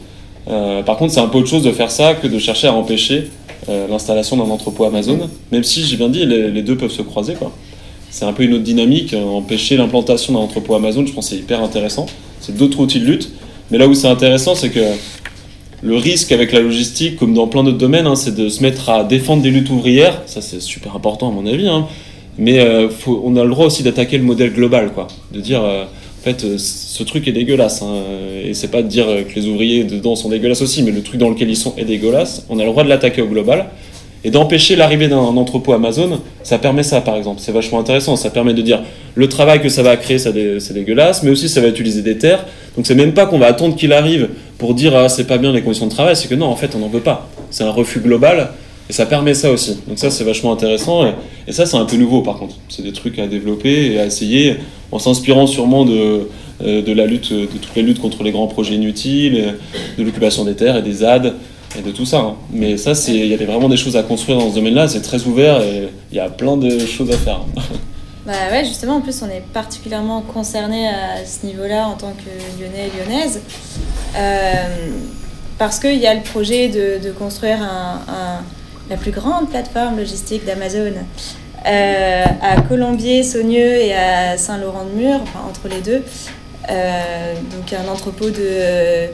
Euh, 0.48 0.82
par 0.82 0.96
contre, 0.96 1.12
c'est 1.12 1.20
un 1.20 1.26
peu 1.26 1.38
autre 1.38 1.48
chose 1.48 1.64
de 1.64 1.72
faire 1.72 1.90
ça 1.90 2.14
que 2.14 2.26
de 2.26 2.38
chercher 2.38 2.68
à 2.68 2.72
empêcher 2.72 3.30
euh, 3.68 3.86
l'installation 3.88 4.36
d'un 4.36 4.50
entrepôt 4.50 4.84
Amazon, 4.84 5.18
même 5.52 5.64
si, 5.64 5.84
j'ai 5.84 5.96
bien 5.96 6.08
dit, 6.08 6.24
les, 6.24 6.62
deux 6.62 6.76
peuvent 6.76 6.90
se 6.90 7.02
croiser, 7.02 7.34
quoi. 7.34 7.52
C'est 8.10 8.24
un 8.24 8.32
peu 8.32 8.44
une 8.44 8.54
autre 8.54 8.64
dynamique. 8.64 9.14
Empêcher 9.14 9.76
l'implantation 9.76 10.32
d'un 10.32 10.40
entrepôt 10.40 10.74
Amazon, 10.74 11.04
je 11.04 11.12
pense 11.12 11.28
que 11.28 11.34
c'est 11.34 11.40
hyper 11.40 11.62
intéressant. 11.62 12.06
C'est 12.40 12.56
d'autres 12.56 12.80
outils 12.80 13.00
de 13.00 13.04
lutte. 13.04 13.30
Mais 13.70 13.76
là 13.76 13.86
où 13.86 13.92
c'est 13.92 14.08
intéressant, 14.08 14.54
c'est 14.54 14.70
que 14.70 14.80
le 15.82 15.96
risque 15.96 16.32
avec 16.32 16.52
la 16.52 16.60
logistique, 16.60 17.16
comme 17.16 17.34
dans 17.34 17.46
plein 17.46 17.62
d'autres 17.62 17.78
domaines, 17.78 18.06
hein, 18.06 18.16
c'est 18.16 18.34
de 18.34 18.48
se 18.48 18.62
mettre 18.62 18.88
à 18.90 19.04
défendre 19.04 19.42
des 19.42 19.50
luttes 19.50 19.70
ouvrières. 19.70 20.22
Ça, 20.26 20.40
c'est 20.40 20.60
super 20.60 20.96
important 20.96 21.28
à 21.28 21.32
mon 21.32 21.46
avis. 21.46 21.68
Hein. 21.68 21.86
Mais 22.36 22.58
euh, 22.60 22.88
on 23.06 23.36
a 23.36 23.44
le 23.44 23.50
droit 23.50 23.66
aussi 23.66 23.82
d'attaquer 23.82 24.18
le 24.18 24.24
modèle 24.24 24.52
global, 24.52 24.92
quoi. 24.92 25.08
De 25.32 25.40
dire, 25.40 25.62
euh, 25.62 25.84
en 25.84 26.22
fait, 26.22 26.44
euh, 26.44 26.56
ce 26.58 27.02
truc 27.04 27.28
est 27.28 27.32
dégueulasse. 27.32 27.82
Hein, 27.82 28.02
et 28.44 28.54
c'est 28.54 28.68
pas 28.68 28.82
de 28.82 28.88
dire 28.88 29.06
que 29.06 29.34
les 29.38 29.46
ouvriers 29.46 29.84
dedans 29.84 30.16
sont 30.16 30.28
dégueulasses 30.28 30.62
aussi, 30.62 30.82
mais 30.82 30.90
le 30.90 31.02
truc 31.02 31.20
dans 31.20 31.30
lequel 31.30 31.48
ils 31.48 31.56
sont 31.56 31.74
est 31.76 31.84
dégueulasse. 31.84 32.44
On 32.48 32.58
a 32.58 32.64
le 32.64 32.70
droit 32.70 32.84
de 32.84 32.88
l'attaquer 32.88 33.22
au 33.22 33.28
global. 33.28 33.66
Et 34.24 34.30
d'empêcher 34.30 34.74
l'arrivée 34.74 35.08
d'un 35.08 35.18
entrepôt 35.18 35.72
Amazon, 35.72 36.20
ça 36.42 36.58
permet 36.58 36.82
ça 36.82 37.00
par 37.00 37.16
exemple. 37.16 37.40
C'est 37.40 37.52
vachement 37.52 37.78
intéressant. 37.78 38.16
Ça 38.16 38.30
permet 38.30 38.52
de 38.52 38.62
dire 38.62 38.82
le 39.14 39.28
travail 39.28 39.60
que 39.60 39.68
ça 39.68 39.82
va 39.82 39.96
créer, 39.96 40.18
c'est 40.18 40.72
dégueulasse, 40.72 41.22
mais 41.22 41.30
aussi 41.30 41.48
ça 41.48 41.60
va 41.60 41.68
utiliser 41.68 42.02
des 42.02 42.18
terres. 42.18 42.44
Donc 42.76 42.86
c'est 42.86 42.94
même 42.94 43.14
pas 43.14 43.26
qu'on 43.26 43.38
va 43.38 43.46
attendre 43.46 43.76
qu'il 43.76 43.92
arrive 43.92 44.28
pour 44.58 44.74
dire 44.74 44.96
ah, 44.96 45.08
c'est 45.08 45.26
pas 45.26 45.38
bien 45.38 45.52
les 45.52 45.62
conditions 45.62 45.86
de 45.86 45.92
travail, 45.92 46.16
c'est 46.16 46.28
que 46.28 46.34
non, 46.34 46.46
en 46.46 46.56
fait 46.56 46.74
on 46.74 46.78
n'en 46.78 46.88
veut 46.88 47.00
pas. 47.00 47.28
C'est 47.50 47.64
un 47.64 47.70
refus 47.70 48.00
global 48.00 48.50
et 48.90 48.92
ça 48.92 49.06
permet 49.06 49.34
ça 49.34 49.52
aussi. 49.52 49.78
Donc 49.86 49.98
ça 49.98 50.10
c'est 50.10 50.24
vachement 50.24 50.52
intéressant. 50.52 51.06
Et, 51.46 51.52
ça 51.52 51.64
c'est 51.64 51.76
un 51.76 51.84
peu 51.84 51.96
nouveau 51.96 52.22
par 52.22 52.38
contre. 52.38 52.56
C'est 52.68 52.82
des 52.82 52.92
trucs 52.92 53.18
à 53.20 53.28
développer 53.28 53.92
et 53.92 54.00
à 54.00 54.06
essayer 54.06 54.56
en 54.90 54.98
s'inspirant 54.98 55.46
sûrement 55.46 55.84
de, 55.84 56.28
euh, 56.64 56.94
la 56.94 57.06
lutte, 57.06 57.32
de 57.32 57.46
toutes 57.46 57.76
les 57.76 57.82
luttes 57.82 58.00
contre 58.00 58.24
les 58.24 58.32
grands 58.32 58.48
projets 58.48 58.74
inutiles, 58.74 59.54
de 59.96 60.02
l'occupation 60.02 60.44
des 60.44 60.54
terres 60.54 60.76
et 60.76 60.82
des 60.82 60.92
ZAD 60.92 61.34
et 61.76 61.82
de 61.82 61.90
tout 61.90 62.06
ça. 62.06 62.18
Hein. 62.18 62.36
Mais 62.50 62.76
ça, 62.76 62.92
il 63.08 63.26
y 63.26 63.34
avait 63.34 63.44
vraiment 63.44 63.68
des 63.68 63.76
choses 63.76 63.96
à 63.96 64.02
construire 64.02 64.38
dans 64.38 64.50
ce 64.50 64.54
domaine-là, 64.54 64.88
c'est 64.88 65.02
très 65.02 65.24
ouvert 65.24 65.60
et 65.60 65.88
il 66.10 66.16
y 66.16 66.20
a 66.20 66.28
plein 66.28 66.56
de 66.56 66.78
choses 66.80 67.10
à 67.10 67.16
faire. 67.16 67.40
Bah 68.26 68.34
ouais, 68.50 68.62
justement, 68.62 68.96
en 68.96 69.00
plus, 69.00 69.22
on 69.22 69.30
est 69.30 69.42
particulièrement 69.54 70.20
concerné 70.20 70.86
à 70.86 71.24
ce 71.24 71.46
niveau-là 71.46 71.86
en 71.86 71.94
tant 71.94 72.12
que 72.12 72.60
Lyonnais 72.60 72.88
et 72.88 72.98
Lyonnaise, 72.98 73.40
euh, 74.18 74.52
parce 75.56 75.78
qu'il 75.78 75.96
y 75.96 76.06
a 76.06 76.12
le 76.12 76.20
projet 76.20 76.68
de, 76.68 77.10
construire 77.12 77.62
un, 77.62 78.42
la 78.90 78.96
plus 78.98 79.12
grande 79.12 79.48
plateforme 79.48 79.96
logistique 79.96 80.44
d'Amazon 80.44 80.92
euh, 81.66 82.24
à 82.42 82.60
Colombier, 82.60 83.22
Saunieux 83.22 83.76
et 83.76 83.94
à 83.94 84.36
Saint-Laurent-de-Mur, 84.36 85.20
entre 85.48 85.68
les 85.68 85.80
deux. 85.80 86.02
Euh, 86.70 87.34
donc 87.56 87.72
un 87.72 87.90
entrepôt 87.90 88.28
de 88.28 89.08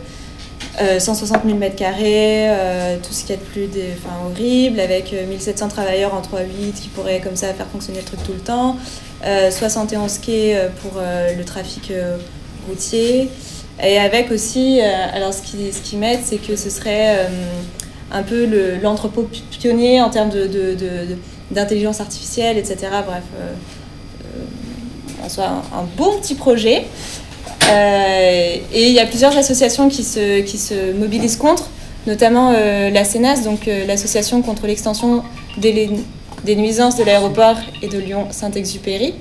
160 0.78 1.44
000 1.44 1.58
m2, 1.58 3.00
tout 3.00 3.12
ce 3.12 3.20
qu'il 3.20 3.30
y 3.30 3.32
a 3.32 3.37
de 3.37 3.42
plus 3.42 3.68
enfin, 3.96 4.16
horrible, 4.26 4.80
avec 4.80 5.12
1700 5.12 5.66
euh, 5.66 5.68
travailleurs 5.68 6.14
en 6.14 6.20
3-8 6.20 6.72
qui 6.74 6.88
pourraient 6.88 7.20
comme 7.20 7.37
ça 7.37 7.54
faire 7.54 7.66
fonctionner 7.66 8.00
le 8.00 8.04
truc 8.04 8.22
tout 8.24 8.32
le 8.32 8.40
temps, 8.40 8.76
71 9.22 10.12
euh, 10.12 10.18
quais 10.24 10.56
euh, 10.56 10.68
pour 10.82 11.00
le 11.00 11.44
trafic 11.44 11.92
routier, 12.68 13.28
et 13.82 13.98
avec 13.98 14.30
aussi, 14.30 14.80
alors 14.80 15.32
ce 15.32 15.42
qu'ils 15.42 15.70
qui 15.70 15.96
mettent, 15.96 16.24
c'est 16.24 16.38
que 16.38 16.56
ce 16.56 16.70
serait 16.70 17.26
un 18.12 18.22
peu 18.22 18.48
l'entrepôt 18.80 19.28
pionnier 19.50 20.00
en 20.00 20.10
termes 20.10 20.30
d'intelligence 21.50 21.96
de, 21.96 22.02
de, 22.02 22.06
artificielle, 22.06 22.56
etc. 22.56 22.76
Bref, 23.04 23.24
en 25.24 25.28
soit 25.28 25.46
un, 25.46 25.78
un, 25.78 25.84
bon 25.96 26.18
petit 26.20 26.34
projet. 26.34 26.87
Euh, 27.70 28.56
et 28.72 28.88
il 28.88 28.92
y 28.92 29.00
a 29.00 29.06
plusieurs 29.06 29.36
associations 29.36 29.88
qui 29.88 30.04
se, 30.04 30.40
qui 30.40 30.58
se 30.58 30.92
mobilisent 30.92 31.36
contre, 31.36 31.68
notamment 32.06 32.52
euh, 32.54 32.90
la 32.90 33.04
CENAS, 33.04 33.42
donc 33.42 33.68
euh, 33.68 33.86
l'association 33.86 34.42
contre 34.42 34.66
l'extension 34.66 35.22
des, 35.56 35.90
des, 36.44 36.56
nuisances 36.56 36.96
de 36.96 37.04
l'aéroport 37.04 37.56
et 37.82 37.88
de 37.88 37.98
Lyon-Saint-Exupéry. 37.98 39.14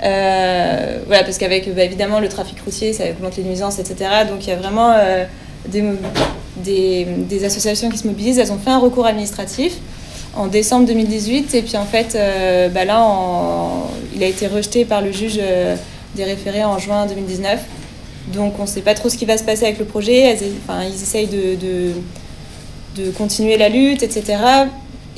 voilà, 0.00 1.24
parce 1.24 1.38
qu'avec 1.38 1.74
bah, 1.74 1.82
évidemment 1.84 2.20
le 2.20 2.28
trafic 2.28 2.60
routier, 2.60 2.92
ça 2.92 3.04
augmente 3.10 3.36
les 3.36 3.44
nuisances, 3.44 3.78
etc. 3.78 4.10
Donc 4.28 4.46
il 4.46 4.50
y 4.50 4.52
a 4.52 4.56
vraiment 4.56 4.94
des, 5.66 7.06
des, 7.06 7.44
associations 7.44 7.88
qui 7.88 7.98
se 7.98 8.06
mobilisent. 8.06 8.38
Elles 8.38 8.52
ont 8.52 8.58
fait 8.58 8.70
un 8.70 8.78
recours 8.78 9.06
administratif 9.06 9.74
en 10.36 10.46
décembre 10.46 10.86
2018, 10.86 11.54
et 11.54 11.62
puis 11.62 11.76
en 11.76 11.86
fait, 11.86 12.16
bah, 12.72 12.84
là, 12.84 13.04
il 14.14 14.22
a 14.22 14.26
été 14.26 14.46
rejeté 14.46 14.84
par 14.84 15.00
le 15.00 15.10
juge 15.10 15.40
référés 16.24 16.64
en 16.64 16.78
juin 16.78 17.06
2019. 17.06 17.60
Donc 18.32 18.58
on 18.58 18.62
ne 18.62 18.68
sait 18.68 18.82
pas 18.82 18.94
trop 18.94 19.08
ce 19.08 19.16
qui 19.16 19.24
va 19.24 19.38
se 19.38 19.44
passer 19.44 19.64
avec 19.64 19.78
le 19.78 19.84
projet. 19.84 20.36
enfin, 20.62 20.84
ils 20.84 20.94
essayent 20.94 21.28
de, 21.28 21.56
de, 22.96 23.10
continuer 23.16 23.56
la 23.56 23.68
lutte, 23.68 24.02
etc. 24.02 24.36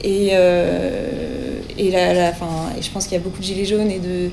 Et, 0.04 0.30
euh, 0.32 1.60
et, 1.78 1.90
la, 1.90 2.28
enfin, 2.30 2.70
et 2.78 2.82
je 2.82 2.90
pense 2.90 3.04
qu'il 3.04 3.14
y 3.14 3.20
a 3.20 3.22
beaucoup 3.22 3.38
de 3.38 3.44
gilets 3.44 3.64
jaunes 3.64 3.90
et 3.90 3.98
de, 3.98 4.30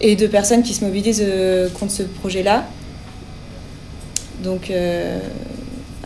et 0.00 0.16
de 0.16 0.26
personnes 0.26 0.62
qui 0.62 0.74
se 0.74 0.84
mobilisent 0.84 1.24
euh, 1.26 1.68
contre 1.70 1.92
ce 1.92 2.02
projet-là. 2.02 2.66
Donc 4.44 4.70
euh, 4.70 5.18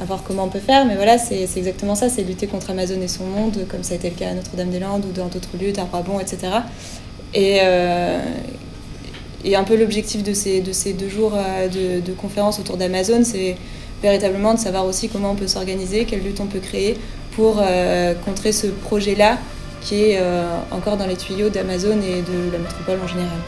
à 0.00 0.04
voir 0.04 0.22
comment 0.22 0.44
on 0.44 0.48
peut 0.48 0.60
faire. 0.60 0.86
Mais 0.86 0.94
voilà, 0.94 1.18
c'est 1.18 1.48
exactement 1.56 1.96
ça, 1.96 2.08
c'est 2.08 2.22
lutter 2.22 2.46
contre 2.46 2.70
Amazon 2.70 3.00
et 3.00 3.08
son 3.08 3.24
monde, 3.24 3.66
comme 3.68 3.82
ça 3.82 3.94
a 3.94 3.96
été 3.96 4.08
le 4.10 4.16
cas 4.16 4.30
à 4.30 4.34
Notre-Dame-des-Landes 4.34 5.04
ou 5.04 5.12
dans 5.12 5.26
d'autres 5.26 5.56
lieux, 5.60 5.72
d'Arbrabon, 5.72 6.20
etc. 6.20 6.38
Et, 7.34 7.60
et 9.44 9.56
un 9.56 9.64
peu 9.64 9.76
l'objectif 9.76 10.22
de 10.22 10.32
ces, 10.32 10.60
de 10.60 10.72
ces 10.72 10.92
deux 10.92 11.08
jours 11.08 11.34
euh, 11.34 11.68
de, 11.68 12.00
de 12.00 12.12
conférences 12.12 12.58
autour 12.58 12.76
d'Amazon, 12.76 13.22
c'est 13.24 13.56
véritablement 14.02 14.54
de 14.54 14.58
savoir 14.58 14.86
aussi 14.86 15.08
comment 15.08 15.32
on 15.32 15.34
peut 15.34 15.46
s'organiser, 15.48 16.04
quelle 16.04 16.22
lutte 16.22 16.40
on 16.40 16.46
peut 16.46 16.60
créer 16.60 16.96
pour 17.36 17.60
euh, 17.60 18.14
contrer 18.24 18.52
ce 18.52 18.66
projet-là 18.66 19.38
qui 19.80 20.02
est 20.02 20.18
euh, 20.18 20.56
encore 20.70 20.96
dans 20.96 21.06
les 21.06 21.16
tuyaux 21.16 21.50
d'Amazon 21.50 22.00
et 22.00 22.22
de 22.22 22.52
la 22.52 22.58
métropole 22.58 22.98
en 23.02 23.08
général. 23.08 23.38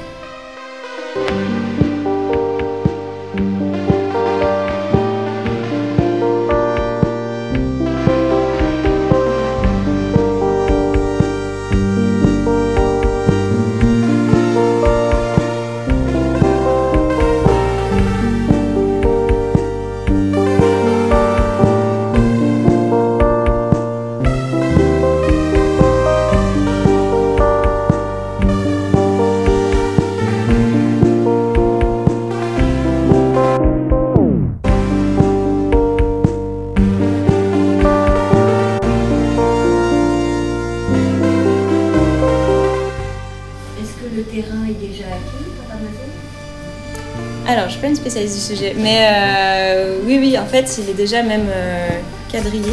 Du 48.14 48.28
sujet. 48.28 48.74
Mais 48.78 48.98
euh, 49.00 49.98
oui, 50.04 50.18
oui, 50.20 50.38
en 50.38 50.46
fait, 50.46 50.78
il 50.82 50.90
est 50.90 50.94
déjà 50.94 51.22
même 51.22 51.48
euh, 51.48 51.88
quadrillé. 52.30 52.72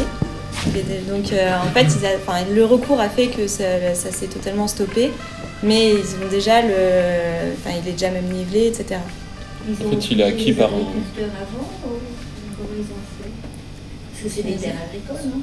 Donc, 1.08 1.32
euh, 1.32 1.52
en 1.58 1.70
fait, 1.72 1.86
le 2.54 2.64
recours 2.64 3.00
a 3.00 3.08
fait 3.08 3.26
que 3.26 3.46
ça, 3.46 3.64
s'est 3.94 4.26
totalement 4.26 4.68
stoppé. 4.68 5.10
Mais 5.62 5.90
ils 5.90 6.24
ont 6.24 6.28
déjà 6.30 6.62
le. 6.62 7.54
Enfin, 7.54 7.76
il 7.82 7.88
est 7.88 7.92
déjà 7.92 8.10
même 8.10 8.26
nivelé, 8.26 8.66
etc. 8.66 9.00
en 9.70 9.90
fait, 9.90 10.10
il 10.10 10.20
est 10.20 10.24
acquis 10.24 10.52
par. 10.52 10.68
avant 10.68 10.78
comment 10.82 12.68
ils 12.76 12.82
ont 12.82 13.04
fait? 13.18 13.30
Parce 14.12 14.22
que 14.24 14.28
c'est 14.28 14.42
des 14.42 14.56
terres 14.56 14.74
agricoles, 14.88 15.30
non? 15.30 15.40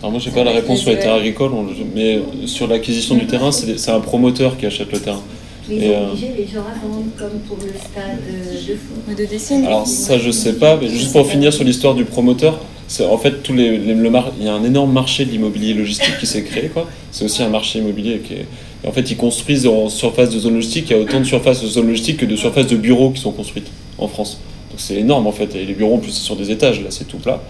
Alors 0.00 0.10
moi, 0.10 0.20
j'ai 0.20 0.32
pas 0.32 0.44
la 0.44 0.50
réponse 0.50 0.80
sur 0.80 0.90
les 0.90 0.98
terres 0.98 1.14
agricoles, 1.14 1.52
mais 1.94 2.20
sur 2.46 2.66
l'acquisition 2.66 3.14
du 3.14 3.26
terrain, 3.26 3.50
c'est 3.52 3.90
un 3.90 4.00
promoteur 4.00 4.58
qui 4.58 4.66
achète 4.66 4.92
le 4.92 5.00
terrain. 5.00 5.22
Obligé 5.66 6.32
les 6.36 6.46
gens 6.46 6.60
à 6.60 6.86
vendre 6.86 7.06
comme 7.16 7.40
pour 7.46 7.56
le 7.56 7.72
stade 7.72 8.20
de 8.26 8.74
foot. 8.74 9.16
De 9.16 9.24
dessin. 9.24 9.64
Alors 9.64 9.86
ça 9.86 10.18
je 10.18 10.30
sais 10.30 10.54
pas, 10.54 10.76
mais 10.76 10.88
juste 10.88 11.12
pour 11.12 11.26
finir 11.26 11.52
sur 11.52 11.64
l'histoire 11.64 11.94
du 11.94 12.04
promoteur, 12.04 12.60
c'est 12.86 13.06
en 13.06 13.16
fait 13.16 13.42
tous 13.42 13.54
les, 13.54 13.78
le 13.78 14.12
il 14.38 14.44
y 14.44 14.48
a 14.48 14.54
un 14.54 14.64
énorme 14.64 14.92
marché 14.92 15.24
de 15.24 15.30
l'immobilier 15.30 15.72
logistique 15.72 16.18
qui 16.20 16.26
s'est 16.26 16.42
créé 16.42 16.68
quoi. 16.68 16.86
C'est 17.10 17.24
aussi 17.24 17.42
un 17.42 17.48
marché 17.48 17.78
immobilier 17.78 18.18
qui 18.18 18.34
est 18.34 18.46
en 18.86 18.92
fait 18.92 19.10
ils 19.10 19.16
construisent 19.16 19.66
en 19.66 19.88
surface 19.88 20.30
de 20.30 20.38
zone 20.38 20.54
logistique, 20.54 20.86
il 20.90 20.96
y 20.96 21.00
a 21.00 21.02
autant 21.02 21.20
de 21.20 21.24
surfaces 21.24 21.62
de 21.62 21.66
zone 21.66 21.86
logistique 21.86 22.18
que 22.18 22.26
de 22.26 22.36
surfaces 22.36 22.66
de 22.66 22.76
bureaux 22.76 23.10
qui 23.10 23.20
sont 23.20 23.32
construites 23.32 23.70
en 23.96 24.08
France. 24.08 24.40
Donc 24.70 24.80
c'est 24.80 24.96
énorme 24.96 25.26
en 25.26 25.32
fait 25.32 25.54
et 25.54 25.64
les 25.64 25.74
bureaux 25.74 25.94
en 25.94 25.98
plus 25.98 26.10
c'est 26.10 26.24
sur 26.24 26.36
des 26.36 26.50
étages 26.50 26.80
là 26.82 26.88
c'est 26.90 27.08
tout 27.08 27.18
plat. 27.18 27.40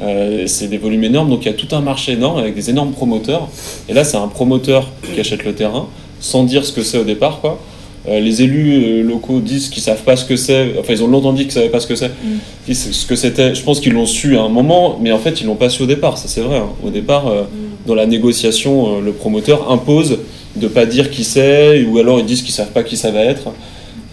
Euh, 0.00 0.46
c'est 0.46 0.68
des 0.68 0.78
volumes 0.78 1.04
énormes, 1.04 1.28
donc 1.28 1.44
il 1.44 1.46
y 1.46 1.50
a 1.50 1.54
tout 1.54 1.68
un 1.72 1.80
marché 1.80 2.12
énorme 2.12 2.38
avec 2.38 2.54
des 2.54 2.70
énormes 2.70 2.92
promoteurs. 2.92 3.48
Et 3.88 3.94
là, 3.94 4.02
c'est 4.04 4.16
un 4.16 4.26
promoteur 4.26 4.88
qui 5.14 5.20
achète 5.20 5.44
le 5.44 5.54
terrain 5.54 5.86
sans 6.22 6.44
dire 6.44 6.64
ce 6.64 6.72
que 6.72 6.82
c'est 6.82 6.96
au 6.96 7.04
départ, 7.04 7.40
quoi. 7.40 7.60
Euh, 8.08 8.18
les 8.18 8.42
élus 8.42 8.72
euh, 8.72 9.02
locaux 9.02 9.40
disent 9.40 9.68
qu'ils 9.68 9.82
savent 9.82 10.02
pas 10.02 10.16
ce 10.16 10.24
que 10.24 10.34
c'est. 10.34 10.72
Enfin, 10.78 10.92
ils 10.92 11.04
ont 11.04 11.08
longtemps 11.08 11.32
dit 11.32 11.44
qu'ils 11.44 11.52
savaient 11.52 11.68
pas 11.68 11.78
ce 11.78 11.86
que 11.86 11.94
c'est. 11.94 12.08
Mm. 12.08 12.72
Ce 12.72 13.06
que 13.06 13.14
c'était. 13.14 13.54
Je 13.54 13.62
pense 13.62 13.80
qu'ils 13.80 13.92
l'ont 13.92 14.06
su 14.06 14.36
à 14.36 14.42
un 14.42 14.48
moment, 14.48 14.98
mais 15.00 15.12
en 15.12 15.18
fait, 15.18 15.40
ils 15.40 15.46
l'ont 15.46 15.54
pas 15.54 15.68
su 15.68 15.82
au 15.82 15.86
départ. 15.86 16.18
Ça, 16.18 16.26
c'est 16.26 16.40
vrai. 16.40 16.56
Hein. 16.56 16.70
Au 16.82 16.90
départ, 16.90 17.28
euh, 17.28 17.42
mm. 17.42 17.86
dans 17.86 17.94
la 17.94 18.06
négociation, 18.06 19.00
le 19.00 19.12
promoteur 19.12 19.70
impose 19.70 20.18
de 20.56 20.68
pas 20.68 20.84
dire 20.84 21.10
qui 21.10 21.24
c'est, 21.24 21.84
ou 21.84 21.98
alors 21.98 22.18
ils 22.18 22.26
disent 22.26 22.42
qu'ils 22.42 22.54
savent 22.54 22.72
pas 22.72 22.82
qui 22.82 22.96
ça 22.96 23.10
va 23.10 23.20
être. 23.20 23.52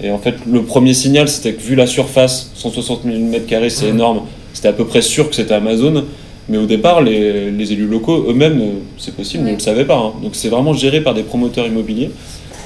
Et 0.02 0.12
en 0.12 0.20
fait, 0.20 0.36
le 0.50 0.64
premier 0.64 0.94
signal, 0.94 1.28
c'était 1.28 1.54
que 1.54 1.62
vu 1.62 1.76
la 1.76 1.88
surface, 1.88 2.52
160 2.56 3.02
000 3.04 3.16
m2, 3.18 3.70
c'est 3.70 3.88
énorme. 3.88 4.22
C'était 4.54 4.70
à 4.70 4.74
peu 4.74 4.86
près 4.86 5.02
sûr 5.02 5.30
que 5.30 5.36
c'était 5.36 5.54
Amazon. 5.54 6.06
Mais 6.50 6.58
au 6.58 6.66
départ, 6.66 7.02
les, 7.02 7.52
les 7.52 7.74
élus 7.74 7.88
locaux 7.88 8.26
eux-mêmes, 8.28 8.62
c'est 8.98 9.16
possible, 9.16 9.44
ne 9.44 9.54
le 9.54 9.60
savaient 9.60 9.86
pas. 9.86 9.98
Hein. 9.98 10.14
Donc 10.24 10.32
c'est 10.34 10.50
vraiment 10.50 10.74
géré 10.74 11.02
par 11.02 11.14
des 11.14 11.24
promoteurs 11.24 11.68
immobiliers 11.68 12.10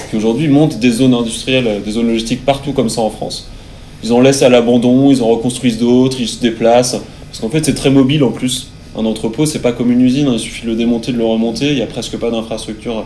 qui 0.10 0.16
aujourd'hui 0.16 0.48
montent 0.48 0.80
des 0.80 0.92
zones 0.92 1.14
industrielles, 1.14 1.82
des 1.84 1.92
zones 1.92 2.08
logistiques 2.08 2.46
partout 2.46 2.72
comme 2.72 2.90
ça 2.90 3.02
en 3.02 3.10
France. 3.10 3.50
Ils 4.04 4.14
en 4.14 4.22
laissent 4.22 4.42
à 4.42 4.50
l'abandon, 4.50 5.12
ils 5.12 5.22
en 5.22 5.28
reconstruisent 5.28 5.80
d'autres, 5.80 6.20
ils 6.20 6.28
se 6.28 6.40
déplacent. 6.40 7.02
Parce 7.30 7.40
qu'en 7.40 7.50
fait, 7.50 7.66
c'est 7.66 7.74
très 7.74 7.90
mobile 7.90 8.24
en 8.24 8.32
plus. 8.32 8.70
Un 8.98 9.06
entrepôt, 9.06 9.46
c'est 9.46 9.62
pas 9.62 9.72
comme 9.72 9.92
une 9.92 10.02
usine, 10.02 10.28
hein, 10.28 10.34
il 10.34 10.40
suffit 10.40 10.66
de 10.66 10.72
le 10.72 10.76
démonter, 10.76 11.12
de 11.12 11.18
le 11.18 11.26
remonter, 11.26 11.70
il 11.70 11.76
n'y 11.76 11.82
a 11.82 11.88
presque 11.88 12.18
pas 12.18 12.30
d'infrastructure, 12.30 13.06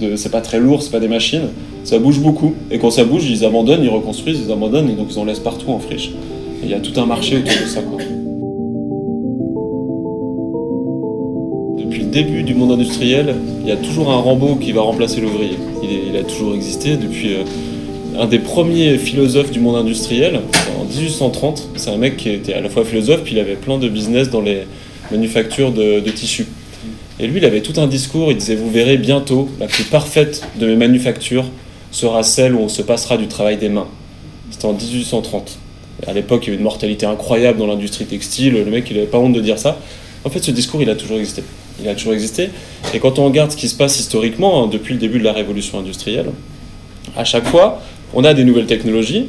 de... 0.00 0.16
c'est 0.16 0.30
pas 0.30 0.40
très 0.40 0.58
lourd, 0.58 0.82
c'est 0.82 0.90
pas 0.90 0.98
des 0.98 1.08
machines. 1.08 1.48
Ça 1.84 1.98
bouge 1.98 2.18
beaucoup. 2.18 2.54
Et 2.70 2.78
quand 2.78 2.90
ça 2.90 3.04
bouge, 3.04 3.24
ils 3.30 3.44
abandonnent, 3.44 3.84
ils 3.84 3.90
reconstruisent, 3.90 4.40
ils 4.44 4.52
abandonnent, 4.52 4.90
et 4.90 4.94
donc 4.94 5.08
ils 5.10 5.18
en 5.18 5.24
laissent 5.24 5.38
partout 5.38 5.70
en 5.70 5.78
friche. 5.78 6.10
Il 6.62 6.68
y 6.68 6.74
a 6.74 6.80
tout 6.80 6.98
un 6.98 7.06
marché 7.06 7.36
autour 7.38 7.52
de 7.62 7.68
ça. 7.68 7.80
Quoi. 7.82 8.00
Début 12.10 12.42
du 12.42 12.54
monde 12.54 12.72
industriel, 12.72 13.34
il 13.62 13.68
y 13.68 13.72
a 13.72 13.76
toujours 13.76 14.10
un 14.10 14.16
Rambo 14.16 14.56
qui 14.56 14.72
va 14.72 14.82
remplacer 14.82 15.20
l'ouvrier. 15.20 15.56
Il, 15.82 15.90
il 16.10 16.16
a 16.16 16.22
toujours 16.22 16.54
existé 16.54 16.96
depuis 16.96 17.34
euh, 17.34 17.44
un 18.18 18.26
des 18.26 18.38
premiers 18.38 18.98
philosophes 18.98 19.50
du 19.50 19.60
monde 19.60 19.76
industriel, 19.76 20.40
en 20.78 20.84
1830. 20.84 21.70
C'est 21.76 21.90
un 21.90 21.96
mec 21.96 22.16
qui 22.16 22.30
était 22.30 22.54
à 22.54 22.60
la 22.60 22.68
fois 22.68 22.84
philosophe, 22.84 23.22
puis 23.24 23.34
il 23.34 23.38
avait 23.38 23.54
plein 23.54 23.78
de 23.78 23.88
business 23.88 24.30
dans 24.30 24.40
les 24.40 24.62
manufactures 25.10 25.72
de, 25.72 26.00
de 26.00 26.10
tissus. 26.10 26.46
Et 27.18 27.26
lui, 27.26 27.38
il 27.38 27.44
avait 27.44 27.60
tout 27.60 27.78
un 27.80 27.86
discours, 27.86 28.30
il 28.30 28.38
disait, 28.38 28.54
vous 28.54 28.70
verrez 28.70 28.96
bientôt, 28.96 29.48
la 29.58 29.66
plus 29.66 29.84
parfaite 29.84 30.42
de 30.58 30.66
mes 30.66 30.76
manufactures 30.76 31.44
sera 31.90 32.22
celle 32.22 32.54
où 32.54 32.60
on 32.60 32.68
se 32.68 32.82
passera 32.82 33.16
du 33.16 33.26
travail 33.26 33.56
des 33.56 33.68
mains. 33.68 33.88
C'était 34.50 34.66
en 34.66 34.72
1830. 34.72 35.58
À 36.06 36.12
l'époque, 36.12 36.44
il 36.44 36.46
y 36.46 36.48
avait 36.50 36.56
une 36.56 36.64
mortalité 36.64 37.06
incroyable 37.06 37.58
dans 37.58 37.66
l'industrie 37.66 38.06
textile, 38.06 38.54
le 38.54 38.64
mec, 38.64 38.86
il 38.90 38.96
n'avait 38.96 39.08
pas 39.08 39.18
honte 39.18 39.34
de 39.34 39.40
dire 39.40 39.58
ça. 39.58 39.78
En 40.24 40.30
fait, 40.30 40.42
ce 40.42 40.50
discours, 40.50 40.82
il 40.82 40.90
a 40.90 40.94
toujours 40.94 41.18
existé. 41.18 41.42
Il 41.82 41.88
a 41.88 41.94
toujours 41.94 42.12
existé. 42.12 42.50
Et 42.94 42.98
quand 42.98 43.18
on 43.18 43.24
regarde 43.24 43.50
ce 43.50 43.56
qui 43.56 43.68
se 43.68 43.74
passe 43.74 43.98
historiquement, 43.98 44.64
hein, 44.64 44.68
depuis 44.70 44.94
le 44.94 45.00
début 45.00 45.18
de 45.18 45.24
la 45.24 45.32
révolution 45.32 45.78
industrielle, 45.78 46.30
à 47.16 47.24
chaque 47.24 47.46
fois, 47.46 47.80
on 48.14 48.24
a 48.24 48.34
des 48.34 48.44
nouvelles 48.44 48.66
technologies 48.66 49.26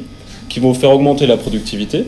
qui 0.48 0.60
vont 0.60 0.74
faire 0.74 0.90
augmenter 0.90 1.26
la 1.26 1.36
productivité. 1.36 2.04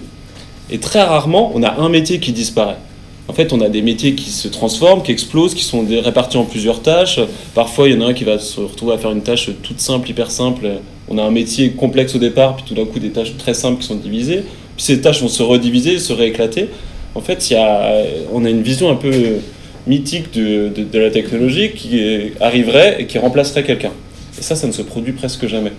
Et 0.70 0.78
très 0.78 1.02
rarement, 1.02 1.52
on 1.54 1.62
a 1.62 1.80
un 1.80 1.88
métier 1.88 2.18
qui 2.20 2.32
disparaît. 2.32 2.78
En 3.26 3.32
fait, 3.32 3.52
on 3.54 3.60
a 3.60 3.70
des 3.70 3.80
métiers 3.80 4.14
qui 4.14 4.30
se 4.30 4.48
transforment, 4.48 5.02
qui 5.02 5.12
explosent, 5.12 5.54
qui 5.54 5.64
sont 5.64 5.86
répartis 6.02 6.36
en 6.36 6.44
plusieurs 6.44 6.82
tâches. 6.82 7.20
Parfois, 7.54 7.88
il 7.88 7.94
y 7.94 7.96
en 7.96 8.02
a 8.02 8.10
un 8.10 8.12
qui 8.12 8.24
va 8.24 8.38
se 8.38 8.60
retrouver 8.60 8.92
à 8.92 8.98
faire 8.98 9.12
une 9.12 9.22
tâche 9.22 9.48
toute 9.62 9.80
simple, 9.80 10.10
hyper 10.10 10.30
simple. 10.30 10.68
On 11.08 11.16
a 11.16 11.22
un 11.22 11.30
métier 11.30 11.70
complexe 11.70 12.14
au 12.14 12.18
départ, 12.18 12.56
puis 12.56 12.64
tout 12.68 12.74
d'un 12.74 12.84
coup, 12.84 12.98
des 12.98 13.10
tâches 13.10 13.36
très 13.38 13.54
simples 13.54 13.80
qui 13.80 13.86
sont 13.86 13.94
divisées. 13.94 14.42
Puis 14.76 14.84
ces 14.84 15.00
tâches 15.00 15.22
vont 15.22 15.28
se 15.28 15.42
rediviser, 15.42 15.98
se 15.98 16.12
rééclater. 16.12 16.68
En 17.14 17.20
fait, 17.20 17.48
il 17.48 17.54
y 17.54 17.56
a, 17.56 18.02
on 18.32 18.44
a 18.44 18.50
une 18.50 18.62
vision 18.62 18.90
un 18.90 18.96
peu 18.96 19.38
mythique 19.86 20.32
de, 20.32 20.68
de- 20.68 20.84
de 20.84 20.98
la 20.98 21.10
technologie 21.10 21.70
qui 21.72 22.32
arriverait 22.40 22.96
et 23.00 23.06
qui 23.06 23.18
remplacerait 23.18 23.62
quelqu'un. 23.64 23.92
Et 24.38 24.42
ça, 24.42 24.56
ça 24.56 24.66
ne 24.66 24.72
se 24.72 24.82
produit 24.82 25.12
presque 25.12 25.46
jamais. 25.46 25.72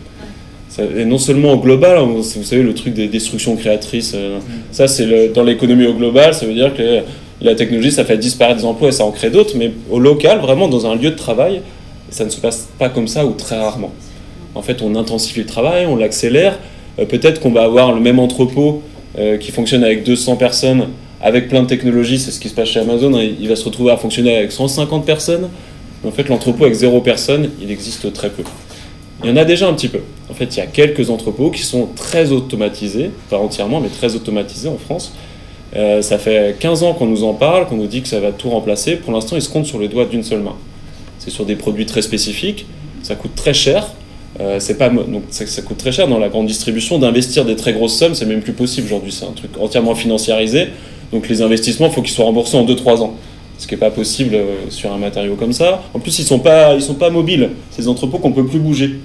Ça- 0.69 0.83
et 0.83 1.05
non 1.05 1.17
seulement 1.17 1.53
au 1.53 1.57
global, 1.59 1.97
hein, 1.97 2.05
vous 2.05 2.23
savez, 2.23 2.61
le 2.63 2.73
truc 2.73 2.93
des 2.93 3.07
destructions 3.07 3.55
créatrices, 3.55 4.13
euh, 4.15 4.39
ça 4.71 4.87
c'est 4.87 5.05
le- 5.05 5.29
dans 5.29 5.43
l'économie 5.43 5.85
au 5.87 5.93
global, 5.93 6.33
ça 6.33 6.45
veut 6.45 6.53
dire 6.53 6.73
que 6.75 6.99
la 7.41 7.55
technologie, 7.55 7.91
ça 7.91 8.05
fait 8.05 8.17
disparaître 8.17 8.59
des 8.59 8.65
emplois 8.65 8.89
et 8.89 8.91
ça 8.91 9.05
en 9.05 9.11
crée 9.11 9.29
d'autres, 9.29 9.55
mais 9.57 9.71
au 9.89 9.99
local, 9.99 10.39
vraiment 10.39 10.67
dans 10.67 10.85
un 10.85 10.95
lieu 10.95 11.11
de 11.11 11.15
travail, 11.15 11.61
ça 12.09 12.25
ne 12.25 12.29
se 12.29 12.39
passe 12.39 12.67
pas 12.79 12.89
comme 12.89 13.07
ça 13.07 13.25
ou 13.25 13.31
très 13.31 13.57
rarement. 13.57 13.91
En 14.53 14.61
fait, 14.61 14.81
on 14.81 14.95
intensifie 14.95 15.41
le 15.41 15.45
travail, 15.45 15.85
on 15.85 15.95
l'accélère. 15.97 16.57
Euh, 16.99 17.05
Peut-être 17.05 17.41
qu'on 17.41 17.51
va 17.51 17.63
avoir 17.63 17.91
le 17.93 17.99
même 17.99 18.19
entrepôt 18.19 18.81
euh, 19.19 19.37
qui 19.37 19.51
fonctionne 19.51 19.83
avec 19.83 20.03
200 20.05 20.35
personnes, 20.37 20.87
avec 21.21 21.47
plein 21.49 21.63
de 21.63 21.67
technologies, 21.67 22.19
c'est 22.19 22.31
ce 22.31 22.39
qui 22.39 22.49
se 22.49 22.53
passe 22.53 22.69
chez 22.69 22.79
Amazon, 22.79 23.13
hein, 23.15 23.27
il 23.39 23.47
va 23.47 23.55
se 23.55 23.65
retrouver 23.65 23.91
à 23.91 23.97
fonctionner 23.97 24.37
avec 24.37 24.51
150 24.51 25.05
personnes. 25.05 25.49
Mais 26.03 26.09
en 26.09 26.11
fait, 26.11 26.29
l'entrepôt 26.29 26.65
avec 26.65 26.75
zéro 26.75 27.01
personne, 27.01 27.49
il 27.61 27.71
existe 27.71 28.11
très 28.13 28.29
peu. 28.29 28.43
Il 29.23 29.29
y 29.29 29.33
en 29.33 29.37
a 29.37 29.45
déjà 29.45 29.67
un 29.67 29.73
petit 29.73 29.87
peu. 29.87 30.01
En 30.29 30.33
fait, 30.33 30.55
il 30.55 30.59
y 30.59 30.61
a 30.61 30.67
quelques 30.67 31.09
entrepôts 31.09 31.49
qui 31.49 31.63
sont 31.63 31.87
très 31.95 32.31
automatisés, 32.31 33.11
pas 33.29 33.37
entièrement, 33.37 33.79
mais 33.79 33.89
très 33.89 34.15
automatisés 34.15 34.69
en 34.69 34.77
France. 34.77 35.13
Euh, 35.75 36.01
ça 36.01 36.17
fait 36.17 36.55
15 36.59 36.83
ans 36.83 36.93
qu'on 36.93 37.07
nous 37.07 37.23
en 37.23 37.33
parle, 37.33 37.67
qu'on 37.67 37.77
nous 37.77 37.87
dit 37.87 38.01
que 38.01 38.07
ça 38.07 38.19
va 38.19 38.31
tout 38.31 38.49
remplacer. 38.49 38.95
Pour 38.95 39.13
l'instant, 39.13 39.35
ils 39.35 39.41
se 39.41 39.49
comptent 39.49 39.65
sur 39.65 39.79
les 39.79 39.87
doigts 39.87 40.05
d'une 40.05 40.23
seule 40.23 40.41
main. 40.41 40.55
C'est 41.19 41.31
sur 41.31 41.45
des 41.45 41.55
produits 41.55 41.85
très 41.85 42.01
spécifiques, 42.01 42.65
ça 43.01 43.15
coûte 43.15 43.35
très 43.35 43.53
cher. 43.53 43.87
Euh, 44.41 44.59
pas 44.77 44.89
donc 44.89 45.23
ça, 45.29 45.47
ça 45.47 45.61
coûte 45.61 45.77
très 45.77 45.93
cher 45.93 46.09
dans 46.09 46.19
la 46.19 46.27
grande 46.27 46.45
distribution 46.45 46.99
d'investir 46.99 47.45
des 47.45 47.55
très 47.55 47.71
grosses 47.71 47.97
sommes, 47.97 48.15
c'est 48.15 48.25
même 48.25 48.41
plus 48.41 48.53
possible 48.53 48.87
aujourd'hui. 48.87 49.11
C'est 49.11 49.25
un 49.25 49.31
truc 49.31 49.51
entièrement 49.59 49.95
financiarisé. 49.95 50.67
Donc 51.11 51.29
les 51.29 51.41
investissements, 51.41 51.87
il 51.87 51.93
faut 51.93 52.01
qu'ils 52.01 52.13
soient 52.13 52.25
remboursés 52.25 52.57
en 52.57 52.65
2-3 52.65 53.01
ans. 53.01 53.15
Ce 53.57 53.67
qui 53.67 53.73
n'est 53.73 53.79
pas 53.79 53.91
possible 53.91 54.35
euh, 54.35 54.69
sur 54.69 54.91
un 54.91 54.97
matériau 54.97 55.35
comme 55.35 55.53
ça. 55.53 55.83
En 55.93 55.99
plus, 55.99 56.19
ils 56.19 56.23
ne 56.23 56.27
sont, 56.27 56.39
pas- 56.39 56.79
sont 56.81 56.95
pas 56.95 57.09
mobiles. 57.09 57.51
Ces 57.71 57.87
entrepôts 57.87 58.17
qu'on 58.17 58.29
ne 58.29 58.35
peut 58.35 58.45
plus 58.45 58.59
bouger. 58.59 58.95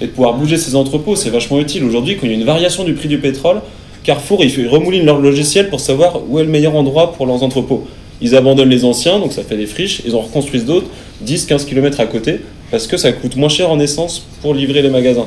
Et 0.00 0.06
de 0.06 0.10
pouvoir 0.10 0.34
bouger 0.34 0.56
ces 0.56 0.74
entrepôts, 0.74 1.14
c'est 1.14 1.30
vachement 1.30 1.60
utile. 1.60 1.84
Aujourd'hui, 1.84 2.16
quand 2.16 2.26
il 2.26 2.30
y 2.32 2.34
a 2.34 2.38
une 2.38 2.44
variation 2.44 2.84
du 2.84 2.94
prix 2.94 3.08
du 3.08 3.18
pétrole, 3.18 3.60
Carrefour, 4.02 4.42
ils, 4.42 4.66
remoulinent 4.68 5.04
leur 5.04 5.20
logiciel 5.20 5.68
pour 5.68 5.78
savoir 5.80 6.20
où 6.28 6.38
est 6.38 6.44
le 6.44 6.48
meilleur 6.48 6.74
endroit 6.74 7.12
pour 7.12 7.26
leurs 7.26 7.42
entrepôts. 7.42 7.86
Ils 8.22 8.34
abandonnent 8.34 8.70
les 8.70 8.84
anciens, 8.84 9.18
donc 9.18 9.32
ça 9.32 9.42
fait 9.42 9.56
des 9.56 9.66
friches, 9.66 10.02
ils 10.06 10.14
en 10.14 10.20
reconstruisent 10.20 10.64
d'autres, 10.64 10.88
10-15 11.26 11.66
km 11.66 12.00
à 12.00 12.06
côté, 12.06 12.40
parce 12.70 12.86
que 12.86 12.96
ça 12.96 13.12
coûte 13.12 13.36
moins 13.36 13.48
cher 13.48 13.70
en 13.70 13.78
essence 13.78 14.26
pour 14.42 14.54
livrer 14.54 14.82
les 14.82 14.90
magasins. 14.90 15.26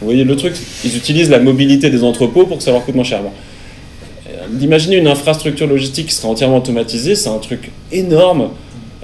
Vous 0.00 0.06
voyez 0.06 0.24
le 0.24 0.36
truc 0.36 0.54
Ils 0.84 0.94
utilisent 0.96 1.30
la 1.30 1.38
mobilité 1.40 1.88
des 1.88 2.04
entrepôts 2.04 2.44
pour 2.44 2.58
que 2.58 2.62
ça 2.62 2.70
leur 2.70 2.84
coûte 2.84 2.94
moins 2.94 3.04
cher. 3.04 3.20
D'imaginer 4.50 4.96
une 4.96 5.08
infrastructure 5.08 5.66
logistique 5.66 6.06
qui 6.06 6.14
sera 6.14 6.28
entièrement 6.28 6.58
automatisée, 6.58 7.14
c'est 7.14 7.28
un 7.28 7.38
truc 7.38 7.70
énorme 7.92 8.50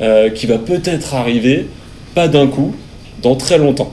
euh, 0.01 0.31
qui 0.31 0.47
va 0.47 0.59
peut-être 0.59 1.15
arriver, 1.15 1.67
pas 2.15 2.29
d'un 2.29 2.47
coup, 2.47 2.75
dans 3.23 3.37
très 3.37 3.59
longtemps. 3.59 3.93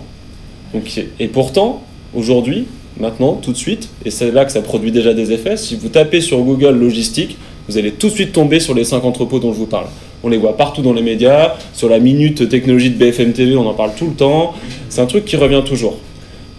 Donc, 0.73 0.99
et 1.19 1.27
pourtant, 1.27 1.83
aujourd'hui, 2.15 2.65
maintenant, 2.99 3.33
tout 3.33 3.51
de 3.51 3.57
suite, 3.57 3.89
et 4.05 4.11
c'est 4.11 4.31
là 4.31 4.45
que 4.45 4.51
ça 4.51 4.61
produit 4.61 4.91
déjà 4.91 5.13
des 5.13 5.31
effets, 5.31 5.57
si 5.57 5.75
vous 5.75 5.89
tapez 5.89 6.21
sur 6.21 6.39
Google 6.39 6.77
logistique, 6.77 7.37
vous 7.67 7.77
allez 7.77 7.91
tout 7.91 8.07
de 8.07 8.13
suite 8.13 8.33
tomber 8.33 8.59
sur 8.59 8.73
les 8.73 8.83
cinq 8.83 9.03
entrepôts 9.03 9.39
dont 9.39 9.53
je 9.53 9.57
vous 9.57 9.67
parle. 9.67 9.85
On 10.23 10.29
les 10.29 10.37
voit 10.37 10.57
partout 10.57 10.81
dans 10.81 10.93
les 10.93 11.01
médias, 11.01 11.55
sur 11.73 11.87
la 11.87 11.99
minute 11.99 12.49
technologie 12.49 12.89
de 12.89 12.97
BFM 12.97 13.31
TV, 13.33 13.55
on 13.55 13.67
en 13.67 13.73
parle 13.73 13.91
tout 13.95 14.07
le 14.07 14.13
temps. 14.13 14.53
C'est 14.89 15.01
un 15.01 15.05
truc 15.05 15.25
qui 15.25 15.35
revient 15.35 15.61
toujours. 15.65 15.97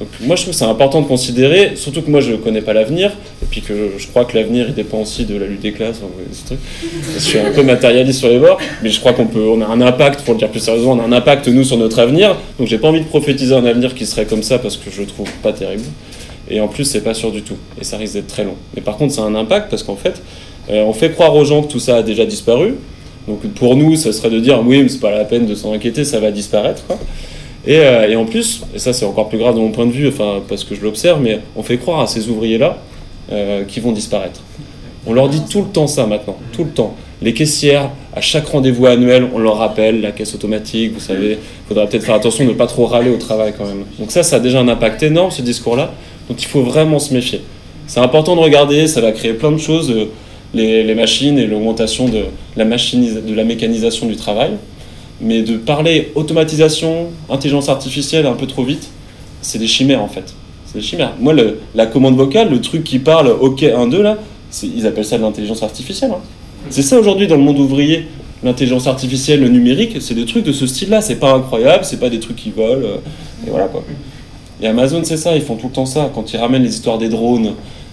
Donc 0.00 0.08
moi 0.22 0.34
je 0.34 0.42
trouve 0.42 0.54
que 0.54 0.58
c'est 0.58 0.64
important 0.64 1.02
de 1.02 1.06
considérer, 1.06 1.72
surtout 1.76 2.00
que 2.00 2.10
moi 2.10 2.20
je 2.20 2.32
ne 2.32 2.36
connais 2.38 2.62
pas 2.62 2.72
l'avenir, 2.72 3.10
et 3.42 3.46
puis 3.50 3.60
que 3.60 3.92
je 3.98 4.06
crois 4.06 4.24
que 4.24 4.34
l'avenir 4.34 4.72
dépend 4.72 5.02
aussi 5.02 5.26
de 5.26 5.36
la 5.36 5.46
lutte 5.46 5.60
des 5.60 5.72
classes, 5.72 6.00
enfin, 6.02 6.10
ce 6.32 6.46
truc. 6.46 6.58
Je 7.14 7.18
suis 7.18 7.38
un 7.38 7.52
peu 7.52 7.62
matérialiste 7.62 8.20
sur 8.20 8.30
les 8.30 8.38
bords, 8.38 8.58
mais 8.82 8.88
je 8.88 8.98
crois 8.98 9.12
qu'on 9.12 9.26
peut, 9.26 9.46
on 9.46 9.60
a 9.60 9.66
un 9.66 9.82
impact, 9.82 10.22
pour 10.22 10.32
le 10.32 10.38
dire 10.38 10.48
plus 10.48 10.60
sérieusement, 10.60 10.92
on 10.92 11.00
a 11.00 11.04
un 11.04 11.12
impact 11.12 11.48
nous 11.48 11.64
sur 11.64 11.76
notre 11.76 11.98
avenir, 11.98 12.34
donc 12.58 12.66
j'ai 12.66 12.78
pas 12.78 12.88
envie 12.88 13.02
de 13.02 13.06
prophétiser 13.06 13.54
un 13.54 13.66
avenir 13.66 13.94
qui 13.94 14.06
serait 14.06 14.24
comme 14.24 14.42
ça 14.42 14.58
parce 14.58 14.78
que 14.78 14.90
je 14.90 15.02
le 15.02 15.06
trouve 15.06 15.30
pas 15.42 15.52
terrible. 15.52 15.84
Et 16.48 16.62
en 16.62 16.68
plus 16.68 16.84
c'est 16.86 17.02
pas 17.02 17.12
sûr 17.12 17.30
du 17.30 17.42
tout, 17.42 17.58
et 17.78 17.84
ça 17.84 17.98
risque 17.98 18.14
d'être 18.14 18.28
très 18.28 18.44
long. 18.44 18.56
Mais 18.74 18.80
par 18.80 18.96
contre 18.96 19.20
a 19.20 19.22
un 19.22 19.34
impact 19.34 19.68
parce 19.68 19.82
qu'en 19.82 19.96
fait, 19.96 20.22
euh, 20.70 20.82
on 20.82 20.94
fait 20.94 21.10
croire 21.10 21.36
aux 21.36 21.44
gens 21.44 21.62
que 21.62 21.70
tout 21.70 21.78
ça 21.78 21.96
a 21.96 22.02
déjà 22.02 22.24
disparu, 22.24 22.76
donc 23.28 23.42
pour 23.48 23.76
nous 23.76 23.96
ça 23.96 24.14
serait 24.14 24.30
de 24.30 24.40
dire 24.40 24.62
oui 24.64 24.82
mais 24.82 24.88
c'est 24.88 24.98
pas 24.98 25.10
la 25.10 25.26
peine 25.26 25.44
de 25.44 25.54
s'en 25.54 25.74
inquiéter, 25.74 26.06
ça 26.06 26.20
va 26.20 26.30
disparaître. 26.30 26.86
Quoi. 26.86 26.98
Et, 27.66 27.78
euh, 27.78 28.08
et 28.08 28.16
en 28.16 28.24
plus, 28.24 28.62
et 28.74 28.78
ça 28.78 28.92
c'est 28.92 29.04
encore 29.04 29.28
plus 29.28 29.38
grave 29.38 29.54
de 29.54 29.60
mon 29.60 29.70
point 29.70 29.86
de 29.86 29.92
vue, 29.92 30.08
enfin 30.08 30.40
parce 30.48 30.64
que 30.64 30.74
je 30.74 30.80
l'observe, 30.80 31.20
mais 31.20 31.40
on 31.56 31.62
fait 31.62 31.76
croire 31.76 32.00
à 32.00 32.06
ces 32.06 32.28
ouvriers-là 32.28 32.78
euh, 33.32 33.64
qui 33.64 33.80
vont 33.80 33.92
disparaître. 33.92 34.40
On 35.06 35.12
leur 35.12 35.28
dit 35.28 35.42
tout 35.50 35.62
le 35.62 35.68
temps 35.68 35.86
ça 35.86 36.06
maintenant, 36.06 36.36
tout 36.52 36.64
le 36.64 36.70
temps. 36.70 36.94
Les 37.22 37.34
caissières, 37.34 37.90
à 38.16 38.22
chaque 38.22 38.46
rendez-vous 38.46 38.86
annuel, 38.86 39.28
on 39.34 39.38
leur 39.38 39.58
rappelle 39.58 40.00
la 40.00 40.10
caisse 40.10 40.34
automatique, 40.34 40.94
vous 40.94 41.00
savez, 41.00 41.32
il 41.32 41.68
faudra 41.68 41.86
peut-être 41.86 42.04
faire 42.04 42.14
attention 42.14 42.44
de 42.44 42.50
ne 42.50 42.54
pas 42.54 42.66
trop 42.66 42.86
râler 42.86 43.10
au 43.10 43.18
travail 43.18 43.52
quand 43.56 43.66
même. 43.66 43.84
Donc 43.98 44.10
ça, 44.10 44.22
ça 44.22 44.36
a 44.36 44.40
déjà 44.40 44.60
un 44.60 44.68
impact 44.68 45.02
énorme 45.02 45.30
ce 45.30 45.42
discours-là, 45.42 45.92
donc 46.28 46.42
il 46.42 46.46
faut 46.46 46.62
vraiment 46.62 46.98
se 46.98 47.12
méfier. 47.12 47.42
C'est 47.86 48.00
important 48.00 48.36
de 48.36 48.40
regarder, 48.40 48.86
ça 48.86 49.02
va 49.02 49.12
créer 49.12 49.34
plein 49.34 49.52
de 49.52 49.58
choses, 49.58 49.90
euh, 49.90 50.06
les, 50.54 50.94
machines 50.94 51.38
et 51.38 51.46
l'augmentation 51.46 52.08
de 52.08 52.24
de 52.56 53.34
la 53.34 53.44
mécanisation 53.44 54.06
du 54.06 54.16
travail. 54.16 54.52
Mais 55.20 55.42
de 55.42 55.56
parler 55.56 56.12
automatisation, 56.14 57.08
intelligence 57.28 57.68
artificielle 57.68 58.26
un 58.26 58.32
peu 58.34 58.46
trop 58.46 58.64
vite, 58.64 58.88
c'est 59.42 59.58
des 59.58 59.66
chimères 59.66 60.02
en 60.02 60.08
fait. 60.08 60.34
C'est 60.66 60.78
des 60.78 60.84
chimères. 60.84 61.12
Moi, 61.20 61.32
le- 61.34 61.58
la 61.74 61.86
commande 61.86 62.16
vocale, 62.16 62.48
le 62.50 62.60
truc 62.60 62.84
qui 62.84 62.98
parle 62.98 63.28
OK 63.40 63.62
1, 63.62 63.86
2 63.88 64.02
là, 64.02 64.16
ils 64.62 64.86
appellent 64.86 65.04
ça 65.04 65.18
de 65.18 65.22
l'intelligence 65.22 65.62
artificielle. 65.62 66.12
hein. 66.12 66.20
C'est 66.70 66.82
ça 66.82 66.98
aujourd'hui 66.98 67.26
dans 67.26 67.36
le 67.36 67.42
monde 67.42 67.58
ouvrier. 67.58 68.06
L'intelligence 68.42 68.86
artificielle, 68.86 69.40
le 69.40 69.48
numérique, 69.48 70.00
c'est 70.00 70.14
des 70.14 70.24
trucs 70.24 70.44
de 70.44 70.52
ce 70.52 70.66
style-là. 70.66 71.02
C'est 71.02 71.16
pas 71.16 71.32
incroyable, 71.34 71.84
c'est 71.84 72.00
pas 72.00 72.08
des 72.08 72.20
trucs 72.20 72.36
qui 72.36 72.50
volent. 72.50 72.86
euh, 72.86 72.96
et 73.46 73.50
voilà 73.50 73.66
quoi. 73.66 73.84
Et 74.62 74.66
Amazon, 74.66 75.02
c'est 75.04 75.16
ça, 75.18 75.36
ils 75.36 75.42
font 75.42 75.56
tout 75.56 75.66
le 75.68 75.72
temps 75.72 75.86
ça. 75.86 76.10
Quand 76.14 76.32
ils 76.32 76.36
ramènent 76.38 76.62
les 76.62 76.72
histoires 76.74 76.98
des 76.98 77.08
drones, 77.08 77.52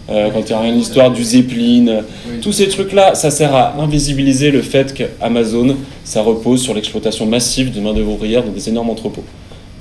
euh, 0.09 0.29
quand 0.31 0.49
ils 0.49 0.53
ramènent 0.53 0.77
l'histoire 0.77 1.11
du 1.11 1.23
Zeppelin, 1.23 2.01
tous 2.41 2.53
ces 2.53 2.69
trucs-là, 2.69 3.13
ça 3.15 3.29
sert 3.29 3.53
à 3.53 3.75
invisibiliser 3.81 4.51
le 4.51 4.61
fait 4.61 4.93
qu'Amazon, 4.93 5.75
ça 6.03 6.21
repose 6.21 6.61
sur 6.61 6.73
l'exploitation 6.73 7.25
massive 7.25 7.73
de 7.73 7.81
main-d'œuvre 7.81 8.13
ouvrière 8.13 8.43
dans 8.43 8.51
des 8.51 8.69
énormes 8.69 8.89
entrepôts. 8.89 9.25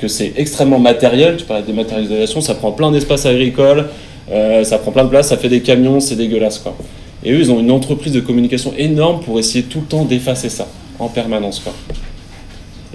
Que 0.00 0.08
c'est 0.08 0.32
extrêmement 0.36 0.80
matériel, 0.80 1.36
tu 1.36 1.44
parlais 1.44 1.62
de 1.62 1.68
dématérialisation, 1.68 2.40
ça 2.40 2.54
prend 2.54 2.72
plein 2.72 2.90
d'espace 2.90 3.24
agricole, 3.24 3.86
euh, 4.30 4.64
ça 4.64 4.78
prend 4.78 4.90
plein 4.90 5.04
de 5.04 5.10
place, 5.10 5.28
ça 5.28 5.36
fait 5.36 5.48
des 5.48 5.62
camions, 5.62 6.00
c'est 6.00 6.16
dégueulasse 6.16 6.58
quoi. 6.58 6.76
Et 7.24 7.32
eux, 7.32 7.38
ils 7.38 7.50
ont 7.50 7.60
une 7.60 7.70
entreprise 7.70 8.12
de 8.12 8.20
communication 8.20 8.72
énorme 8.76 9.20
pour 9.20 9.38
essayer 9.38 9.64
tout 9.64 9.80
le 9.80 9.86
temps 9.86 10.04
d'effacer 10.04 10.48
ça, 10.48 10.66
en 10.98 11.08
permanence 11.08 11.60
quoi. 11.60 11.72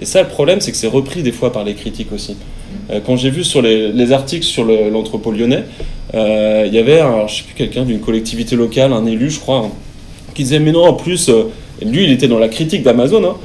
Et 0.00 0.04
ça, 0.04 0.22
le 0.22 0.28
problème, 0.28 0.60
c'est 0.60 0.70
que 0.70 0.76
c'est 0.76 0.86
repris 0.86 1.22
des 1.22 1.32
fois 1.32 1.52
par 1.52 1.64
les 1.64 1.74
critiques 1.74 2.12
aussi. 2.12 2.36
Euh, 2.90 3.00
quand 3.04 3.16
j'ai 3.16 3.30
vu 3.30 3.44
sur 3.44 3.62
les, 3.62 3.92
les 3.92 4.12
articles 4.12 4.44
sur 4.44 4.64
le- 4.64 4.90
l'entrepôt 4.90 5.30
lyonnais, 5.32 5.64
euh, 6.14 6.64
il 6.66 6.74
y 6.74 6.78
avait, 6.78 7.00
un, 7.00 7.26
je 7.26 7.36
sais 7.36 7.42
plus, 7.44 7.54
quelqu'un 7.54 7.84
d'une 7.84 8.00
collectivité 8.00 8.56
locale, 8.56 8.92
un 8.92 9.06
élu, 9.06 9.30
je 9.30 9.40
crois, 9.40 9.58
hein, 9.58 9.70
qui 10.34 10.42
disait 10.42 10.58
Mais 10.58 10.72
non, 10.72 10.84
en 10.84 10.94
plus, 10.94 11.28
euh, 11.28 11.44
lui, 11.84 12.04
il 12.04 12.10
était 12.12 12.28
dans 12.28 12.38
la 12.38 12.48
critique 12.48 12.82
d'Amazon. 12.82 13.24
hein. 13.24 13.36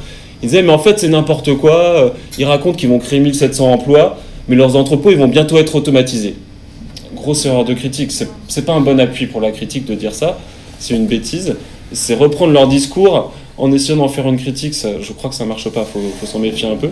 Il 0.43 0.49
disait, 0.49 0.61
mais 0.61 0.71
en 0.71 0.77
fait, 0.77 0.99
c'est 0.99 1.07
n'importe 1.09 1.55
quoi. 1.55 2.13
Ils 2.37 2.45
racontent 2.45 2.77
qu'ils 2.77 2.89
vont 2.89 2.99
créer 2.99 3.19
1700 3.19 3.71
emplois, 3.73 4.19
mais 4.47 4.55
leurs 4.55 4.75
entrepôts, 4.75 5.09
ils 5.09 5.17
vont 5.17 5.27
bientôt 5.27 5.57
être 5.57 5.73
automatisés. 5.73 6.35
Grosse 7.15 7.43
erreur 7.47 7.65
de 7.65 7.73
critique. 7.73 8.11
C'est 8.47 8.65
pas 8.65 8.73
un 8.73 8.81
bon 8.81 8.99
appui 8.99 9.25
pour 9.25 9.41
la 9.41 9.49
critique 9.49 9.85
de 9.85 9.95
dire 9.95 10.13
ça. 10.13 10.37
C'est 10.77 10.93
une 10.93 11.07
bêtise. 11.07 11.55
C'est 11.91 12.13
reprendre 12.13 12.53
leur 12.53 12.67
discours 12.67 13.31
en 13.57 13.71
essayant 13.71 13.97
d'en 13.97 14.09
faire 14.09 14.27
une 14.27 14.37
critique. 14.37 14.75
Je 15.01 15.11
crois 15.13 15.31
que 15.31 15.35
ça 15.35 15.43
marche 15.45 15.69
pas. 15.69 15.83
Faut, 15.85 15.99
faut 16.19 16.27
s'en 16.27 16.37
méfier 16.37 16.69
un 16.69 16.75
peu. 16.75 16.89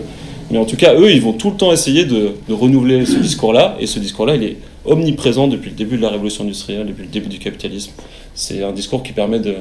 Mais 0.50 0.58
en 0.58 0.64
tout 0.64 0.76
cas, 0.76 0.94
eux, 0.94 1.10
ils 1.10 1.20
vont 1.20 1.32
tout 1.32 1.50
le 1.50 1.56
temps 1.56 1.72
essayer 1.72 2.04
de, 2.04 2.34
renouveler 2.48 3.04
ce 3.04 3.18
discours-là. 3.18 3.76
Et 3.80 3.86
ce 3.86 3.98
discours-là, 3.98 4.36
il 4.36 4.44
est 4.44 4.56
omniprésent 4.84 5.48
depuis 5.48 5.70
le 5.70 5.76
début 5.76 5.96
de 5.96 6.02
la 6.02 6.10
révolution 6.10 6.44
industrielle, 6.44 6.86
depuis 6.86 7.02
le 7.02 7.08
début 7.08 7.28
du 7.28 7.38
capitalisme. 7.38 7.92
C'est 8.34 8.62
un 8.62 8.72
discours 8.72 9.02
qui 9.02 9.12
permet 9.12 9.40
de 9.40 9.56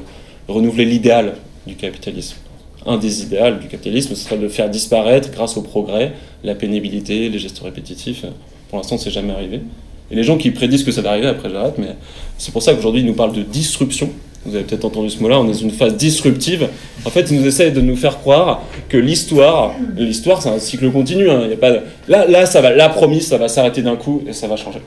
renouveler 0.47 0.85
l'idéal 0.85 1.35
du 1.65 1.75
capitalisme. 1.75 2.37
Un 2.85 2.97
des 2.97 3.23
idéaux 3.23 3.55
du 3.59 3.67
capitalisme, 3.67 4.13
ce 4.13 4.23
serait 4.23 4.37
de 4.37 4.47
faire 4.47 4.69
disparaître 4.69 5.31
grâce 5.31 5.57
au 5.57 5.61
progrès, 5.61 6.13
la 6.43 6.53
pénibilité, 6.53 7.29
les 7.29 7.39
gestes 7.39 7.59
répétitifs. 7.59 8.25
Pour 8.69 8.77
l'instant, 8.77 8.99
c'est 8.99 9.09
jamais 9.09 9.33
arrivé. 9.33 9.61
Et 10.11 10.15
les 10.15 10.23
gens 10.23 10.37
qui 10.37 10.51
prédisent 10.51 10.83
que 10.83 10.91
ça 10.91 11.01
va 11.01 11.11
arriver, 11.11 11.27
après 11.27 11.49
j'arrête, 11.49 11.79
mais 11.79 11.95
c'est 12.37 12.51
pour 12.51 12.61
ça 12.61 12.75
qu'aujourd'hui 12.75 13.01
ils 13.01 13.07
nous 13.07 13.15
parlent 13.15 13.33
de 13.33 13.41
disruption. 13.41 14.09
Vous 14.45 14.55
avez 14.55 14.63
peut-être 14.63 14.85
entendu 14.85 15.09
ce 15.09 15.19
mot-là, 15.21 15.39
on 15.39 15.45
est 15.45 15.53
dans 15.53 15.53
une 15.53 15.71
phase 15.71 15.95
disruptive. 15.95 16.69
En 17.03 17.09
fait, 17.09 17.31
ils 17.31 17.39
nous 17.39 17.47
essayent 17.47 17.71
de 17.71 17.81
nous 17.81 17.95
faire 17.95 18.19
croire 18.19 18.61
que 18.89 18.97
l'histoire, 18.97 19.73
l'histoire 19.97 20.41
c'est 20.41 20.49
un 20.49 20.59
cycle 20.59 20.91
continu. 20.91 21.29
hein. 21.29 21.41
Il 21.45 21.49
y 21.49 21.53
a 21.53 21.57
pas 21.57 21.71
là, 22.07 22.27
là, 22.27 22.45
ça 22.45 22.61
va, 22.61 22.71
la 22.71 22.89
promis, 22.89 23.21
ça 23.21 23.37
va 23.37 23.47
s'arrêter 23.47 23.81
d'un 23.81 23.95
coup 23.95 24.21
et 24.27 24.33
ça 24.33 24.47
va 24.47 24.55
changer. 24.55 24.79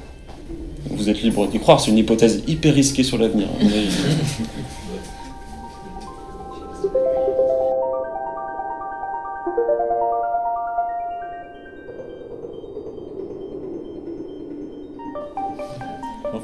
Vous 0.90 1.08
êtes 1.10 1.22
libre 1.22 1.46
d'y 1.48 1.58
croire, 1.58 1.80
c'est 1.80 1.90
une 1.90 1.98
hypothèse 1.98 2.42
hyper 2.46 2.72
risquée 2.74 3.02
sur 3.02 3.18
l'avenir. 3.18 3.48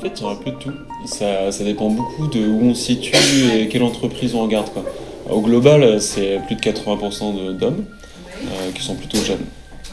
Fait, 0.09 0.21
il 0.21 0.25
y 0.25 0.27
a 0.27 0.31
un 0.31 0.35
peu 0.37 0.51
de 0.51 0.57
tout. 0.57 0.73
Ça, 1.07 1.51
ça 1.53 1.65
dépend 1.65 1.89
beaucoup 1.91 2.27
de 2.29 2.41
où 2.47 2.61
on 2.71 2.75
se 2.75 2.85
situe 2.87 3.13
et 3.59 3.69
quelle 3.69 3.83
entreprise 3.83 4.35
on 4.35 4.43
regarde. 4.43 4.69
Quoi. 4.71 4.85
Au 5.31 5.41
global, 5.41 6.01
c'est 6.01 6.41
plus 6.47 6.57
de 6.57 6.61
80% 6.61 7.33
de- 7.47 7.53
d'hommes 7.53 7.85
euh, 8.45 8.71
qui 8.75 8.83
sont 8.83 8.95
plutôt 8.95 9.19
jeunes. 9.19 9.39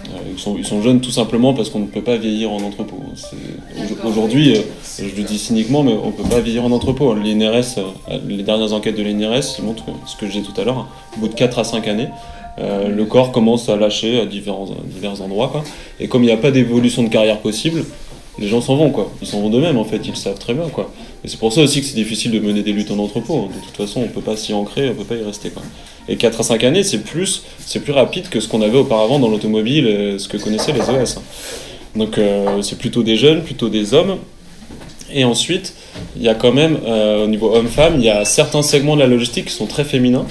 Euh, 0.07 0.17
ils, 0.33 0.39
sont, 0.39 0.55
ils 0.57 0.65
sont 0.65 0.81
jeunes 0.81 0.99
tout 0.99 1.11
simplement 1.11 1.53
parce 1.53 1.69
qu'on 1.69 1.79
ne 1.79 1.85
peut 1.85 2.01
pas 2.01 2.17
vieillir 2.17 2.51
en 2.51 2.57
entrepôt. 2.61 2.97
Aujourd'hui, 4.03 4.57
euh, 4.57 4.61
je 4.97 5.15
le 5.15 5.23
dis 5.23 5.37
cyniquement, 5.37 5.83
mais 5.83 5.93
on 5.93 6.07
ne 6.07 6.11
peut 6.11 6.23
pas 6.27 6.39
vieillir 6.39 6.65
en 6.65 6.71
entrepôt. 6.71 7.13
L'INRS, 7.13 7.77
euh, 7.77 8.17
les 8.27 8.43
dernières 8.43 8.73
enquêtes 8.73 8.97
de 8.97 9.03
l'INRS 9.03 9.61
montrent 9.63 9.85
ce 10.07 10.15
que 10.15 10.25
je 10.27 10.31
disais 10.33 10.43
tout 10.45 10.59
à 10.59 10.63
l'heure. 10.65 10.87
Au 11.15 11.19
bout 11.21 11.27
de 11.27 11.35
4 11.35 11.59
à 11.59 11.63
5 11.63 11.87
années, 11.87 12.09
euh, 12.59 12.89
le 12.89 13.05
corps 13.05 13.31
commence 13.31 13.69
à 13.69 13.77
lâcher 13.77 14.19
à 14.19 14.25
divers 14.25 15.21
endroits. 15.21 15.49
Quoi. 15.49 15.63
Et 15.99 16.07
comme 16.07 16.23
il 16.23 16.27
n'y 16.27 16.31
a 16.33 16.37
pas 16.37 16.51
d'évolution 16.51 17.03
de 17.03 17.09
carrière 17.09 17.39
possible, 17.39 17.85
les 18.41 18.47
gens 18.47 18.59
s'en 18.59 18.75
vont 18.75 18.89
quoi. 18.89 19.11
Ils 19.21 19.27
s'en 19.27 19.39
vont 19.39 19.49
d'eux-mêmes 19.49 19.77
en 19.77 19.85
fait, 19.85 19.97
ils 20.03 20.09
le 20.09 20.15
savent 20.15 20.39
très 20.39 20.53
bien 20.53 20.67
quoi. 20.67 20.91
Et 21.23 21.27
c'est 21.27 21.39
pour 21.39 21.53
ça 21.53 21.61
aussi 21.61 21.79
que 21.81 21.87
c'est 21.87 21.95
difficile 21.95 22.31
de 22.31 22.39
mener 22.39 22.63
des 22.63 22.73
luttes 22.73 22.91
en 22.91 22.99
entrepôt. 22.99 23.47
De 23.47 23.65
toute 23.65 23.77
façon, 23.77 24.01
on 24.01 24.07
peut 24.07 24.21
pas 24.21 24.35
s'y 24.35 24.53
ancrer, 24.53 24.89
on 24.89 24.95
peut 24.95 25.03
pas 25.03 25.15
y 25.15 25.23
rester 25.23 25.51
quoi. 25.51 25.63
Et 26.09 26.17
4 26.17 26.39
à 26.39 26.43
5 26.43 26.63
années, 26.63 26.83
c'est 26.83 27.03
plus, 27.03 27.43
c'est 27.59 27.79
plus 27.79 27.93
rapide 27.93 28.27
que 28.29 28.39
ce 28.39 28.47
qu'on 28.47 28.61
avait 28.61 28.79
auparavant 28.79 29.19
dans 29.19 29.29
l'automobile, 29.29 29.87
et 29.87 30.19
ce 30.19 30.27
que 30.27 30.37
connaissaient 30.37 30.73
les 30.73 30.79
ES. 30.79 31.17
hein. 31.17 31.21
Donc 31.95 32.17
euh, 32.17 32.61
c'est 32.61 32.77
plutôt 32.77 33.03
des 33.03 33.15
jeunes, 33.15 33.43
plutôt 33.43 33.69
des 33.69 33.93
hommes. 33.93 34.17
Et 35.13 35.23
ensuite, 35.25 35.73
il 36.15 36.23
y 36.23 36.29
a 36.29 36.35
quand 36.35 36.53
même, 36.53 36.79
euh, 36.87 37.25
au 37.25 37.27
niveau 37.27 37.53
homme-femme, 37.53 37.95
il 37.97 38.03
y 38.03 38.09
a 38.09 38.23
certains 38.25 38.61
segments 38.61 38.95
de 38.95 39.01
la 39.01 39.07
logistique 39.07 39.45
qui 39.45 39.53
sont 39.53 39.67
très 39.67 39.83
féminins. 39.83 40.25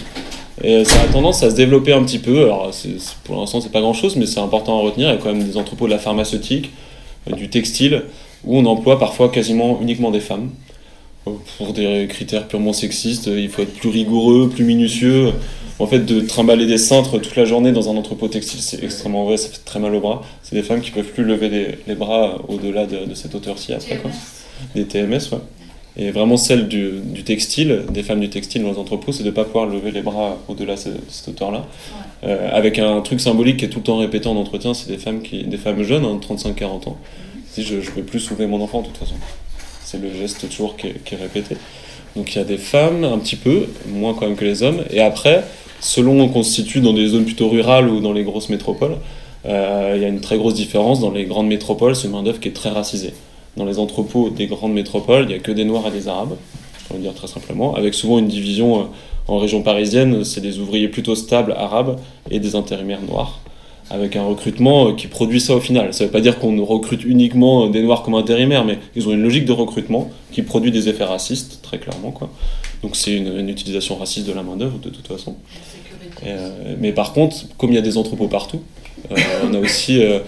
Et 0.62 0.84
ça 0.84 1.00
a 1.00 1.06
tendance 1.12 1.42
à 1.42 1.50
se 1.50 1.54
développer 1.54 1.92
un 1.92 2.02
petit 2.02 2.18
peu. 2.18 2.44
Alors 2.44 2.70
pour 3.24 3.36
l'instant, 3.36 3.61
c'est 3.61 3.72
pas 3.72 3.80
grand-chose, 3.80 4.16
mais 4.16 4.26
c'est 4.26 4.40
important 4.40 4.78
à 4.78 4.82
retenir. 4.82 5.08
Il 5.08 5.12
y 5.12 5.14
a 5.14 5.18
quand 5.18 5.32
même 5.32 5.44
des 5.44 5.56
entrepôts 5.56 5.86
de 5.86 5.90
la 5.92 5.98
pharmaceutique, 5.98 6.66
euh, 6.66 6.70
du 7.37 7.49
textile, 7.49 8.05
où 8.45 8.57
on 8.59 8.64
emploie 8.66 8.99
parfois 8.99 9.29
quasiment 9.29 9.79
uniquement 9.81 10.11
des 10.11 10.21
femmes. 10.21 10.51
Euh, 11.27 11.33
Pour 11.59 11.73
des 11.73 12.07
critères 12.09 12.49
purement 12.49 12.73
sexistes, 12.73 13.29
euh, 13.29 13.39
il 13.39 13.49
faut 13.49 13.62
être 13.62 13.75
plus 13.75 13.91
rigoureux, 13.91 14.49
plus 14.49 14.64
minutieux. 14.64 15.33
En 15.79 15.87
fait, 15.87 16.01
de 16.01 16.21
trimballer 16.21 16.66
des 16.66 16.79
cintres 16.79 17.18
toute 17.18 17.37
la 17.37 17.45
journée 17.47 17.73
dans 17.73 17.91
un 17.91 17.97
entrepôt 17.97 18.29
textile, 18.29 18.61
c'est 18.61 18.83
extrêmement 18.85 19.25
vrai, 19.25 19.37
ça 19.39 19.49
fait 19.49 19.64
très 19.64 19.81
mal 19.81 19.95
au 19.95 20.01
bras. 20.01 20.23
C'est 20.43 20.55
des 20.55 20.62
femmes 20.62 20.81
qui 20.83 20.91
peuvent 20.91 21.05
plus 21.12 21.25
lever 21.25 21.49
les, 21.49 21.66
les 21.87 21.95
bras 21.95 22.37
au-delà 22.49 22.87
de, 22.87 23.07
de 23.07 23.14
cette 23.14 23.35
hauteur-ci 23.35 23.73
après. 23.73 23.97
Quoi. 23.97 24.11
Des 24.75 24.85
TMS, 24.85 25.31
ouais. 25.33 25.39
Et 25.97 26.11
vraiment 26.12 26.36
celle 26.36 26.68
du, 26.68 26.93
du 27.05 27.24
textile, 27.24 27.82
des 27.93 28.03
femmes 28.03 28.20
du 28.20 28.30
textile 28.30 28.62
dans 28.62 28.70
les 28.72 28.78
entrepôts, 28.78 29.12
c'est 29.12 29.22
de 29.24 29.28
ne 29.28 29.34
pas 29.34 29.45
pouvoir 29.45 29.66
lever 29.66 29.91
les 29.91 30.03
bras 30.03 30.38
au-delà 30.49 30.74
de 30.76 30.80
ce- 30.80 30.88
cette 31.09 31.28
hauteur-là. 31.28 31.66
Euh, 32.24 32.49
avec 32.53 32.78
un 32.78 33.01
truc 33.01 33.20
symbolique 33.20 33.57
qui 33.59 33.64
est 33.64 33.68
tout 33.68 33.78
le 33.80 33.84
temps 33.84 33.99
répété 33.99 34.28
en 34.28 34.36
entretien, 34.36 34.72
c'est 34.72 34.88
des 34.91 34.99
femmes, 34.99 35.20
qui, 35.22 35.43
des 35.45 35.57
femmes 35.57 35.82
jeunes, 35.82 36.05
hein, 36.05 36.18
35-40 36.20 36.86
ans. 36.88 36.97
Si 37.51 37.62
je 37.64 37.76
ne 37.76 37.80
peux 37.80 38.03
plus 38.03 38.20
soulever 38.20 38.47
mon 38.47 38.61
enfant 38.62 38.82
de 38.82 38.86
toute 38.86 38.97
façon. 38.99 39.14
C'est 39.84 40.01
le 40.01 40.11
geste 40.14 40.49
toujours 40.49 40.76
qui 40.76 40.86
est, 40.86 41.05
qui 41.05 41.14
est 41.14 41.18
répété. 41.18 41.57
Donc 42.14 42.32
il 42.34 42.38
y 42.38 42.41
a 42.41 42.45
des 42.45 42.59
femmes 42.59 43.03
un 43.05 43.18
petit 43.18 43.36
peu, 43.36 43.66
moins 43.88 44.14
quand 44.14 44.26
même 44.26 44.36
que 44.36 44.45
les 44.45 44.62
hommes. 44.62 44.84
Et 44.91 45.01
après, 45.01 45.43
selon 45.80 46.28
qu'on 46.28 46.45
se 46.45 46.53
situe 46.53 46.80
dans 46.80 46.93
des 46.93 47.09
zones 47.09 47.24
plutôt 47.24 47.49
rurales 47.49 47.88
ou 47.88 48.01
dans 48.01 48.12
les 48.12 48.22
grosses 48.22 48.49
métropoles, 48.49 48.97
euh, 49.47 49.95
il 49.97 50.03
y 50.03 50.05
a 50.05 50.09
une 50.09 50.20
très 50.20 50.36
grosse 50.38 50.55
différence. 50.55 51.01
Dans 51.01 51.11
les 51.11 51.24
grandes 51.24 51.49
métropoles, 51.49 51.97
c'est 51.97 52.07
une 52.07 52.12
main-d'œuvre 52.12 52.38
qui 52.38 52.49
est 52.49 52.53
très 52.53 52.70
racisée. 52.70 53.12
Dans 53.57 53.64
les 53.64 53.78
entrepôts 53.78 54.30
des 54.30 54.46
grandes 54.46 54.72
métropoles, 54.72 55.24
il 55.24 55.28
n'y 55.28 55.34
a 55.34 55.38
que 55.38 55.53
des 55.53 55.64
Noirs 55.64 55.86
et 55.88 55.90
des 55.90 56.09
Arabes, 56.09 56.36
on 56.90 56.94
va 56.94 57.01
dire 57.01 57.14
très 57.14 57.26
simplement, 57.26 57.74
avec 57.74 57.94
souvent 57.94 58.18
une 58.18 58.28
division 58.28 58.80
euh, 58.80 58.84
en 59.28 59.38
région 59.38 59.62
parisienne, 59.62 60.24
c'est 60.24 60.40
des 60.40 60.59
ouvriers 60.59 60.88
plutôt 60.88 61.14
stables 61.14 61.53
arabes 61.57 61.98
et 62.30 62.40
des 62.40 62.57
intérimaires 62.57 63.03
noirs, 63.03 63.40
avec 63.90 64.16
un 64.16 64.24
recrutement 64.24 64.88
euh, 64.88 64.92
qui 64.94 65.07
produit 65.07 65.40
ça 65.40 65.55
au 65.55 65.61
final. 65.61 65.92
Ça 65.94 66.05
ne 66.05 66.09
veut 66.09 66.12
pas 66.12 66.20
dire 66.20 66.38
qu'on 66.38 66.64
recrute 66.64 67.05
uniquement 67.05 67.66
euh, 67.66 67.68
des 67.68 67.82
Noirs 67.82 68.03
comme 68.03 68.14
intérimaires, 68.14 68.64
mais 68.64 68.78
ils 68.96 69.09
ont 69.09 69.12
une 69.12 69.22
logique 69.22 69.44
de 69.44 69.53
recrutement 69.53 70.11
qui 70.32 70.42
produit 70.42 70.70
des 70.70 70.88
effets 70.88 71.05
racistes, 71.05 71.61
très 71.62 71.78
clairement. 71.78 72.11
Quoi. 72.11 72.30
Donc 72.82 72.96
c'est 72.96 73.12
une, 73.12 73.36
une 73.38 73.48
utilisation 73.48 73.96
raciste 73.96 74.26
de 74.26 74.32
la 74.32 74.42
main-d'œuvre 74.42 74.78
de 74.78 74.88
toute 74.90 75.07
façon. 75.07 75.36
Euh, 76.26 76.74
mais 76.78 76.92
par 76.92 77.12
contre, 77.12 77.36
comme 77.57 77.70
il 77.70 77.74
y 77.74 77.78
a 77.78 77.82
des 77.82 77.96
entrepôts 77.96 78.28
partout, 78.28 78.61
euh, 79.11 79.16
on 79.44 79.55
a 79.55 79.59
aussi, 79.59 80.03
euh, 80.03 80.20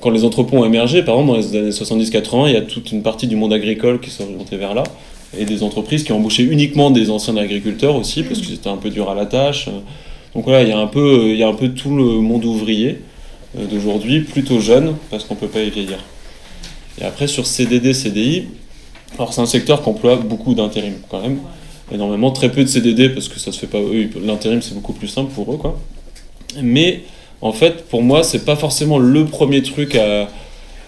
quand 0.00 0.10
les 0.10 0.24
entrepôts 0.24 0.58
ont 0.58 0.64
émergé, 0.64 1.02
par 1.02 1.16
exemple 1.18 1.32
dans 1.32 1.36
les 1.36 1.56
années 1.56 1.70
70-80, 1.70 2.48
il 2.48 2.52
y 2.54 2.56
a 2.56 2.62
toute 2.62 2.92
une 2.92 3.02
partie 3.02 3.26
du 3.26 3.36
monde 3.36 3.52
agricole 3.52 4.00
qui 4.00 4.10
s'est 4.10 4.22
orientée 4.22 4.56
vers 4.56 4.74
là, 4.74 4.84
et 5.38 5.44
des 5.44 5.62
entreprises 5.62 6.02
qui 6.02 6.12
ont 6.12 6.16
embauché 6.16 6.42
uniquement 6.42 6.90
des 6.90 7.10
anciens 7.10 7.36
agriculteurs 7.36 7.96
aussi, 7.96 8.22
parce 8.22 8.40
qu'ils 8.40 8.54
étaient 8.54 8.68
un 8.68 8.76
peu 8.76 8.90
durs 8.90 9.10
à 9.10 9.14
la 9.14 9.26
tâche. 9.26 9.68
Donc 10.34 10.44
voilà, 10.44 10.62
il 10.62 10.68
y 10.68 10.72
a 10.72 10.78
un 10.78 10.86
peu, 10.86 11.30
il 11.30 11.36
y 11.36 11.42
a 11.42 11.48
un 11.48 11.54
peu 11.54 11.68
tout 11.68 11.94
le 11.94 12.20
monde 12.20 12.44
ouvrier 12.44 13.00
euh, 13.58 13.66
d'aujourd'hui, 13.66 14.20
plutôt 14.20 14.60
jeune, 14.60 14.96
parce 15.10 15.24
qu'on 15.24 15.34
ne 15.34 15.40
peut 15.40 15.48
pas 15.48 15.60
y 15.60 15.70
vieillir. 15.70 15.98
Et 17.00 17.04
après, 17.04 17.26
sur 17.26 17.46
CDD, 17.46 17.92
CDI, 17.92 18.44
alors 19.16 19.32
c'est 19.32 19.40
un 19.40 19.46
secteur 19.46 19.82
qui 19.82 19.88
emploie 19.88 20.16
beaucoup 20.16 20.54
d'intérim 20.54 20.94
quand 21.08 21.20
même, 21.20 21.38
énormément, 21.92 22.30
très 22.30 22.50
peu 22.50 22.62
de 22.62 22.68
CDD, 22.68 23.08
parce 23.08 23.28
que 23.28 23.38
ça 23.38 23.52
se 23.52 23.58
fait 23.58 23.66
pas, 23.66 23.78
l'intérim 24.24 24.62
c'est 24.62 24.74
beaucoup 24.74 24.92
plus 24.92 25.08
simple 25.08 25.32
pour 25.32 25.52
eux, 25.52 25.56
quoi. 25.56 25.78
Mais 26.62 27.02
en 27.42 27.52
fait, 27.52 27.86
pour 27.88 28.02
moi, 28.02 28.22
c'est 28.22 28.44
pas 28.44 28.56
forcément 28.56 28.98
le 28.98 29.24
premier 29.24 29.62
truc 29.62 29.94
à, 29.94 30.28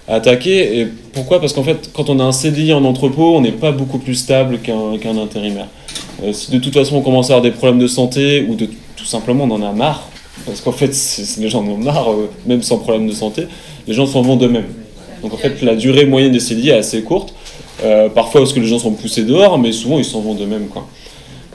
attaquer. 0.09 0.81
Et 0.81 0.89
pourquoi? 1.13 1.41
Parce 1.41 1.53
qu'en 1.53 1.63
fait, 1.63 1.91
quand 1.93 2.11
on 2.11 2.19
a 2.19 2.25
un 2.25 2.33
CDI 2.33 2.73
en 2.73 2.85
entrepôt, 2.85 3.37
on 3.37 3.41
n'est 3.41 3.53
pas 3.53 3.73
beaucoup 3.73 3.99
plus 3.99 4.17
stable 4.17 4.59
qu'un 4.59 5.17
intérimaire. 5.17 5.69
Euh, 6.23 6.33
si 6.33 6.51
de 6.51 6.59
toute 6.59 6.75
façon 6.75 6.97
on 6.97 7.01
commence 7.01 7.31
à 7.31 7.35
avoir 7.35 7.43
des 7.43 7.51
problèmes 7.51 7.79
de 7.79 7.87
santé 7.87 8.45
ou 8.49 8.55
de 8.55 8.69
tout 8.97 9.05
simplement 9.05 9.45
on 9.45 9.51
en 9.51 9.63
a 9.63 9.73
marre, 9.73 10.09
parce 10.47 10.61
qu'en 10.61 10.73
fait 10.73 10.93
les 11.39 11.49
gens 11.49 11.61
en 11.61 11.69
ont 11.69 11.77
marre, 11.77 12.13
euh, 12.13 12.31
même 12.47 12.63
sans 12.63 12.79
problème 12.79 13.07
de 13.07 13.13
santé, 13.13 13.47
les 13.87 13.95
gens 13.95 14.07
s'en 14.07 14.23
vont 14.23 14.37
d'eux-mêmes. 14.37 14.69
Donc 15.23 15.35
en 15.35 15.37
fait 15.37 15.63
la 15.63 15.75
durée 15.75 16.05
moyenne 16.05 16.33
des 16.33 16.41
CDI 16.41 16.71
est 16.71 16.79
assez 16.79 17.03
courte, 17.03 17.35
euh, 17.85 18.09
parfois 18.09 18.41
parce 18.41 18.53
que 18.53 18.61
les 18.61 18.67
gens 18.67 18.79
sont 18.79 18.93
poussés 18.93 19.23
dehors, 19.23 19.59
mais 19.59 19.73
souvent 19.73 19.99
ils 19.99 20.05
s'en 20.05 20.21
vont 20.21 20.35
d'eux-mêmes. 20.35 20.67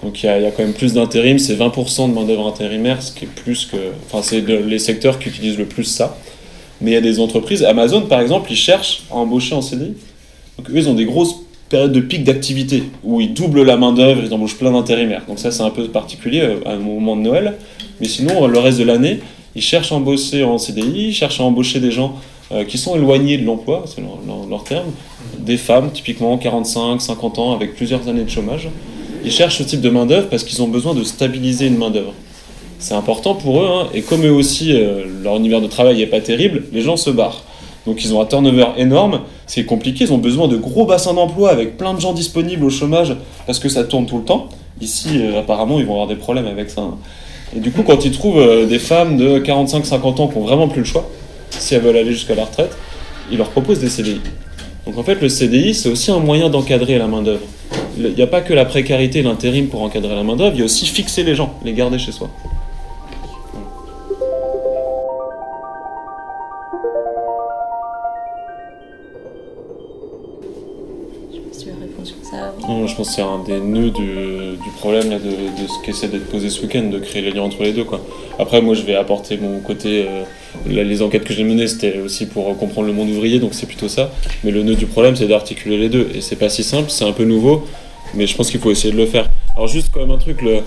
Donc 0.04 0.22
il 0.24 0.26
y, 0.28 0.30
a- 0.30 0.52
quand 0.52 0.64
même 0.64 0.74
plus 0.74 0.94
d'intérim, 0.94 1.40
c'est 1.40 1.56
20% 1.56 2.10
de 2.10 2.14
main-d'œuvre 2.14 2.48
intérimaire, 2.48 3.02
ce 3.02 3.12
qui 3.12 3.26
est 3.26 3.28
plus 3.28 3.66
que. 3.66 3.78
Enfin, 4.06 4.22
c'est 4.22 4.42
le- 4.42 4.62
les 4.62 4.80
secteurs 4.80 5.20
qui 5.20 5.30
utilisent 5.30 5.58
le 5.58 5.66
plus 5.66 5.84
ça. 5.86 6.18
Mais 6.82 6.92
il 6.92 6.94
y 6.94 6.98
a 6.98 7.02
des 7.02 7.20
entreprises, 7.20 7.64
Amazon 7.64 8.02
par 8.02 8.22
exemple, 8.22 8.52
ils 8.52 8.56
cherchent 8.58 9.04
à 9.12 9.16
embaucher 9.16 9.56
en 9.56 9.62
CDI. 9.62 9.94
Donc 10.58 10.70
eux, 10.70 10.74
ils 10.78 10.88
ont 10.90 10.94
des 10.94 11.06
grosses 11.06 11.36
périodes 11.70 11.92
de 11.92 12.00
pic 12.00 12.24
d'activité 12.24 12.84
où 13.04 13.20
ils 13.20 13.34
doublent 13.34 13.64
la 13.64 13.76
main-d'œuvre, 13.78 14.22
ils 14.24 14.34
embauchent 14.34 14.58
plein 14.58 14.72
d'intérimaires. 14.72 15.24
Donc 15.28 15.40
ça, 15.40 15.52
c'est 15.52 15.64
un 15.64 15.70
peu 15.72 15.86
particulier 15.88 16.42
euh, 16.42 16.60
à 16.66 16.74
un 16.74 16.78
moment 16.80 17.16
de 17.16 17.22
Noël. 17.22 17.56
Mais 18.00 18.08
sinon, 18.08 18.46
le 18.48 18.60
reste 18.60 18.78
de 18.78 18.84
l'année, 18.84 19.20
ils 19.56 19.62
cherchent 19.64 19.92
à 19.92 19.96
embaucher 19.96 20.44
en 20.44 20.60
CDI, 20.60 21.08
ils 21.08 21.14
cherchent 21.14 21.42
à 21.42 21.44
embaucher 21.44 21.80
des 21.80 21.90
gens 21.92 22.14
euh, 22.52 22.64
qui 22.64 22.78
sont 22.78 22.96
éloignés 22.96 23.38
de 23.40 23.46
l'emploi, 23.46 23.84
c'est 23.88 24.02
leur 24.50 24.64
terme, 24.64 24.86
des 25.40 25.58
femmes, 25.58 25.90
typiquement 25.92 26.38
45, 26.38 27.02
50 27.02 27.40
ans, 27.40 27.54
avec 27.54 27.76
plusieurs 27.76 28.08
années 28.08 28.24
de 28.24 28.30
chômage. 28.30 28.70
Ils 29.24 29.32
cherchent 29.32 29.58
ce 29.58 29.64
type 29.64 29.82
de 29.82 29.90
main-d'œuvre 29.90 30.28
parce 30.30 30.44
qu'ils 30.44 30.62
ont 30.62 30.68
besoin 30.68 30.94
de 30.94 31.04
stabiliser 31.04 31.68
une 31.68 31.78
main-d'œuvre. 31.78 32.14
C'est 32.80 32.94
important 32.94 33.34
pour 33.34 33.62
eux, 33.62 33.68
hein, 33.68 33.88
et 33.94 34.02
comme 34.02 34.24
eux 34.26 34.32
aussi, 34.32 34.72
euh, 34.74 35.06
leur 35.24 35.36
univers 35.38 35.62
de 35.62 35.68
travail 35.68 35.98
n'est 35.98 36.06
pas 36.06 36.22
terrible, 36.22 36.64
les 36.72 36.82
gens 36.82 36.96
se 36.96 37.10
barrent. 37.10 37.44
Donc 37.88 38.04
ils 38.04 38.14
ont 38.14 38.22
un 38.22 38.26
turnover 38.26 38.68
énorme, 38.78 39.22
c'est 39.48 39.64
compliqué, 39.66 40.04
ils 40.04 40.14
ont 40.14 40.18
besoin 40.18 40.48
de 40.48 40.58
gros 40.58 40.86
bassins 40.86 41.14
d'emploi 41.14 41.50
avec 41.50 41.78
plein 41.78 41.94
de 41.94 42.00
gens 42.00 42.14
disponibles 42.14 42.64
au 42.66 42.70
chômage 42.70 43.16
parce 43.48 43.60
que 43.60 43.70
ça 43.70 43.84
tourne 43.84 44.06
tout 44.06 44.18
le 44.18 44.24
temps. 44.26 44.50
Ici, 44.80 45.10
euh, 45.16 45.40
apparemment, 45.40 45.80
ils 45.80 45.86
vont 45.86 45.94
avoir 45.94 46.08
des 46.08 46.16
problèmes 46.16 46.46
avec 46.48 46.70
ça. 46.70 46.82
hein. 46.82 46.98
Et 47.56 47.60
du 47.60 47.72
coup, 47.72 47.82
quand 47.84 48.04
ils 48.06 48.12
trouvent 48.12 48.40
euh, 48.40 48.66
des 48.66 48.78
femmes 48.80 49.18
de 49.18 49.40
45-50 49.40 50.22
ans 50.22 50.28
qui 50.28 50.38
ont 50.38 50.42
vraiment 50.42 50.68
plus 50.68 50.82
le 50.82 50.86
choix, 50.86 51.10
si 51.50 51.74
elles 51.74 51.82
veulent 51.82 51.98
aller 51.98 52.12
jusqu'à 52.12 52.36
la 52.36 52.46
retraite, 52.46 52.76
ils 53.32 53.38
leur 53.38 53.50
proposent 53.50 53.80
des 53.80 53.90
CDI. 53.90 54.20
Donc 54.86 54.98
en 54.98 55.04
fait, 55.04 55.20
le 55.22 55.30
CDI, 55.30 55.74
c'est 55.74 55.90
aussi 55.90 56.12
un 56.12 56.20
moyen 56.20 56.50
d'encadrer 56.50 56.98
la 56.98 57.08
main-d'œuvre. 57.08 57.42
Il 57.98 58.14
n'y 58.14 58.22
a 58.22 58.28
pas 58.28 58.42
que 58.42 58.54
la 58.54 58.66
précarité 58.66 59.20
et 59.20 59.24
l'intérim 59.24 59.68
pour 59.68 59.82
encadrer 59.82 60.16
la 60.16 60.24
main-d'œuvre, 60.24 60.56
il 60.56 60.60
y 60.60 60.62
a 60.62 60.66
aussi 60.66 60.86
fixer 60.86 61.24
les 61.24 61.36
gens, 61.36 61.56
les 61.64 61.74
garder 61.74 61.98
chez 61.98 62.12
soi. 62.12 62.30
Je 72.88 72.96
pense 72.96 73.10
que 73.10 73.16
c'est 73.16 73.22
un 73.22 73.40
des 73.46 73.60
nœuds 73.60 73.92
du, 73.92 74.58
problème 74.80 75.10
là, 75.10 75.20
de, 75.20 75.30
de 75.30 75.68
ce 75.68 75.86
qu'essaie 75.86 76.08
d'être 76.08 76.30
posé 76.30 76.50
ce 76.50 76.62
week-end, 76.62 76.84
de 76.84 77.00
créer 77.00 77.22
les 77.22 77.32
liens 77.32 77.44
entre 77.44 77.64
les 77.64 77.74
deux. 77.74 77.86
Après, 78.40 78.62
moi, 78.62 78.74
je 78.74 78.82
vais 78.82 78.96
apporter 78.96 79.38
mon 79.38 79.60
côté. 79.60 80.06
euh, 80.08 80.24
les 80.66 81.02
enquêtes 81.02 81.24
que 81.24 81.34
j'ai 81.34 81.44
menées, 81.44 81.68
c'était 81.68 82.00
aussi 82.00 82.26
pour 82.26 82.50
euh, 82.50 82.54
comprendre 82.54 82.88
le 82.88 82.94
monde 82.94 83.10
ouvrier, 83.10 83.40
donc 83.40 83.54
c'est 83.54 83.68
plutôt 83.68 83.88
ça. 83.88 84.12
Mais 84.44 84.52
le 84.52 84.64
nœud 84.64 84.76
du 84.76 84.86
problème, 84.86 85.16
c'est 85.16 85.28
d'articuler 85.28 85.78
les 85.78 85.90
deux. 85.90 86.10
Et 86.16 86.22
c'est 86.22 86.36
pas 86.36 86.50
si 86.50 86.64
simple, 86.64 86.90
c'est 86.90 87.06
un 87.06 87.12
peu 87.12 87.24
nouveau, 87.24 87.66
mais 88.14 88.28
je 88.28 88.36
pense 88.36 88.50
qu'il 88.50 88.60
faut 88.60 88.72
essayer 88.72 88.92
de 88.92 88.98
le 88.98 89.06
faire. 89.06 89.30
Alors, 89.56 89.68
juste 89.68 89.90
quand 89.94 90.00
même 90.00 90.12
un 90.12 90.18
truc, 90.18 90.42
le, 90.42 90.62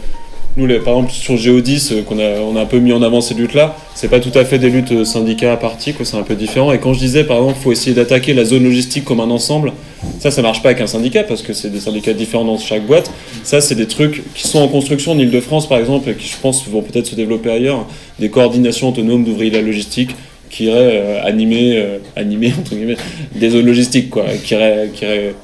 nous, 0.56 0.66
par 0.80 0.94
exemple, 0.94 1.12
sur 1.12 1.36
Géodis, 1.36 1.90
euh, 1.92 2.02
qu'on 2.02 2.18
a, 2.18 2.40
on 2.40 2.56
a 2.56 2.62
un 2.62 2.66
peu 2.66 2.78
mis 2.78 2.92
en 2.92 3.02
avant 3.02 3.20
ces 3.20 3.34
luttes-là, 3.34 3.76
c'est 3.94 4.08
pas 4.08 4.18
tout 4.18 4.36
à 4.36 4.44
fait 4.44 4.58
des 4.58 4.68
luttes 4.68 4.90
euh, 4.90 5.04
syndicats 5.04 5.52
à 5.52 5.56
partie, 5.56 5.94
c'est 6.02 6.16
un 6.16 6.22
peu 6.22 6.34
différent. 6.34 6.72
Et 6.72 6.78
quand 6.78 6.92
je 6.92 6.98
disais, 6.98 7.22
par 7.22 7.38
exemple, 7.38 7.58
faut 7.62 7.70
essayer 7.70 7.94
d'attaquer 7.94 8.34
la 8.34 8.44
zone 8.44 8.64
logistique 8.64 9.04
comme 9.04 9.20
un 9.20 9.30
ensemble, 9.30 9.72
ça, 10.18 10.30
ça 10.30 10.42
marche 10.42 10.62
pas 10.62 10.70
avec 10.70 10.80
un 10.80 10.88
syndicat 10.88 11.22
parce 11.22 11.42
que 11.42 11.52
c'est 11.52 11.70
des 11.70 11.78
syndicats 11.78 12.14
différents 12.14 12.44
dans 12.44 12.58
chaque 12.58 12.84
boîte. 12.84 13.12
Ça, 13.44 13.60
c'est 13.60 13.76
des 13.76 13.86
trucs 13.86 14.22
qui 14.34 14.48
sont 14.48 14.58
en 14.58 14.68
construction 14.68 15.12
en 15.12 15.18
Ile-de-France, 15.18 15.68
par 15.68 15.78
exemple, 15.78 16.10
et 16.10 16.14
qui, 16.14 16.26
je 16.26 16.36
pense, 16.40 16.66
vont 16.66 16.82
peut-être 16.82 17.06
se 17.06 17.14
développer 17.14 17.50
ailleurs. 17.50 17.86
Des 18.18 18.28
coordinations 18.28 18.88
autonomes 18.88 19.24
d'ouvriers 19.24 19.50
de 19.50 19.56
la 19.56 19.62
logistique 19.62 20.10
qui 20.50 20.64
iraient 20.64 21.00
euh, 21.00 21.24
animer, 21.24 21.80
animer 22.16 22.52
entre 22.58 22.74
guillemets, 22.74 22.96
des 23.36 23.50
zones 23.50 23.66
logistiques, 23.66 24.10
quoi, 24.10 24.24
qui 24.42 24.54
iraient, 24.54 24.90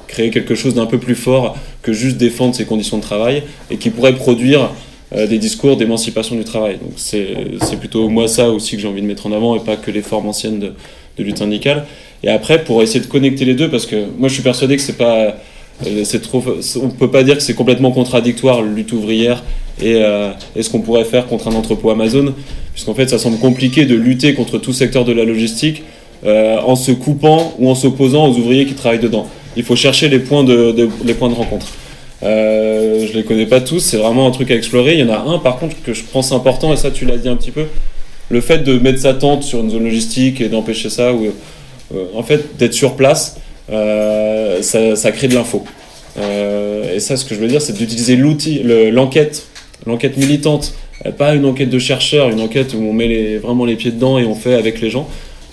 créer 0.07 0.31
quelque 0.31 0.53
chose 0.53 0.73
d'un 0.73 0.85
peu 0.85 0.97
plus 0.97 1.15
fort 1.15 1.55
que 1.81 1.93
juste 1.93 2.17
défendre 2.17 2.53
ses 2.53 2.65
conditions 2.65 2.97
de 2.97 3.03
travail 3.03 3.43
et 3.71 3.77
qui 3.77 3.89
pourrait 3.89 4.15
produire 4.15 4.71
des 5.15 5.37
discours 5.37 5.77
d'émancipation 5.77 6.35
du 6.35 6.43
travail. 6.43 6.77
Donc 6.81 6.91
c'est 6.97 7.79
plutôt 7.79 8.09
moi 8.09 8.27
ça 8.27 8.49
aussi 8.49 8.75
que 8.75 8.81
j'ai 8.81 8.87
envie 8.87 9.01
de 9.01 9.07
mettre 9.07 9.25
en 9.27 9.31
avant 9.31 9.55
et 9.55 9.59
pas 9.59 9.77
que 9.77 9.89
les 9.91 10.01
formes 10.01 10.27
anciennes 10.27 10.59
de, 10.59 11.23
lutte 11.23 11.37
syndicale. 11.37 11.85
Et 12.23 12.29
après, 12.29 12.63
pour 12.63 12.81
essayer 12.83 12.99
de 12.99 13.05
connecter 13.05 13.45
les 13.45 13.53
deux, 13.53 13.69
parce 13.69 13.85
que 13.85 13.95
moi 14.17 14.27
je 14.27 14.33
suis 14.33 14.43
persuadé 14.43 14.75
que 14.75 14.81
c'est 14.81 14.97
pas, 14.97 15.35
euh, 15.85 16.19
trop, 16.21 16.43
on 16.81 16.89
peut 16.89 17.09
pas 17.09 17.23
dire 17.23 17.35
que 17.37 17.43
c'est 17.43 17.53
complètement 17.53 17.91
contradictoire 17.91 18.61
lutte 18.61 18.91
ouvrière 18.91 19.43
et, 19.81 19.95
euh, 19.95 20.31
et 20.55 20.63
ce 20.63 20.69
qu'on 20.69 20.81
pourrait 20.81 21.05
faire 21.05 21.27
contre 21.27 21.47
un 21.47 21.55
entrepôt 21.55 21.89
Amazon, 21.91 22.33
puisqu'en 22.73 22.93
fait 22.95 23.09
ça 23.09 23.17
semble 23.17 23.37
compliqué 23.37 23.85
de 23.85 23.95
lutter 23.95 24.33
contre 24.33 24.57
tout 24.57 24.73
secteur 24.73 25.05
de 25.05 25.13
la 25.13 25.23
logistique 25.23 25.83
euh, 26.25 26.57
en 26.65 26.75
se 26.75 26.91
coupant 26.91 27.53
ou 27.59 27.69
en 27.69 27.75
s'opposant 27.75 28.27
aux 28.27 28.35
ouvriers 28.37 28.65
qui 28.65 28.73
travaillent 28.73 28.99
dedans. 28.99 29.27
Il 29.55 29.63
faut 29.63 29.75
chercher 29.75 30.09
les 30.09 30.19
points 30.19 30.43
de- 30.43 30.89
les 31.05 31.13
points 31.13 31.29
de 31.29 31.35
rencontre. 31.35 31.67
Euh, 32.23 33.05
je 33.07 33.13
les 33.13 33.23
connais 33.23 33.45
pas 33.45 33.61
tous, 33.61 33.79
c'est 33.79 33.97
vraiment 33.97 34.27
un 34.27 34.31
truc 34.31 34.49
à 34.51 34.55
explorer. 34.55 34.93
Il 34.93 34.99
y 34.99 35.03
en 35.03 35.13
a 35.13 35.19
un 35.19 35.39
par 35.39 35.57
contre 35.59 35.75
que 35.83 35.93
je 35.93 36.03
pense 36.03 36.31
important, 36.31 36.73
et 36.73 36.77
ça 36.77 36.91
tu 36.91 37.05
l'as 37.05 37.17
dit 37.17 37.29
un 37.29 37.35
petit 37.35 37.51
peu, 37.51 37.65
le 38.29 38.41
fait 38.41 38.59
de 38.59 38.77
mettre 38.79 38.99
sa 38.99 39.13
tente 39.13 39.43
sur 39.43 39.59
une 39.59 39.69
zone 39.69 39.83
logistique 39.83 40.41
et 40.41 40.49
d'empêcher 40.49 40.89
ça, 40.89 41.13
ou 41.13 41.27
euh, 41.93 42.05
en 42.15 42.23
fait 42.23 42.57
d'être 42.57 42.73
sur 42.73 42.95
place, 42.95 43.37
euh, 43.71 44.61
ça, 44.61 45.11
crée 45.11 45.27
de 45.27 45.35
l'info. 45.35 45.63
Euh, 46.19 46.95
et 46.95 46.99
ça, 46.99 47.15
ce 47.17 47.25
que 47.25 47.35
je 47.35 47.39
veux 47.39 47.47
dire, 47.47 47.61
c'est 47.61 47.73
d'utiliser 47.73 48.15
l'outil, 48.15 48.59
le- 48.63 48.89
l'enquête, 48.89 49.45
l'enquête 49.85 50.17
militante, 50.17 50.73
pas 51.17 51.35
une 51.35 51.45
enquête 51.45 51.69
de 51.69 51.77
chercheur, 51.79 52.29
une 52.29 52.41
enquête 52.41 52.73
où 52.73 52.79
on 52.79 52.91
met 52.93 53.37
vraiment 53.37 53.65
les 53.65 53.75
pieds 53.75 53.91
dedans 53.91 54.17
et 54.17 54.25
on 54.25 54.33
fait 54.33 54.55
avec 54.55 54.81
les 54.81 54.89
gens. 54.89 55.07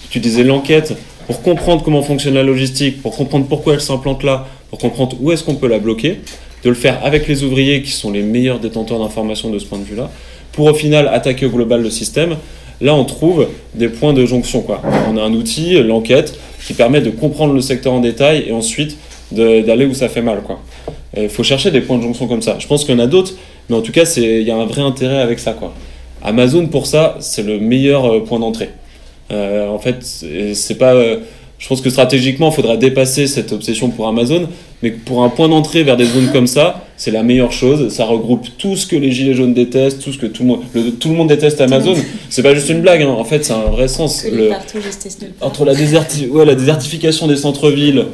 Utiliser 0.06 0.42
l'enquête 0.42 0.94
pour 1.26 1.42
comprendre 1.42 1.82
comment 1.82 2.02
fonctionne 2.02 2.34
la 2.34 2.42
logistique, 2.42 3.02
pour 3.02 3.14
comprendre 3.16 3.46
pourquoi 3.46 3.74
elle 3.74 3.80
s'implante 3.80 4.22
là, 4.22 4.46
pour 4.70 4.78
comprendre 4.78 5.16
où 5.20 5.30
est-ce 5.32 5.44
qu'on 5.44 5.54
peut 5.54 5.68
la 5.68 5.78
bloquer, 5.78 6.20
de 6.64 6.68
le 6.68 6.74
faire 6.74 7.00
avec 7.04 7.28
les 7.28 7.44
ouvriers 7.44 7.82
qui 7.82 7.90
sont 7.90 8.10
les 8.10 8.22
meilleurs 8.22 8.58
détenteurs 8.58 8.98
d'informations 8.98 9.50
de 9.50 9.58
ce 9.58 9.66
point 9.66 9.78
de 9.78 9.84
vue-là, 9.84 10.10
pour 10.52 10.66
au 10.66 10.74
final 10.74 11.08
attaquer 11.08 11.46
au 11.46 11.50
global 11.50 11.82
le 11.82 11.90
système. 11.90 12.36
Là, 12.80 12.94
on 12.94 13.04
trouve 13.04 13.48
des 13.74 13.88
points 13.88 14.12
de 14.12 14.24
jonction. 14.24 14.64
On 15.08 15.16
a 15.16 15.22
un 15.22 15.32
outil, 15.32 15.80
l'enquête, 15.82 16.38
qui 16.66 16.74
permet 16.74 17.00
de 17.00 17.10
comprendre 17.10 17.54
le 17.54 17.60
secteur 17.60 17.92
en 17.92 18.00
détail 18.00 18.44
et 18.48 18.52
ensuite 18.52 18.96
d'aller 19.30 19.86
où 19.86 19.94
ça 19.94 20.08
fait 20.08 20.22
mal. 20.22 20.42
Il 21.16 21.28
faut 21.28 21.44
chercher 21.44 21.70
des 21.70 21.80
points 21.80 21.98
de 21.98 22.02
jonction 22.02 22.26
comme 22.26 22.42
ça. 22.42 22.56
Je 22.58 22.66
pense 22.66 22.84
qu'il 22.84 22.94
y 22.94 22.96
en 22.96 23.02
a 23.02 23.06
d'autres, 23.06 23.34
mais 23.68 23.76
en 23.76 23.82
tout 23.82 23.92
cas, 23.92 24.04
il 24.16 24.42
y 24.42 24.50
a 24.50 24.56
un 24.56 24.66
vrai 24.66 24.82
intérêt 24.82 25.20
avec 25.20 25.38
ça. 25.38 25.54
Amazon, 26.22 26.66
pour 26.66 26.86
ça, 26.86 27.16
c'est 27.20 27.42
le 27.42 27.60
meilleur 27.60 28.06
euh, 28.06 28.24
point 28.24 28.40
d'entrée. 28.40 28.70
Euh, 29.30 29.68
en 29.68 29.78
fait, 29.78 29.98
c'est 30.54 30.78
pas. 30.78 30.94
euh, 30.94 31.18
je 31.58 31.68
pense 31.68 31.80
que 31.80 31.90
stratégiquement, 31.90 32.50
il 32.50 32.54
faudra 32.54 32.76
dépasser 32.76 33.26
cette 33.26 33.52
obsession 33.52 33.90
pour 33.90 34.08
Amazon, 34.08 34.48
mais 34.84 34.90
pour 34.90 35.24
un 35.24 35.30
point 35.30 35.48
d'entrée 35.48 35.82
vers 35.82 35.96
des 35.96 36.04
zones 36.04 36.30
comme 36.30 36.46
ça, 36.46 36.84
c'est 36.96 37.10
la 37.10 37.22
meilleure 37.22 37.50
chose. 37.52 37.88
Ça 37.92 38.04
regroupe 38.04 38.46
tout 38.58 38.76
ce 38.76 38.86
que 38.86 38.94
les 38.96 39.10
gilets 39.10 39.34
jaunes 39.34 39.54
détestent, 39.54 40.00
tout 40.04 40.12
ce 40.12 40.18
que 40.18 40.26
tout 40.26 40.42
le 40.42 40.48
monde, 40.50 40.60
le- 40.74 40.90
tout 40.92 41.08
le 41.08 41.14
monde 41.14 41.28
déteste 41.28 41.60
Amazon. 41.60 41.94
C'est 42.30 42.42
pas 42.42 42.54
juste 42.54 42.68
une 42.68 42.82
blague, 42.82 43.02
hein. 43.02 43.08
en 43.08 43.24
fait, 43.24 43.44
c'est 43.44 43.54
un 43.54 43.70
vrai 43.70 43.88
sens. 43.88 44.22
Le- 44.30 44.50
entre 45.40 45.64
la, 45.64 45.74
déserti- 45.74 46.28
ouais, 46.28 46.44
la 46.44 46.54
désertification 46.54 47.26
des 47.26 47.36
centres-villes, 47.36 48.04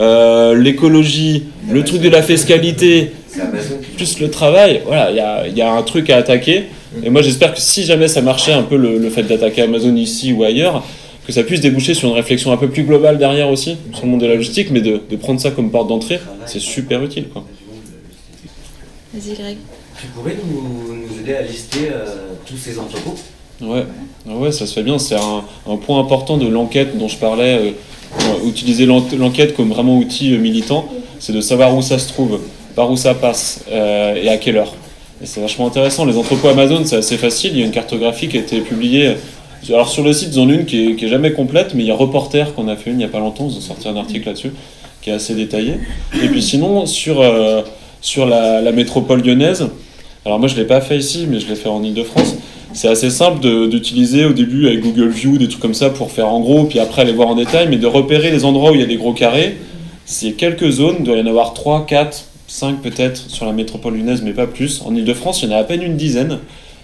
euh, 0.00 0.54
l'écologie, 0.56 1.44
le 1.70 1.84
truc 1.84 2.00
de 2.00 2.08
la 2.08 2.22
fiscalité, 2.22 3.12
plus 3.96 4.18
le 4.20 4.30
travail, 4.30 4.80
voilà, 4.86 5.10
il 5.46 5.52
y 5.54 5.58
y 5.58 5.62
a 5.62 5.72
un 5.72 5.82
truc 5.82 6.08
à 6.10 6.16
attaquer. 6.16 6.64
Et 7.04 7.10
moi, 7.10 7.22
j'espère 7.22 7.52
que 7.52 7.60
si 7.60 7.82
jamais 7.84 8.08
ça 8.08 8.22
marchait 8.22 8.52
un 8.52 8.62
peu 8.62 8.76
le, 8.76 8.98
le 8.98 9.10
fait 9.10 9.24
d'attaquer 9.24 9.62
Amazon 9.62 9.94
ici 9.96 10.32
ou 10.32 10.44
ailleurs, 10.44 10.84
que 11.26 11.32
ça 11.32 11.42
puisse 11.42 11.60
déboucher 11.60 11.94
sur 11.94 12.08
une 12.08 12.14
réflexion 12.14 12.52
un 12.52 12.56
peu 12.56 12.68
plus 12.68 12.82
globale 12.84 13.18
derrière 13.18 13.48
aussi, 13.48 13.76
sur 13.92 14.04
le 14.04 14.10
monde 14.10 14.20
de 14.20 14.26
la 14.26 14.34
logistique, 14.34 14.68
mais 14.70 14.80
de, 14.80 15.00
de 15.08 15.16
prendre 15.16 15.40
ça 15.40 15.50
comme 15.50 15.70
porte 15.70 15.88
d'entrée, 15.88 16.20
c'est 16.46 16.60
super 16.60 17.02
utile. 17.02 17.28
Quoi. 17.32 17.44
Vas-y, 19.14 19.34
Greg. 19.34 19.56
Tu 20.00 20.06
pourrais 20.08 20.36
nous, 20.44 20.94
nous 20.94 21.20
aider 21.20 21.34
à 21.36 21.42
lister 21.42 21.88
euh, 21.92 22.04
tous 22.46 22.56
ces 22.56 22.78
entrepôts? 22.78 23.14
Ouais, 23.62 23.84
Ah 24.28 24.34
ouais, 24.36 24.50
ça 24.52 24.66
se 24.66 24.74
fait 24.74 24.82
bien. 24.82 24.98
C'est 24.98 25.14
un, 25.14 25.44
un 25.68 25.76
point 25.76 26.00
important 26.00 26.36
de 26.36 26.48
l'enquête 26.48 26.98
dont 26.98 27.08
je 27.08 27.16
parlais. 27.16 27.58
euh, 27.58 27.70
utiliser 28.46 28.86
l'en- 28.86 29.04
l'enquête 29.18 29.56
comme 29.56 29.70
vraiment 29.70 29.96
outil 29.98 30.34
euh, 30.34 30.38
militant, 30.38 30.88
c'est 31.18 31.32
de 31.32 31.40
savoir 31.40 31.76
où 31.76 31.82
ça 31.82 31.98
se 31.98 32.08
trouve, 32.08 32.38
par 32.76 32.90
où 32.90 32.96
ça 32.96 33.14
passe 33.14 33.64
euh, 33.70 34.14
et 34.14 34.28
à 34.28 34.36
quelle 34.36 34.56
heure. 34.56 34.72
Et 35.22 35.26
c'est 35.26 35.40
vachement 35.40 35.66
intéressant. 35.66 36.04
Les 36.04 36.16
entrepôts 36.16 36.48
Amazon, 36.48 36.82
c'est 36.84 36.96
assez 36.96 37.16
facile. 37.16 37.52
Il 37.54 37.60
y 37.60 37.62
a 37.62 37.66
une 37.66 37.72
cartographie 37.72 38.28
qui 38.28 38.36
a 38.36 38.40
été 38.40 38.60
publiée. 38.60 39.14
Alors 39.68 39.88
sur 39.88 40.02
le 40.02 40.12
site, 40.12 40.30
ils 40.34 40.40
en 40.40 40.44
ont 40.44 40.50
une 40.50 40.66
qui 40.66 40.96
est, 41.00 41.08
jamais 41.08 41.32
complète, 41.32 41.74
mais 41.74 41.84
il 41.84 41.86
y 41.86 41.90
a 41.90 41.94
Reporter 41.94 42.54
qu'on 42.54 42.68
a 42.68 42.76
fait 42.76 42.90
une 42.90 42.96
il 42.96 42.98
n'y 42.98 43.04
a 43.04 43.08
pas 43.08 43.20
longtemps. 43.20 43.48
Ils 43.50 43.56
ont 43.56 43.60
sorti 43.60 43.88
un 43.88 43.96
article 43.96 44.26
là-dessus 44.26 44.52
qui 45.00 45.10
est 45.10 45.14
assez 45.14 45.34
détaillé. 45.34 45.74
Et 46.22 46.28
puis 46.28 46.42
sinon, 46.42 46.86
sur, 46.86 47.20
euh, 47.20 47.62
sur 48.00 48.26
la, 48.26 48.72
métropole 48.72 49.22
lyonnaise, 49.22 49.68
alors 50.24 50.38
moi 50.38 50.48
je 50.48 50.54
ne 50.54 50.60
l'ai 50.60 50.66
pas 50.66 50.80
fait 50.80 50.98
ici, 50.98 51.26
mais 51.28 51.40
je 51.40 51.48
l'ai 51.48 51.56
fait 51.56 51.68
en 51.68 51.82
Ile-de-France. 51.82 52.36
C'est 52.72 52.88
assez 52.88 53.10
simple 53.10 53.68
d'utiliser 53.68 54.24
au 54.24 54.32
début 54.32 54.66
avec 54.66 54.80
Google 54.80 55.08
View, 55.08 55.38
des 55.38 55.46
trucs 55.46 55.60
comme 55.60 55.74
ça 55.74 55.90
pour 55.90 56.10
faire 56.10 56.28
en 56.28 56.40
gros, 56.40 56.64
puis 56.64 56.80
après 56.80 57.02
aller 57.02 57.12
voir 57.12 57.28
en 57.28 57.36
détail, 57.36 57.68
mais 57.68 57.76
de 57.76 57.86
repérer 57.86 58.30
les 58.30 58.44
endroits 58.44 58.72
où 58.72 58.74
il 58.74 58.80
y 58.80 58.84
a 58.84 58.86
des 58.86 58.96
gros 58.96 59.12
carrés. 59.12 59.56
C'est 60.06 60.32
quelques 60.32 60.70
zones, 60.70 60.96
il 61.00 61.04
doit 61.04 61.16
y 61.16 61.20
en 61.20 61.26
avoir 61.26 61.54
3, 61.54 61.86
4, 61.86 62.24
5 62.48 62.82
peut-être 62.82 63.30
sur 63.30 63.46
la 63.46 63.52
métropole 63.52 63.96
lyonnaise, 63.96 64.22
mais 64.22 64.32
pas 64.32 64.46
plus. 64.46 64.82
En 64.84 64.94
Ile-de-France, 64.94 65.42
il 65.42 65.50
y 65.50 65.52
en 65.52 65.56
a 65.56 65.60
à 65.60 65.64
peine 65.64 65.82
une 65.82 65.96
dizaine. 65.96 66.38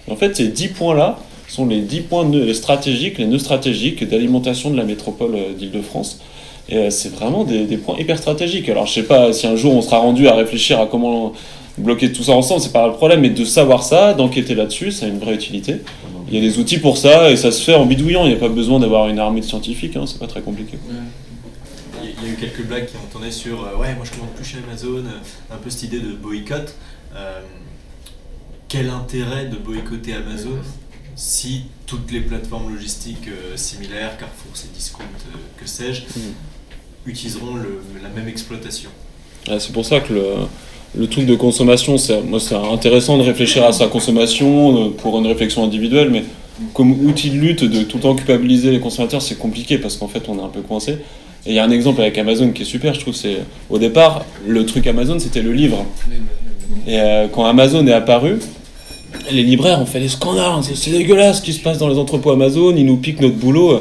En 0.09 0.15
fait, 0.15 0.35
ces 0.35 0.47
10 0.47 0.69
points-là 0.69 1.19
sont 1.51 1.65
les 1.65 1.81
10 1.81 2.01
points 2.01 2.31
stratégiques, 2.53 3.17
les 3.17 3.25
nœuds 3.25 3.37
stratégiques 3.37 4.07
d'alimentation 4.07 4.69
de 4.69 4.77
la 4.77 4.85
métropole 4.85 5.35
euh, 5.35 5.53
d'Île-de-France. 5.53 6.21
Et 6.69 6.77
euh, 6.77 6.89
c'est 6.89 7.13
vraiment 7.13 7.43
des, 7.43 7.65
points 7.75 7.97
hyper 7.99 8.17
stratégiques. 8.17 8.69
Alors 8.69 8.85
je 8.87 8.93
sais 8.93 9.03
pas 9.03 9.33
si 9.33 9.47
un 9.47 9.57
jour 9.57 9.75
on 9.75 9.81
sera 9.81 9.97
rendu 9.97 10.29
à 10.29 10.35
réfléchir 10.35 10.79
à 10.79 10.85
comment 10.85 11.33
bloquer 11.77 12.13
tout 12.13 12.23
ça 12.23 12.31
ensemble, 12.33 12.61
c'est 12.61 12.71
pas 12.71 12.87
le 12.87 12.93
problème, 12.93 13.19
mais 13.19 13.29
de 13.29 13.43
savoir 13.43 13.83
ça, 13.83 14.13
d'enquêter 14.13 14.55
là-dessus, 14.55 14.91
ça 14.91 15.07
a 15.07 15.09
une 15.09 15.19
vraie 15.19 15.33
utilité. 15.33 15.77
Il 16.29 16.35
y 16.35 16.37
a 16.37 16.41
des 16.41 16.57
outils 16.57 16.77
pour 16.77 16.97
ça 16.97 17.29
et 17.29 17.35
ça 17.35 17.51
se 17.51 17.61
fait 17.61 17.75
en 17.75 17.85
bidouillant, 17.85 18.23
il 18.23 18.29
n'y 18.29 18.35
a 18.35 18.39
pas 18.39 18.47
besoin 18.47 18.79
d'avoir 18.79 19.09
une 19.09 19.19
armée 19.19 19.41
de 19.41 19.45
scientifiques, 19.45 19.97
hein, 19.97 20.05
c'est 20.05 20.19
pas 20.19 20.27
très 20.27 20.41
compliqué. 20.41 20.77
Il 22.01 22.27
y 22.27 22.29
a- 22.29 22.33
eu 22.33 22.35
quelques 22.35 22.65
blagues 22.65 22.85
qui 22.85 22.93
tourné 23.11 23.31
sur 23.31 23.63
euh, 23.63 23.77
ouais 23.77 23.93
moi 23.95 24.05
je 24.05 24.11
commande 24.11 24.29
plus 24.35 24.45
chez 24.45 24.57
Amazon, 24.65 25.03
un 25.51 25.57
peu 25.57 25.69
cette 25.69 25.83
idée 25.83 25.99
de 25.99 26.13
boycott. 26.13 26.75
Quel 28.69 28.89
intérêt 28.89 29.47
de 29.47 29.57
boycotter 29.57 30.13
Amazon? 30.13 30.59
Si 31.15 31.63
toutes 31.85 32.11
les 32.11 32.21
plateformes 32.21 32.73
logistiques 32.73 33.27
euh, 33.27 33.55
similaires, 33.57 34.17
Carrefour, 34.17 34.51
Cdiscount, 34.55 35.03
euh, 35.03 35.37
que 35.61 35.67
sais-je, 35.67 36.01
utiliseront 37.05 37.55
le- 37.55 37.81
la 38.01 38.09
même 38.09 38.27
exploitation 38.27 38.89
Ah, 39.49 39.59
C'est 39.59 39.73
pour 39.73 39.85
ça 39.85 39.99
que 39.99 40.13
le, 40.13 40.23
le 40.95 41.07
truc 41.07 41.25
de 41.25 41.35
consommation, 41.35 41.97
c'est, 41.97 42.21
moi 42.21 42.39
c'est 42.39 42.55
intéressant 42.55 43.17
de 43.17 43.23
réfléchir 43.23 43.63
à 43.65 43.71
sa 43.71 43.87
consommation 43.87 44.87
euh, 44.87 44.89
pour 44.91 45.17
une 45.19 45.27
réflexion 45.27 45.63
individuelle, 45.63 46.09
mais 46.09 46.23
comme 46.73 46.91
outil 47.07 47.31
de 47.31 47.37
lutte, 47.37 47.63
de 47.63 47.83
tout 47.83 47.97
le 47.97 48.03
temps 48.03 48.15
culpabiliser 48.15 48.71
les 48.71 48.79
consommateurs, 48.79 49.21
c'est 49.21 49.37
compliqué 49.37 49.77
parce 49.79 49.97
qu'en 49.97 50.07
fait, 50.07 50.23
on 50.29 50.37
est 50.37 50.43
un 50.43 50.47
peu 50.49 50.61
coincé. 50.61 50.97
Et 51.45 51.49
il 51.49 51.53
y 51.55 51.59
a 51.59 51.63
un 51.63 51.71
exemple 51.71 52.01
avec 52.01 52.15
Amazon 52.19 52.51
qui 52.51 52.61
est 52.61 52.65
super, 52.65 52.93
je 52.93 52.99
trouve. 52.99 53.15
C'est 53.15 53.37
au 53.71 53.79
départ, 53.79 54.25
le 54.45 54.63
truc 54.65 54.85
Amazon, 54.85 55.17
c'était 55.17 55.41
le 55.41 55.51
livre. 55.53 55.83
Et 56.85 56.99
euh, 56.99 57.27
quand 57.29 57.45
Amazon 57.45 57.85
est 57.87 57.93
apparu, 57.93 58.37
les 59.31 59.43
libraires 59.43 59.79
ont 59.81 59.85
fait 59.85 59.99
des 59.99 60.09
scandales. 60.09 60.63
C'est- 60.63 60.91
dégueulasse 60.91 61.37
ce 61.37 61.41
qui 61.41 61.53
se 61.53 61.59
passe 61.59 61.77
dans 61.77 61.87
les 61.89 61.97
entrepôts 61.97 62.31
Amazon. 62.31 62.73
Ils 62.75 62.85
nous 62.85 62.97
piquent 62.97 63.21
notre 63.21 63.35
boulot. 63.35 63.79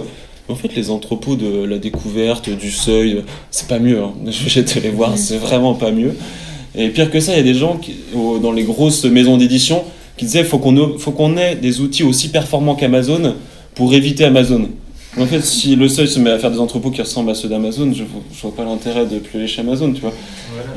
En 0.49 0.55
fait, 0.57 0.75
les 0.75 0.91
entrepôts 0.91 1.37
de 1.37 1.65
la 1.65 1.79
découverte, 1.79 2.51
du 2.51 2.71
seuil, 2.73 3.23
c'est 3.51 3.69
pas 3.69 3.79
mieux. 3.79 4.01
Hein. 4.03 4.13
Je 4.27 4.49
vais 4.61 4.65
te 4.65 4.79
les 4.81 4.91
voir, 4.91 5.17
c'est 5.17 5.39
vraiment 5.39 5.75
pas 5.75 5.93
mieux. 5.93 6.17
Et 6.77 6.89
pire 6.89 7.11
que 7.11 7.21
ça, 7.21 7.33
il 7.33 7.37
y 7.37 7.41
a 7.41 7.45
des 7.45 7.55
gens 7.55 7.77
qui, 7.77 7.95
dans 8.43 8.53
les 8.53 8.65
grosses 8.65 9.05
maisons 9.05 9.37
d'édition 9.37 9.83
qui 10.17 10.25
disaient 10.25 10.45
faut 10.45 10.61
faut 10.99 11.11
qu'on 11.13 11.37
ait 11.37 11.55
des 11.55 11.81
outils 11.81 12.03
aussi 12.03 12.29
performants 12.29 12.75
qu'Amazon 12.75 13.35
pour 13.75 13.95
éviter 13.95 14.25
Amazon. 14.25 14.69
En 15.19 15.27
fait, 15.27 15.41
si 15.45 15.75
le 15.75 15.89
seuil 15.89 16.07
se 16.07 16.21
met 16.21 16.31
à 16.31 16.39
faire 16.39 16.53
des 16.53 16.61
entrepôts 16.61 16.91
qui 16.93 17.03
ressemblent 17.03 17.31
à 17.31 17.35
ceux 17.35 17.49
d'Amazon, 17.49 17.93
je, 17.93 18.05
vois- 18.05 18.23
je 18.33 18.41
vois 18.43 18.55
pas 18.55 18.65
l'intérêt 18.65 19.07
de 19.07 19.19
plus 19.19 19.39
aller 19.39 19.49
chez 19.49 19.61
Amazon, 19.61 19.93
tu 19.93 20.01
vois. 20.03 20.13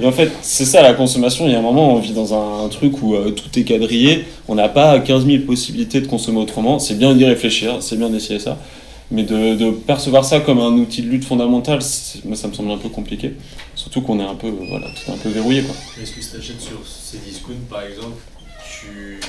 Et 0.02 0.06
en 0.08 0.12
fait, 0.12 0.32
c'est 0.42 0.66
ça 0.66 0.82
la 0.82 0.94
consommation. 0.94 1.46
Il 1.46 1.52
y 1.52 1.56
a 1.56 1.60
un 1.60 1.62
moment, 1.62 1.94
on 1.94 2.00
vit 2.00 2.14
dans 2.14 2.34
un, 2.34 2.66
un 2.66 2.70
truc 2.70 3.02
où 3.04 3.14
euh, 3.14 3.30
tout 3.32 3.58
est 3.60 3.64
quadrillé. 3.64 4.26
On 4.48 4.56
n'a 4.56 4.70
pas 4.70 5.00
15 5.00 5.26
000 5.28 5.44
possibilités 5.44 6.02
de 6.02 6.08
consommer 6.08 6.40
autrement. 6.40 6.80
C'est 6.80 6.98
bien 6.98 7.14
d'y 7.14 7.26
réfléchir, 7.26 7.78
c'est 7.82 7.96
bien 7.96 8.10
d'essayer 8.10 8.40
ça. 8.40 8.58
Mais 9.12 9.22
de, 9.24 9.54
de 9.56 9.70
percevoir 9.70 10.26
ça 10.26 10.40
comme 10.40 10.60
un 10.60 10.72
outil 10.72 11.04
de 11.04 11.10
lutte 11.10 11.26
fondamental, 11.26 11.84
c'est- 11.84 12.26
moi, 12.26 12.36
ça 12.36 12.48
me 12.48 12.54
semble 12.54 12.72
un 12.72 12.78
peu 12.78 12.90
compliqué. 12.90 13.34
Surtout 13.76 14.02
qu'on 14.02 14.20
est 14.20 14.24
un 14.26 14.34
peu, 14.36 14.50
voilà, 14.70 14.88
tout 14.88 15.12
un 15.12 15.18
peu 15.18 15.30
verrouillé, 15.30 15.62
quoi. 15.62 15.76
Est-ce 16.02 16.12
que 16.12 16.22
si 16.24 16.32
tu 16.32 16.38
achètes 16.38 16.62
sur 16.62 16.80
ces 16.88 17.18
discounts, 17.20 17.54
par 17.70 17.84
exemple, 17.84 18.18
tu 18.82 19.20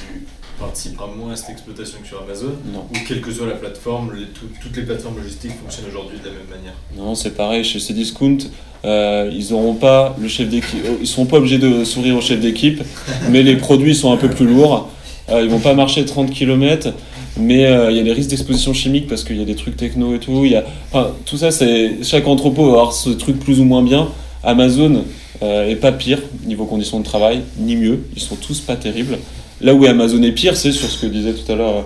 participeras 0.59 1.07
moins 1.17 1.33
à 1.33 1.37
cette 1.37 1.51
exploitation 1.51 1.99
que 2.03 2.07
sur 2.09 2.23
Amazon 2.23 2.53
Non. 2.73 2.85
Ou 2.91 2.97
quelle 3.07 3.21
que 3.21 3.33
soit 3.33 3.47
la 3.47 3.55
plateforme, 3.55 4.13
les- 4.15 4.27
tout- 4.27 4.47
toutes 4.63 4.77
les 4.77 4.83
plateformes 4.83 5.17
logistiques 5.19 5.53
fonctionnent 5.63 5.87
aujourd'hui 5.89 6.19
de 6.19 6.25
la 6.27 6.33
même 6.33 6.49
manière 6.51 6.75
Non, 6.97 7.15
c'est 7.15 7.35
pareil, 7.37 7.65
chez 7.65 7.81
ces 7.81 7.93
discounts, 7.95 8.39
euh, 8.85 9.31
ils 9.33 9.53
auront 9.53 9.75
pas 9.75 10.17
le 10.21 10.29
chef 10.29 10.49
d'équipe, 10.49 10.85
euh, 10.85 10.97
ils 11.01 11.07
seront 11.07 11.27
pas 11.27 11.39
obligés 11.39 11.59
de 11.59 11.85
sourire 11.85 12.17
au 12.17 12.21
chef 12.21 12.41
d'équipe, 12.41 12.83
mais 13.31 13.43
les 13.43 13.57
produits 13.57 13.95
sont 13.95 14.13
un 14.13 14.17
peu 14.17 14.29
plus 14.31 14.47
lourds. 14.47 14.89
Euh, 15.31 15.41
ils 15.43 15.49
vont 15.49 15.59
pas 15.61 15.73
marcher 15.75 16.05
30 16.05 16.31
km, 16.31 16.93
mais 17.39 17.65
euh, 17.67 17.91
il 17.91 17.97
y 17.97 18.01
a 18.01 18.03
des 18.03 18.13
risques 18.13 18.31
d'exposition 18.31 18.75
chimique 18.75 19.07
parce 19.09 19.25
qu'il 19.25 19.39
y 19.39 19.43
a 19.43 19.47
des 19.47 19.55
trucs 19.57 19.77
techno 19.77 20.15
et 20.15 20.19
tout. 20.19 20.45
Y 20.45 20.57
a, 20.57 20.65
enfin, 20.93 21.13
tout 21.25 21.39
ça, 21.39 21.51
c'est 21.51 22.03
chaque 22.05 22.27
entrepôt 22.29 22.67
va 22.67 22.73
avoir 22.73 22.93
ce 22.93 23.09
truc 23.11 23.39
plus 23.41 23.59
ou 23.61 23.65
moins 23.65 23.83
bien. 23.83 24.09
Amazon 24.43 25.05
euh, 25.43 25.67
est 25.69 25.77
pas 25.77 25.93
pire 25.93 26.21
niveau 26.47 26.67
conditions 26.67 27.01
de 27.01 27.05
travail, 27.05 27.41
ni 27.59 27.75
mieux. 27.77 28.01
Ils 28.15 28.21
sont 28.21 28.37
tous 28.37 28.61
pas 28.61 28.77
terribles. 28.77 29.19
Là 29.61 29.75
où 29.75 29.85
Amazon 29.85 30.23
est 30.23 30.33
pire, 30.33 30.57
c'est 30.57 30.73
sur 30.73 30.89
ce 30.89 31.01
que 31.01 31.07
disait 31.07 31.33
tout 31.33 31.51
à 31.51 31.55
l'heure 31.55 31.77
euh, 31.77 31.83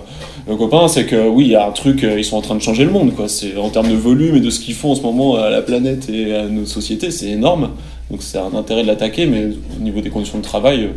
le 0.49 0.55
copain, 0.55 0.87
c'est 0.87 1.05
que 1.05 1.27
oui, 1.27 1.45
il 1.45 1.51
y 1.51 1.55
a 1.55 1.67
un 1.67 1.71
truc, 1.71 2.03
euh, 2.03 2.17
ils 2.17 2.25
sont 2.25 2.37
en 2.37 2.41
train 2.41 2.55
de 2.55 2.61
changer 2.61 2.83
le 2.83 2.89
monde, 2.89 3.13
quoi. 3.13 3.27
C'est 3.27 3.55
en 3.55 3.69
termes 3.69 3.89
de 3.89 3.95
volume 3.95 4.35
et 4.37 4.39
de 4.39 4.49
ce 4.49 4.59
qu'ils 4.59 4.73
font 4.73 4.91
en 4.91 4.95
ce 4.95 5.01
moment 5.03 5.35
à 5.35 5.51
la 5.51 5.61
planète 5.61 6.09
et 6.09 6.33
à 6.35 6.47
nos 6.47 6.65
sociétés, 6.65 7.11
c'est 7.11 7.27
énorme. 7.27 7.69
Donc 8.09 8.23
c'est 8.23 8.39
un 8.39 8.55
intérêt 8.55 8.81
de 8.81 8.87
l'attaquer, 8.87 9.27
mais 9.27 9.49
au 9.77 9.83
niveau 9.83 10.01
des 10.01 10.09
conditions 10.09 10.39
de 10.39 10.43
travail, 10.43 10.85
euh, 10.85 10.91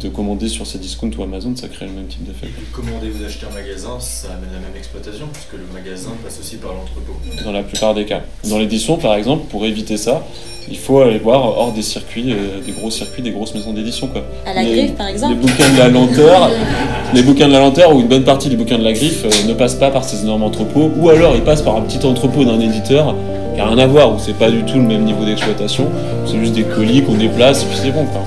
de 0.00 0.08
commander 0.08 0.48
sur 0.48 0.66
ces 0.66 0.78
discounts 0.78 1.10
ou 1.18 1.22
Amazon, 1.22 1.54
ça 1.56 1.66
crée 1.68 1.86
le 1.86 1.92
même 1.92 2.06
type 2.06 2.22
d'effet. 2.24 2.46
Et 2.46 2.64
commander 2.74 3.08
ou 3.08 3.24
acheter 3.24 3.46
un 3.50 3.54
magasin, 3.54 3.98
ça 4.00 4.28
amène 4.28 4.50
la 4.52 4.58
même 4.60 4.76
exploitation, 4.76 5.26
puisque 5.32 5.54
le 5.54 5.64
magasin 5.72 6.10
passe 6.22 6.38
aussi 6.40 6.56
par 6.56 6.72
l'entrepôt. 6.74 7.16
Dans 7.44 7.52
la 7.52 7.62
plupart 7.62 7.94
des 7.94 8.04
cas. 8.04 8.20
Dans 8.48 8.58
l'édition, 8.58 8.96
par 8.98 9.14
exemple, 9.14 9.44
pour 9.50 9.64
éviter 9.64 9.96
ça, 9.96 10.26
il 10.70 10.76
faut 10.76 11.00
aller 11.00 11.18
voir 11.18 11.42
hors 11.42 11.72
des 11.72 11.80
circuits, 11.82 12.30
euh, 12.32 12.60
des 12.64 12.72
gros 12.72 12.90
circuits, 12.90 13.22
des 13.22 13.30
grosses 13.30 13.54
maisons 13.54 13.72
d'édition, 13.72 14.08
quoi. 14.08 14.22
À 14.44 14.52
la 14.52 14.62
Les- 14.62 14.76
griffe, 14.76 14.94
par 14.96 15.08
exemple 15.08 15.34
Les 15.34 15.40
bouquins 15.40 15.72
de 15.72 15.78
la 15.78 15.88
lenteur, 15.88 16.50
les 17.14 17.22
bouquins 17.22 17.48
de 17.48 17.52
la 17.54 17.60
lenteur 17.60 17.94
ou 17.96 18.00
une 18.00 18.08
bonne 18.08 18.24
partie 18.24 18.50
des 18.50 18.56
bouquins 18.56 18.78
de 18.78 18.84
la 18.84 18.92
griffe 18.92 19.24
euh, 19.24 19.48
ne 19.48 19.54
passent 19.54 19.76
pas 19.76 19.90
par 19.90 20.04
ces 20.04 20.20
énormes 20.22 20.42
entrepôts, 20.42 20.90
ou 20.98 21.08
alors 21.08 21.34
ils 21.34 21.42
passent 21.42 21.62
par 21.62 21.76
un 21.76 21.80
petit 21.82 22.04
entrepôt 22.06 22.44
d'un 22.44 22.60
éditeur 22.60 23.14
qui 23.54 23.60
a 23.60 23.66
rien 23.66 23.78
à 23.78 23.86
voir, 23.86 24.14
où 24.14 24.18
c'est 24.18 24.36
pas 24.36 24.50
du 24.50 24.62
tout 24.64 24.76
le 24.76 24.82
même 24.84 25.04
niveau 25.04 25.24
d'exploitation, 25.24 25.88
c'est 26.26 26.38
juste 26.38 26.52
des 26.52 26.64
colis 26.64 27.02
qu'on 27.02 27.14
déplace 27.14 27.62
et 27.62 27.66
puis 27.66 27.78
c'est 27.82 27.90
bon 27.90 28.04
quoi. 28.04 28.20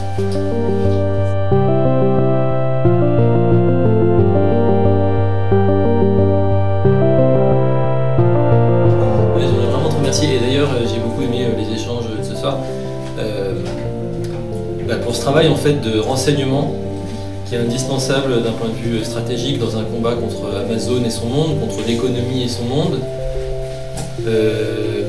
Travail 15.32 15.48
en 15.48 15.56
fait 15.56 15.80
de 15.80 15.98
renseignement 15.98 16.76
qui 17.48 17.56
est 17.56 17.58
indispensable 17.58 18.44
d'un 18.44 18.52
point 18.52 18.68
de 18.68 18.74
vue 18.74 19.02
stratégique 19.06 19.60
dans 19.60 19.78
un 19.78 19.84
combat 19.84 20.14
contre 20.16 20.54
Amazon 20.58 21.06
et 21.06 21.10
son 21.10 21.28
monde, 21.28 21.58
contre 21.58 21.78
l'économie 21.88 22.44
et 22.44 22.50
son 22.50 22.66
monde. 22.66 23.00
Euh, 24.28 25.04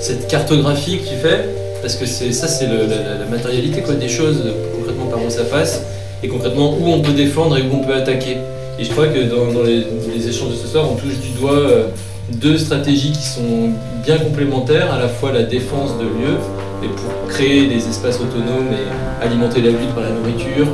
cette 0.00 0.26
cartographie 0.26 1.00
que 1.00 1.08
tu 1.08 1.16
fais, 1.16 1.50
parce 1.82 1.96
que 1.96 2.06
c'est 2.06 2.32
ça 2.32 2.48
c'est 2.48 2.66
la, 2.66 3.26
matérialité 3.30 3.82
quoi, 3.82 3.92
des 3.92 4.08
choses, 4.08 4.42
concrètement 4.74 5.04
par 5.04 5.22
où 5.22 5.28
ça 5.28 5.44
passe, 5.44 5.82
et 6.22 6.28
concrètement 6.28 6.74
où 6.80 6.88
on 6.88 7.02
peut 7.02 7.12
défendre 7.12 7.58
et 7.58 7.62
où 7.62 7.74
on 7.74 7.84
peut 7.84 7.94
attaquer. 7.94 8.38
Et 8.78 8.84
je 8.84 8.90
crois 8.90 9.08
que 9.08 9.18
dans, 9.18 9.62
les 9.62 10.28
échanges 10.28 10.52
de 10.52 10.56
ce 10.56 10.66
soir, 10.66 10.88
on 10.90 10.94
touche 10.94 11.18
du 11.20 11.38
doigt 11.38 11.58
euh, 11.58 11.88
deux 12.32 12.56
stratégies 12.56 13.12
qui 13.12 13.26
sont 13.26 13.70
bien 14.02 14.16
complémentaires, 14.16 14.94
à 14.94 14.98
la 14.98 15.08
fois 15.08 15.30
la 15.30 15.42
défense 15.42 15.90
de 15.98 16.04
lieux, 16.04 16.38
et 16.82 16.88
pour 16.88 17.28
créer 17.28 17.66
des 17.66 17.86
espaces 17.88 18.20
autonomes 18.20 18.68
et 18.72 19.24
alimenter 19.24 19.60
la 19.62 19.70
lutte 19.70 19.94
par 19.94 20.04
la 20.04 20.10
nourriture, 20.10 20.66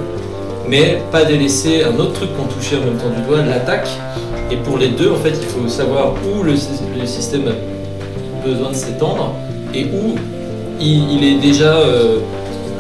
mais 0.69 1.03
pas 1.11 1.25
délaisser 1.25 1.83
un 1.85 1.99
autre 1.99 2.13
truc 2.15 2.31
qu'on 2.37 2.45
touchait 2.45 2.77
en 2.77 2.81
même 2.85 2.97
temps 2.97 3.11
du 3.15 3.23
doigt, 3.27 3.43
l'attaque. 3.43 3.89
Et 4.51 4.57
pour 4.57 4.79
les 4.79 4.89
deux, 4.89 5.11
en 5.11 5.17
fait, 5.17 5.31
il 5.41 5.47
faut 5.49 5.67
savoir 5.69 6.13
où 6.25 6.43
le, 6.43 6.57
sy- 6.57 6.69
le 6.99 7.07
système 7.07 7.43
a 7.49 8.47
besoin 8.47 8.71
de 8.71 8.75
s'étendre 8.75 9.35
et 9.75 9.85
où 9.87 10.15
il, 10.81 11.23
est 11.25 11.39
déjà 11.41 11.75
euh, 11.77 12.19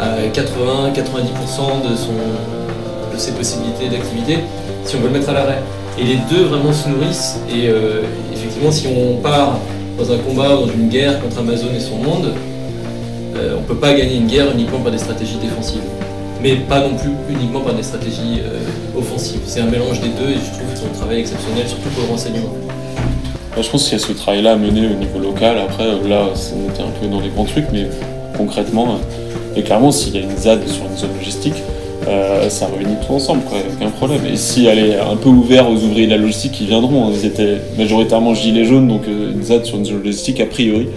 à 0.01 0.17
80-90% 0.33 1.83
de, 1.85 3.15
de 3.15 3.19
ses 3.19 3.33
possibilités 3.33 3.89
d'activité 3.89 4.39
si 4.85 4.97
on 4.97 5.01
veut 5.01 5.07
le 5.09 5.13
mettre 5.19 5.31
à 5.31 5.33
l'arrêt. 5.33 5.63
Et 5.99 6.05
les 6.05 6.19
deux 6.31 6.45
vraiment 6.45 6.73
se 6.73 6.89
nourrissent 6.89 7.39
et 7.49 7.69
euh, 7.69 8.03
effectivement 8.33 8.71
si 8.73 8.87
on 8.89 9.17
part 9.23 9.59
dans 9.99 10.11
un 10.13 10.19
combat, 10.19 10.49
dans 10.49 10.67
une 10.67 10.89
guerre 10.89 11.21
contre 11.21 11.39
Amazon 11.39 11.69
et 11.77 11.81
son 11.81 11.97
monde, 11.97 12.33
euh, 13.37 13.57
on 13.57 13.61
ne 13.61 13.67
peut 13.67 13.77
pas 13.77 13.93
gagner 13.95 14.17
une 14.17 14.27
guerre 14.27 14.51
uniquement 14.53 14.81
par 14.81 14.93
des 14.93 14.99
stratégies 14.99 15.39
défensives, 15.41 15.83
mais 16.43 16.57
pas 16.57 16.81
non 16.81 16.95
plus 16.97 17.11
uniquement 17.31 17.61
par 17.61 17.75
des 17.75 17.83
stratégies 17.83 18.41
euh, 18.45 18.99
offensives. 18.99 19.41
C'est 19.47 19.61
un 19.61 19.67
mélange 19.67 20.01
des 20.01 20.09
deux 20.09 20.31
et 20.31 20.35
je 20.35 20.53
trouve 20.59 20.91
un 20.91 20.97
travail 20.99 21.21
exceptionnel, 21.21 21.67
surtout 21.67 21.89
pour 21.91 22.05
le 22.05 22.11
renseignement. 22.11 22.53
Moi, 23.55 23.63
je 23.63 23.69
pense 23.69 23.85
qu'il 23.85 23.99
y 23.99 24.03
a 24.03 24.05
ce 24.05 24.13
travail-là 24.13 24.53
à 24.53 24.57
mener 24.57 24.87
au 24.87 24.95
niveau 24.99 25.19
local. 25.19 25.59
Après, 25.59 25.85
euh, 25.85 26.09
là, 26.09 26.29
c'est 26.35 26.57
monté 26.57 26.83
un 26.83 26.91
peu 27.01 27.07
dans 27.07 27.21
les 27.21 27.29
grands 27.29 27.45
trucs, 27.45 27.67
mais 27.73 27.87
concrètement, 28.37 28.99
et 29.57 29.63
clairement, 29.63 29.93
s'il 29.93 30.15
y 30.15 30.19
a 30.19 30.23
une 30.23 30.37
ZAD 30.37 30.67
sur 30.67 30.85
une 30.87 30.97
zone 30.97 31.11
logistique, 31.19 31.55
ça 32.49 32.67
réunit 32.67 32.97
tout 33.07 33.13
ensemble, 33.13 33.43
quoi, 33.45 33.59
aucun 33.59 33.91
problème. 33.91 34.23
Et 34.27 34.37
si 34.37 34.67
elle 34.67 34.79
est 34.79 34.99
un 34.99 35.15
peu 35.15 35.29
ouverte 35.29 35.69
aux 35.71 35.77
ouvriers 35.85 36.07
de 36.07 36.11
la 36.11 36.17
logistique, 36.17 36.61
ils 36.61 36.67
viendront. 36.67 37.07
hein. 37.07 37.11
Ils 37.15 37.27
étaient 37.27 37.59
majoritairement 37.79 38.35
gilets 38.35 38.65
jaunes, 38.65 38.89
donc 38.89 39.03
une 39.07 39.43
ZAD 39.43 39.65
sur 39.67 39.77
une 39.77 39.85
zone 39.85 40.03
logistique, 40.03 40.41
a 40.41 40.47
priori, 40.47 40.89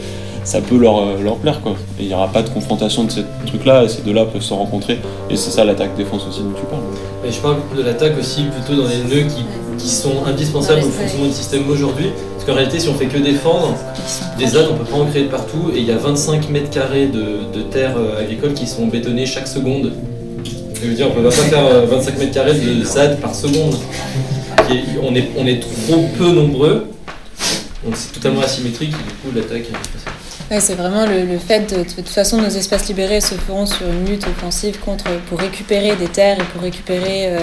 ça 0.46 0.62
peut 0.62 0.78
leur, 0.78 1.00
euh, 1.00 1.22
leur 1.22 1.36
plaire, 1.38 1.60
quoi. 1.60 1.74
Et 2.00 2.04
il 2.04 2.08
n'y 2.08 2.14
aura 2.14 2.30
pas 2.30 2.44
de 2.44 2.50
confrontation 2.50 3.04
de 3.04 3.12
ces 3.12 3.26
trucs-là, 3.48 3.84
et 3.84 3.90
ces 3.90 4.04
deux-là 4.04 4.26
peuvent 4.26 4.42
se 4.42 4.54
rencontrer. 4.54 5.00
Et 5.30 5.36
c'est 5.36 5.52
ça 5.52 5.66
l'attaque-défense 5.66 6.26
aussi 6.30 6.40
dont 6.42 6.54
tu 6.56 6.66
parles. 6.68 6.82
Je 7.30 7.40
parle 7.40 7.58
de 7.76 7.82
l'attaque 7.82 8.18
aussi 8.20 8.44
plutôt 8.44 8.80
dans 8.82 8.88
les 8.88 9.00
nœuds 9.00 9.28
qui, 9.28 9.44
sont 9.90 10.26
indispensables 10.26 10.82
au 10.82 10.90
fonctionnement 10.90 11.28
du 11.28 11.34
système 11.34 11.70
aujourd'hui. 11.70 12.08
Parce 12.34 12.46
qu'en 12.46 12.54
réalité, 12.56 12.80
si 12.80 12.90
on 12.90 12.96
fait 12.96 13.06
que 13.06 13.20
défendre, 13.20 13.76
des 14.40 14.48
ZAD, 14.48 14.68
on 14.72 14.76
peut 14.78 14.84
pas 14.84 14.98
en 14.98 15.06
créer 15.06 15.24
de 15.24 15.28
partout. 15.28 15.72
Et 15.76 15.80
il 15.80 15.86
y 15.86 15.92
a 15.92 15.98
25 15.98 16.50
mètres 16.50 16.72
carrés 16.72 17.06
de, 17.06 17.42
de 17.54 17.62
terres 17.62 17.96
euh, 17.98 18.20
agricoles 18.20 18.54
qui 18.54 18.66
sont 18.66 18.88
bétonnées 18.88 19.28
chaque 19.28 19.48
seconde. 19.48 19.94
Ça 20.74 20.82
veut 20.88 20.94
dire 20.94 21.08
on 21.12 21.14
peut 21.14 21.22
pas 21.24 21.30
faire 21.30 21.66
euh, 21.66 21.86
25 21.86 22.18
mètres 22.18 22.34
carrés 22.34 22.56
de 22.56 22.84
ZAD 22.84 23.20
par 23.20 23.36
seconde. 23.36 23.76
On, 25.04 25.16
est, 25.16 25.52
est 25.52 25.60
trop 25.60 26.04
peu 26.18 26.32
nombreux. 26.32 26.88
Donc 27.84 27.96
c'est 27.96 28.12
totalement 28.14 28.42
asymétrique. 28.42 28.90
Et 28.90 28.94
du 28.94 29.14
coup, 29.20 29.36
l'attaque. 29.36 29.68
euh, 29.72 30.15
C'est 30.52 30.76
vraiment 30.76 31.06
le, 31.08 31.38
fait 31.40 31.74
de, 31.74 31.84
toute 31.84 32.08
façon 32.08 32.40
nos 32.40 32.50
espaces 32.50 32.88
libérés 32.88 33.20
se 33.20 33.34
feront 33.34 33.66
sur 33.66 33.88
une 33.88 34.06
lutte 34.06 34.28
offensive 34.28 34.80
contre 34.80 35.06
pour 35.28 35.40
récupérer 35.40 35.96
des 35.96 36.08
terres 36.08 36.40
et 36.40 36.44
pour 36.44 36.62
récupérer 36.62 37.28
euh, 37.28 37.40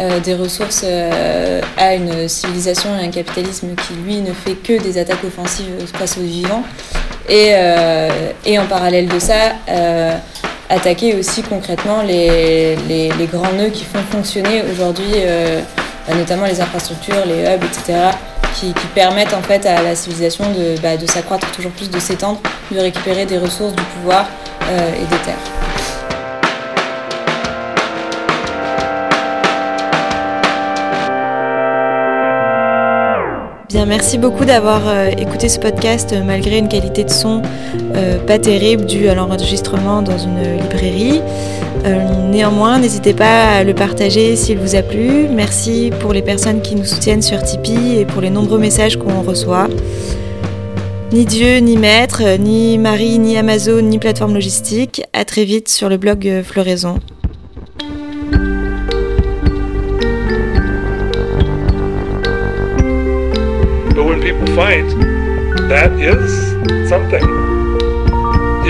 euh, 0.00 0.20
des 0.20 0.34
ressources 0.34 0.82
euh, 0.84 1.60
à 1.76 1.94
une 1.94 2.28
civilisation 2.28 2.90
et 2.98 3.06
un 3.06 3.10
capitalisme 3.10 3.68
qui 3.76 3.94
lui 4.04 4.16
ne 4.16 4.32
fait 4.32 4.54
que 4.54 4.82
des 4.82 4.98
attaques 4.98 5.22
offensives 5.24 5.70
face 5.94 6.18
aux 6.18 6.22
vivants. 6.22 6.64
Et, 7.28 7.52
et 8.44 8.58
en 8.58 8.66
parallèle 8.66 9.06
de 9.06 9.18
ça 9.20 9.52
attaquer 10.68 11.14
aussi 11.14 11.42
concrètement 11.42 12.02
les, 12.02 12.74
les, 12.88 13.26
grands 13.32 13.52
nœuds 13.52 13.70
qui 13.70 13.84
font 13.84 14.02
fonctionner 14.10 14.64
aujourd'hui 14.72 15.04
notamment 16.08 16.46
les 16.46 16.60
infrastructures, 16.60 17.24
les 17.26 17.44
hubs, 17.44 17.64
etc 17.64 18.10
qui, 18.54 18.72
permettent 18.94 19.34
en 19.34 19.42
fait 19.42 19.64
à 19.66 19.82
la 19.82 19.94
civilisation 19.94 20.44
de, 20.52 20.80
bah, 20.80 20.96
de 20.96 21.06
s'accroître 21.06 21.50
toujours 21.52 21.72
plus, 21.72 21.90
de 21.90 21.98
s'étendre, 21.98 22.40
de 22.70 22.78
récupérer 22.78 23.26
des 23.26 23.38
ressources, 23.38 23.74
du 23.74 23.82
pouvoir 23.82 24.26
euh, 24.68 24.94
et 24.94 25.06
des 25.06 25.22
terres. 25.24 25.60
Bien, 33.70 33.86
merci 33.86 34.18
beaucoup 34.18 34.44
d'avoir 34.44 34.88
euh, 34.88 35.10
écouté 35.10 35.48
ce 35.48 35.60
podcast 35.60 36.12
euh, 36.12 36.24
malgré 36.24 36.58
une 36.58 36.66
qualité 36.66 37.04
de 37.04 37.08
son 37.08 37.40
euh, 37.94 38.18
pas 38.18 38.36
terrible 38.40 38.84
due 38.84 39.08
à 39.08 39.14
l'enregistrement 39.14 40.02
dans 40.02 40.18
une 40.18 40.42
librairie. 40.60 41.22
Néanmoins, 42.30 42.78
n'hésitez 42.78 43.14
pas 43.14 43.56
à 43.56 43.64
le 43.64 43.74
partager 43.74 44.36
s'il 44.36 44.58
vous 44.58 44.76
a 44.76 44.82
plu. 44.82 45.28
Merci 45.28 45.90
pour 46.00 46.12
les 46.12 46.22
personnes 46.22 46.60
qui 46.60 46.74
nous 46.74 46.84
soutiennent 46.84 47.22
sur 47.22 47.42
Tipeee 47.42 47.98
et 47.98 48.04
pour 48.04 48.20
les 48.20 48.30
nombreux 48.30 48.58
messages 48.58 48.96
qu'on 48.96 49.22
reçoit. 49.22 49.68
Ni 51.12 51.24
Dieu, 51.24 51.58
ni 51.58 51.76
Maître, 51.76 52.22
ni 52.38 52.78
Marie, 52.78 53.18
ni 53.18 53.36
Amazon, 53.36 53.82
ni 53.82 53.98
plateforme 53.98 54.34
logistique. 54.34 55.02
À 55.12 55.24
très 55.24 55.44
vite 55.44 55.68
sur 55.68 55.88
le 55.88 55.96
blog 55.96 56.42
Floraison. 56.44 56.98
is 66.00 66.88
something. 66.88 67.39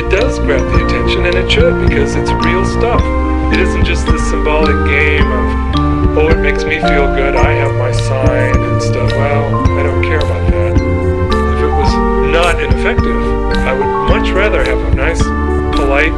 It 0.00 0.08
does 0.08 0.38
grab 0.38 0.64
the 0.72 0.86
attention, 0.86 1.26
and 1.26 1.34
it 1.34 1.50
should, 1.52 1.86
because 1.86 2.16
it's 2.16 2.32
real 2.46 2.64
stuff. 2.64 3.02
It 3.52 3.60
isn't 3.60 3.84
just 3.84 4.06
this 4.06 4.30
symbolic 4.30 4.88
game 4.88 5.28
of, 5.28 6.16
oh, 6.16 6.28
it 6.30 6.38
makes 6.40 6.64
me 6.64 6.80
feel 6.80 7.04
good, 7.14 7.36
I 7.36 7.52
have 7.52 7.74
my 7.76 7.92
sign 7.92 8.56
and 8.56 8.80
stuff. 8.80 9.12
Well, 9.12 9.68
I 9.78 9.82
don't 9.82 10.02
care 10.02 10.20
about 10.20 10.50
that. 10.52 10.72
If 10.72 11.60
it 11.60 11.68
was 11.68 11.92
not 12.32 12.62
ineffective, 12.62 13.20
I 13.60 13.76
would 13.76 14.08
much 14.08 14.30
rather 14.30 14.64
have 14.64 14.78
a 14.78 14.94
nice, 14.94 15.22
polite, 15.76 16.16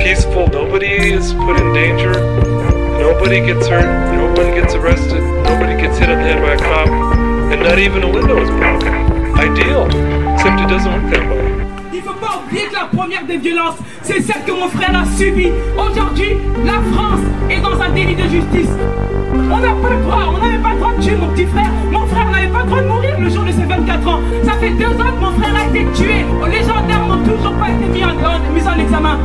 peaceful, 0.00 0.46
nobody 0.46 1.12
is 1.12 1.34
put 1.34 1.60
in 1.60 1.74
danger, 1.74 2.14
nobody 2.96 3.44
gets 3.44 3.66
hurt, 3.66 3.84
no 4.16 4.32
one 4.32 4.54
gets 4.54 4.72
arrested, 4.72 5.20
nobody 5.44 5.76
gets 5.76 5.98
hit 5.98 6.08
on 6.08 6.16
the 6.16 6.24
head 6.24 6.40
by 6.40 6.54
a 6.54 6.58
cop. 6.58 6.88
And 7.52 7.62
not 7.62 7.78
even 7.78 8.02
a 8.02 8.08
window 8.10 8.40
is 8.40 8.48
broken. 8.48 8.94
Ideal. 9.36 9.84
Except 10.32 10.58
it 10.58 10.68
doesn't 10.72 10.90
work 10.90 11.12
that 11.12 11.28
way. 11.28 11.33
La 12.84 12.98
première 12.98 13.24
des 13.24 13.38
violences, 13.38 13.76
c'est 14.02 14.20
celle 14.20 14.44
que 14.44 14.52
mon 14.52 14.68
frère 14.68 14.92
a 14.94 15.06
subie. 15.16 15.50
Aujourd'hui, 15.78 16.36
la 16.66 16.74
France 16.92 17.20
est 17.48 17.60
dans 17.60 17.80
un 17.80 17.88
délit 17.90 18.14
de 18.14 18.24
justice. 18.28 18.68
On 19.32 19.58
n'a 19.58 19.72
pas 19.72 19.94
le 19.94 20.02
droit, 20.02 20.34
on 20.34 20.38
n'avait 20.38 20.62
pas 20.62 20.74
le 20.74 20.80
droit 20.80 20.92
de 20.92 21.02
tuer 21.02 21.16
mon 21.16 21.28
petit 21.28 21.46
frère. 21.46 21.70
Mon 21.90 22.06
frère 22.06 22.28
n'avait 22.30 22.48
pas 22.48 22.60
le 22.60 22.66
droit 22.66 22.82
de 22.82 22.88
mourir 22.88 23.18
le 23.18 23.30
jour 23.30 23.44
de 23.44 23.52
ses 23.52 23.64
24 23.64 24.08
ans. 24.08 24.20
Ça 24.44 24.52
fait 24.60 24.70
deux 24.70 24.94
ans 25.00 25.12
que 25.16 25.24
mon 25.24 25.32
frère 25.32 25.54
a 25.56 25.66
été 25.68 25.86
tué. 25.94 26.26
Les 26.50 26.60
gendarmes 26.60 27.08
n'ont 27.08 27.24
toujours 27.24 27.54
pas 27.54 27.70
été 27.70 27.86
mis 27.88 28.04
en, 28.04 28.12
mis 28.52 28.68
en 28.68 28.78
examen. 28.78 29.18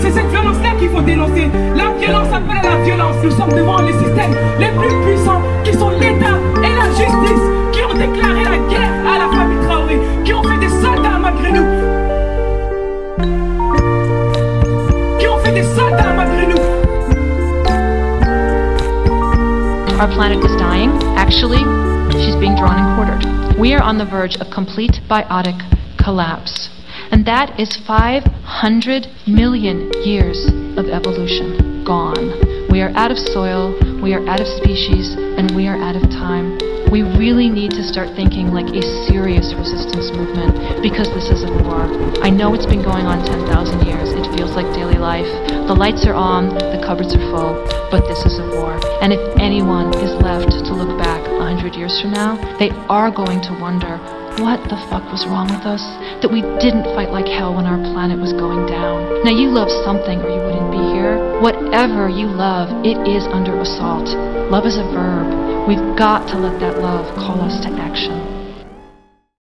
C'est 0.00 0.10
cette 0.10 0.30
violence-là 0.30 0.70
qu'il 0.78 0.90
faut 0.90 1.02
dénoncer. 1.02 1.50
La 1.76 1.90
violence 2.00 2.28
appelle 2.34 2.66
à 2.66 2.78
la 2.78 2.84
violence. 2.84 3.16
Nous 3.22 3.30
sommes 3.30 3.52
devant 3.52 3.80
les 3.82 3.92
systèmes 3.92 4.34
les 4.58 4.70
plus 4.70 4.94
puissants 5.06 5.42
qui 5.62 5.72
sont 5.74 5.90
l'État 5.90 6.34
et 6.64 6.74
la 6.74 6.88
justice 6.90 7.44
qui 7.70 7.80
ont 7.84 7.94
déclaré 7.94 8.42
la 8.42 8.58
guerre 8.68 8.92
à 9.06 9.18
la 9.18 9.38
famille 9.38 9.60
Traoré, 9.68 10.00
qui 10.24 10.34
ont 10.34 10.42
fait 10.42 10.61
Our 20.02 20.10
planet 20.10 20.42
is 20.44 20.56
dying. 20.58 20.90
Actually, 21.14 21.62
she's 22.18 22.34
being 22.34 22.56
drawn 22.56 22.74
and 22.74 22.96
quartered. 22.98 23.60
We 23.60 23.72
are 23.74 23.82
on 23.82 23.98
the 23.98 24.04
verge 24.04 24.34
of 24.36 24.50
complete 24.52 24.98
biotic 25.08 25.54
collapse. 26.02 26.70
And 27.12 27.24
that 27.26 27.60
is 27.60 27.76
500 27.86 29.06
million 29.28 29.92
years 30.02 30.44
of 30.76 30.86
evolution 30.86 31.84
gone. 31.84 32.66
We 32.68 32.80
are 32.80 32.90
out 32.96 33.12
of 33.12 33.18
soil, 33.18 33.78
we 34.02 34.14
are 34.14 34.26
out 34.26 34.40
of 34.40 34.48
species, 34.48 35.14
and 35.14 35.54
we 35.54 35.68
are 35.68 35.76
out 35.76 35.94
of 35.94 36.02
time. 36.10 36.58
We 36.92 37.00
really 37.16 37.48
need 37.48 37.70
to 37.70 37.82
start 37.82 38.12
thinking 38.12 38.52
like 38.52 38.68
a 38.68 38.84
serious 39.08 39.54
resistance 39.56 40.12
movement 40.12 40.84
because 40.84 41.08
this 41.16 41.32
is 41.32 41.40
a 41.42 41.48
war. 41.64 41.88
I 42.20 42.28
know 42.28 42.52
it's 42.52 42.66
been 42.66 42.84
going 42.84 43.08
on 43.08 43.24
10,000 43.24 43.48
years. 43.88 44.12
It 44.12 44.28
feels 44.36 44.52
like 44.52 44.68
daily 44.76 45.00
life. 45.00 45.24
The 45.48 45.72
lights 45.72 46.04
are 46.04 46.12
on, 46.12 46.50
the 46.52 46.84
cupboards 46.84 47.16
are 47.16 47.24
full, 47.32 47.64
but 47.88 48.04
this 48.12 48.28
is 48.28 48.36
a 48.36 48.46
war. 48.60 48.76
And 49.00 49.10
if 49.10 49.24
anyone 49.40 49.88
is 50.04 50.12
left 50.20 50.52
to 50.52 50.72
look 50.76 50.92
back 51.00 51.24
100 51.24 51.72
years 51.74 51.98
from 51.98 52.12
now, 52.12 52.36
they 52.58 52.68
are 52.92 53.10
going 53.10 53.40
to 53.40 53.56
wonder 53.56 53.96
what 54.44 54.60
the 54.68 54.76
fuck 54.88 55.04
was 55.12 55.24
wrong 55.28 55.48
with 55.48 55.64
us? 55.68 55.84
That 56.20 56.32
we 56.32 56.40
didn't 56.60 56.88
fight 56.96 57.08
like 57.08 57.28
hell 57.28 57.52
when 57.52 57.64
our 57.64 57.76
planet 57.92 58.20
was 58.20 58.32
going 58.32 58.64
down. 58.64 59.24
Now, 59.24 59.30
you 59.32 59.48
love 59.48 59.68
something 59.84 60.20
or 60.20 60.28
you 60.28 60.40
wouldn't 60.40 60.72
be 60.72 60.80
here. 60.92 61.20
Whatever 61.72 62.06
you 62.06 62.26
love, 62.26 62.68
it 62.84 63.00
is 63.08 63.24
under 63.32 63.58
assault. 63.58 64.04
Love 64.52 64.66
is 64.66 64.76
a 64.76 64.84
verb. 64.92 65.66
We've 65.66 65.96
got 65.96 66.28
to 66.28 66.36
let 66.36 66.60
that 66.60 66.82
love 66.82 67.06
call 67.16 67.40
us 67.40 67.64
to 67.64 67.72
action. 67.80 68.31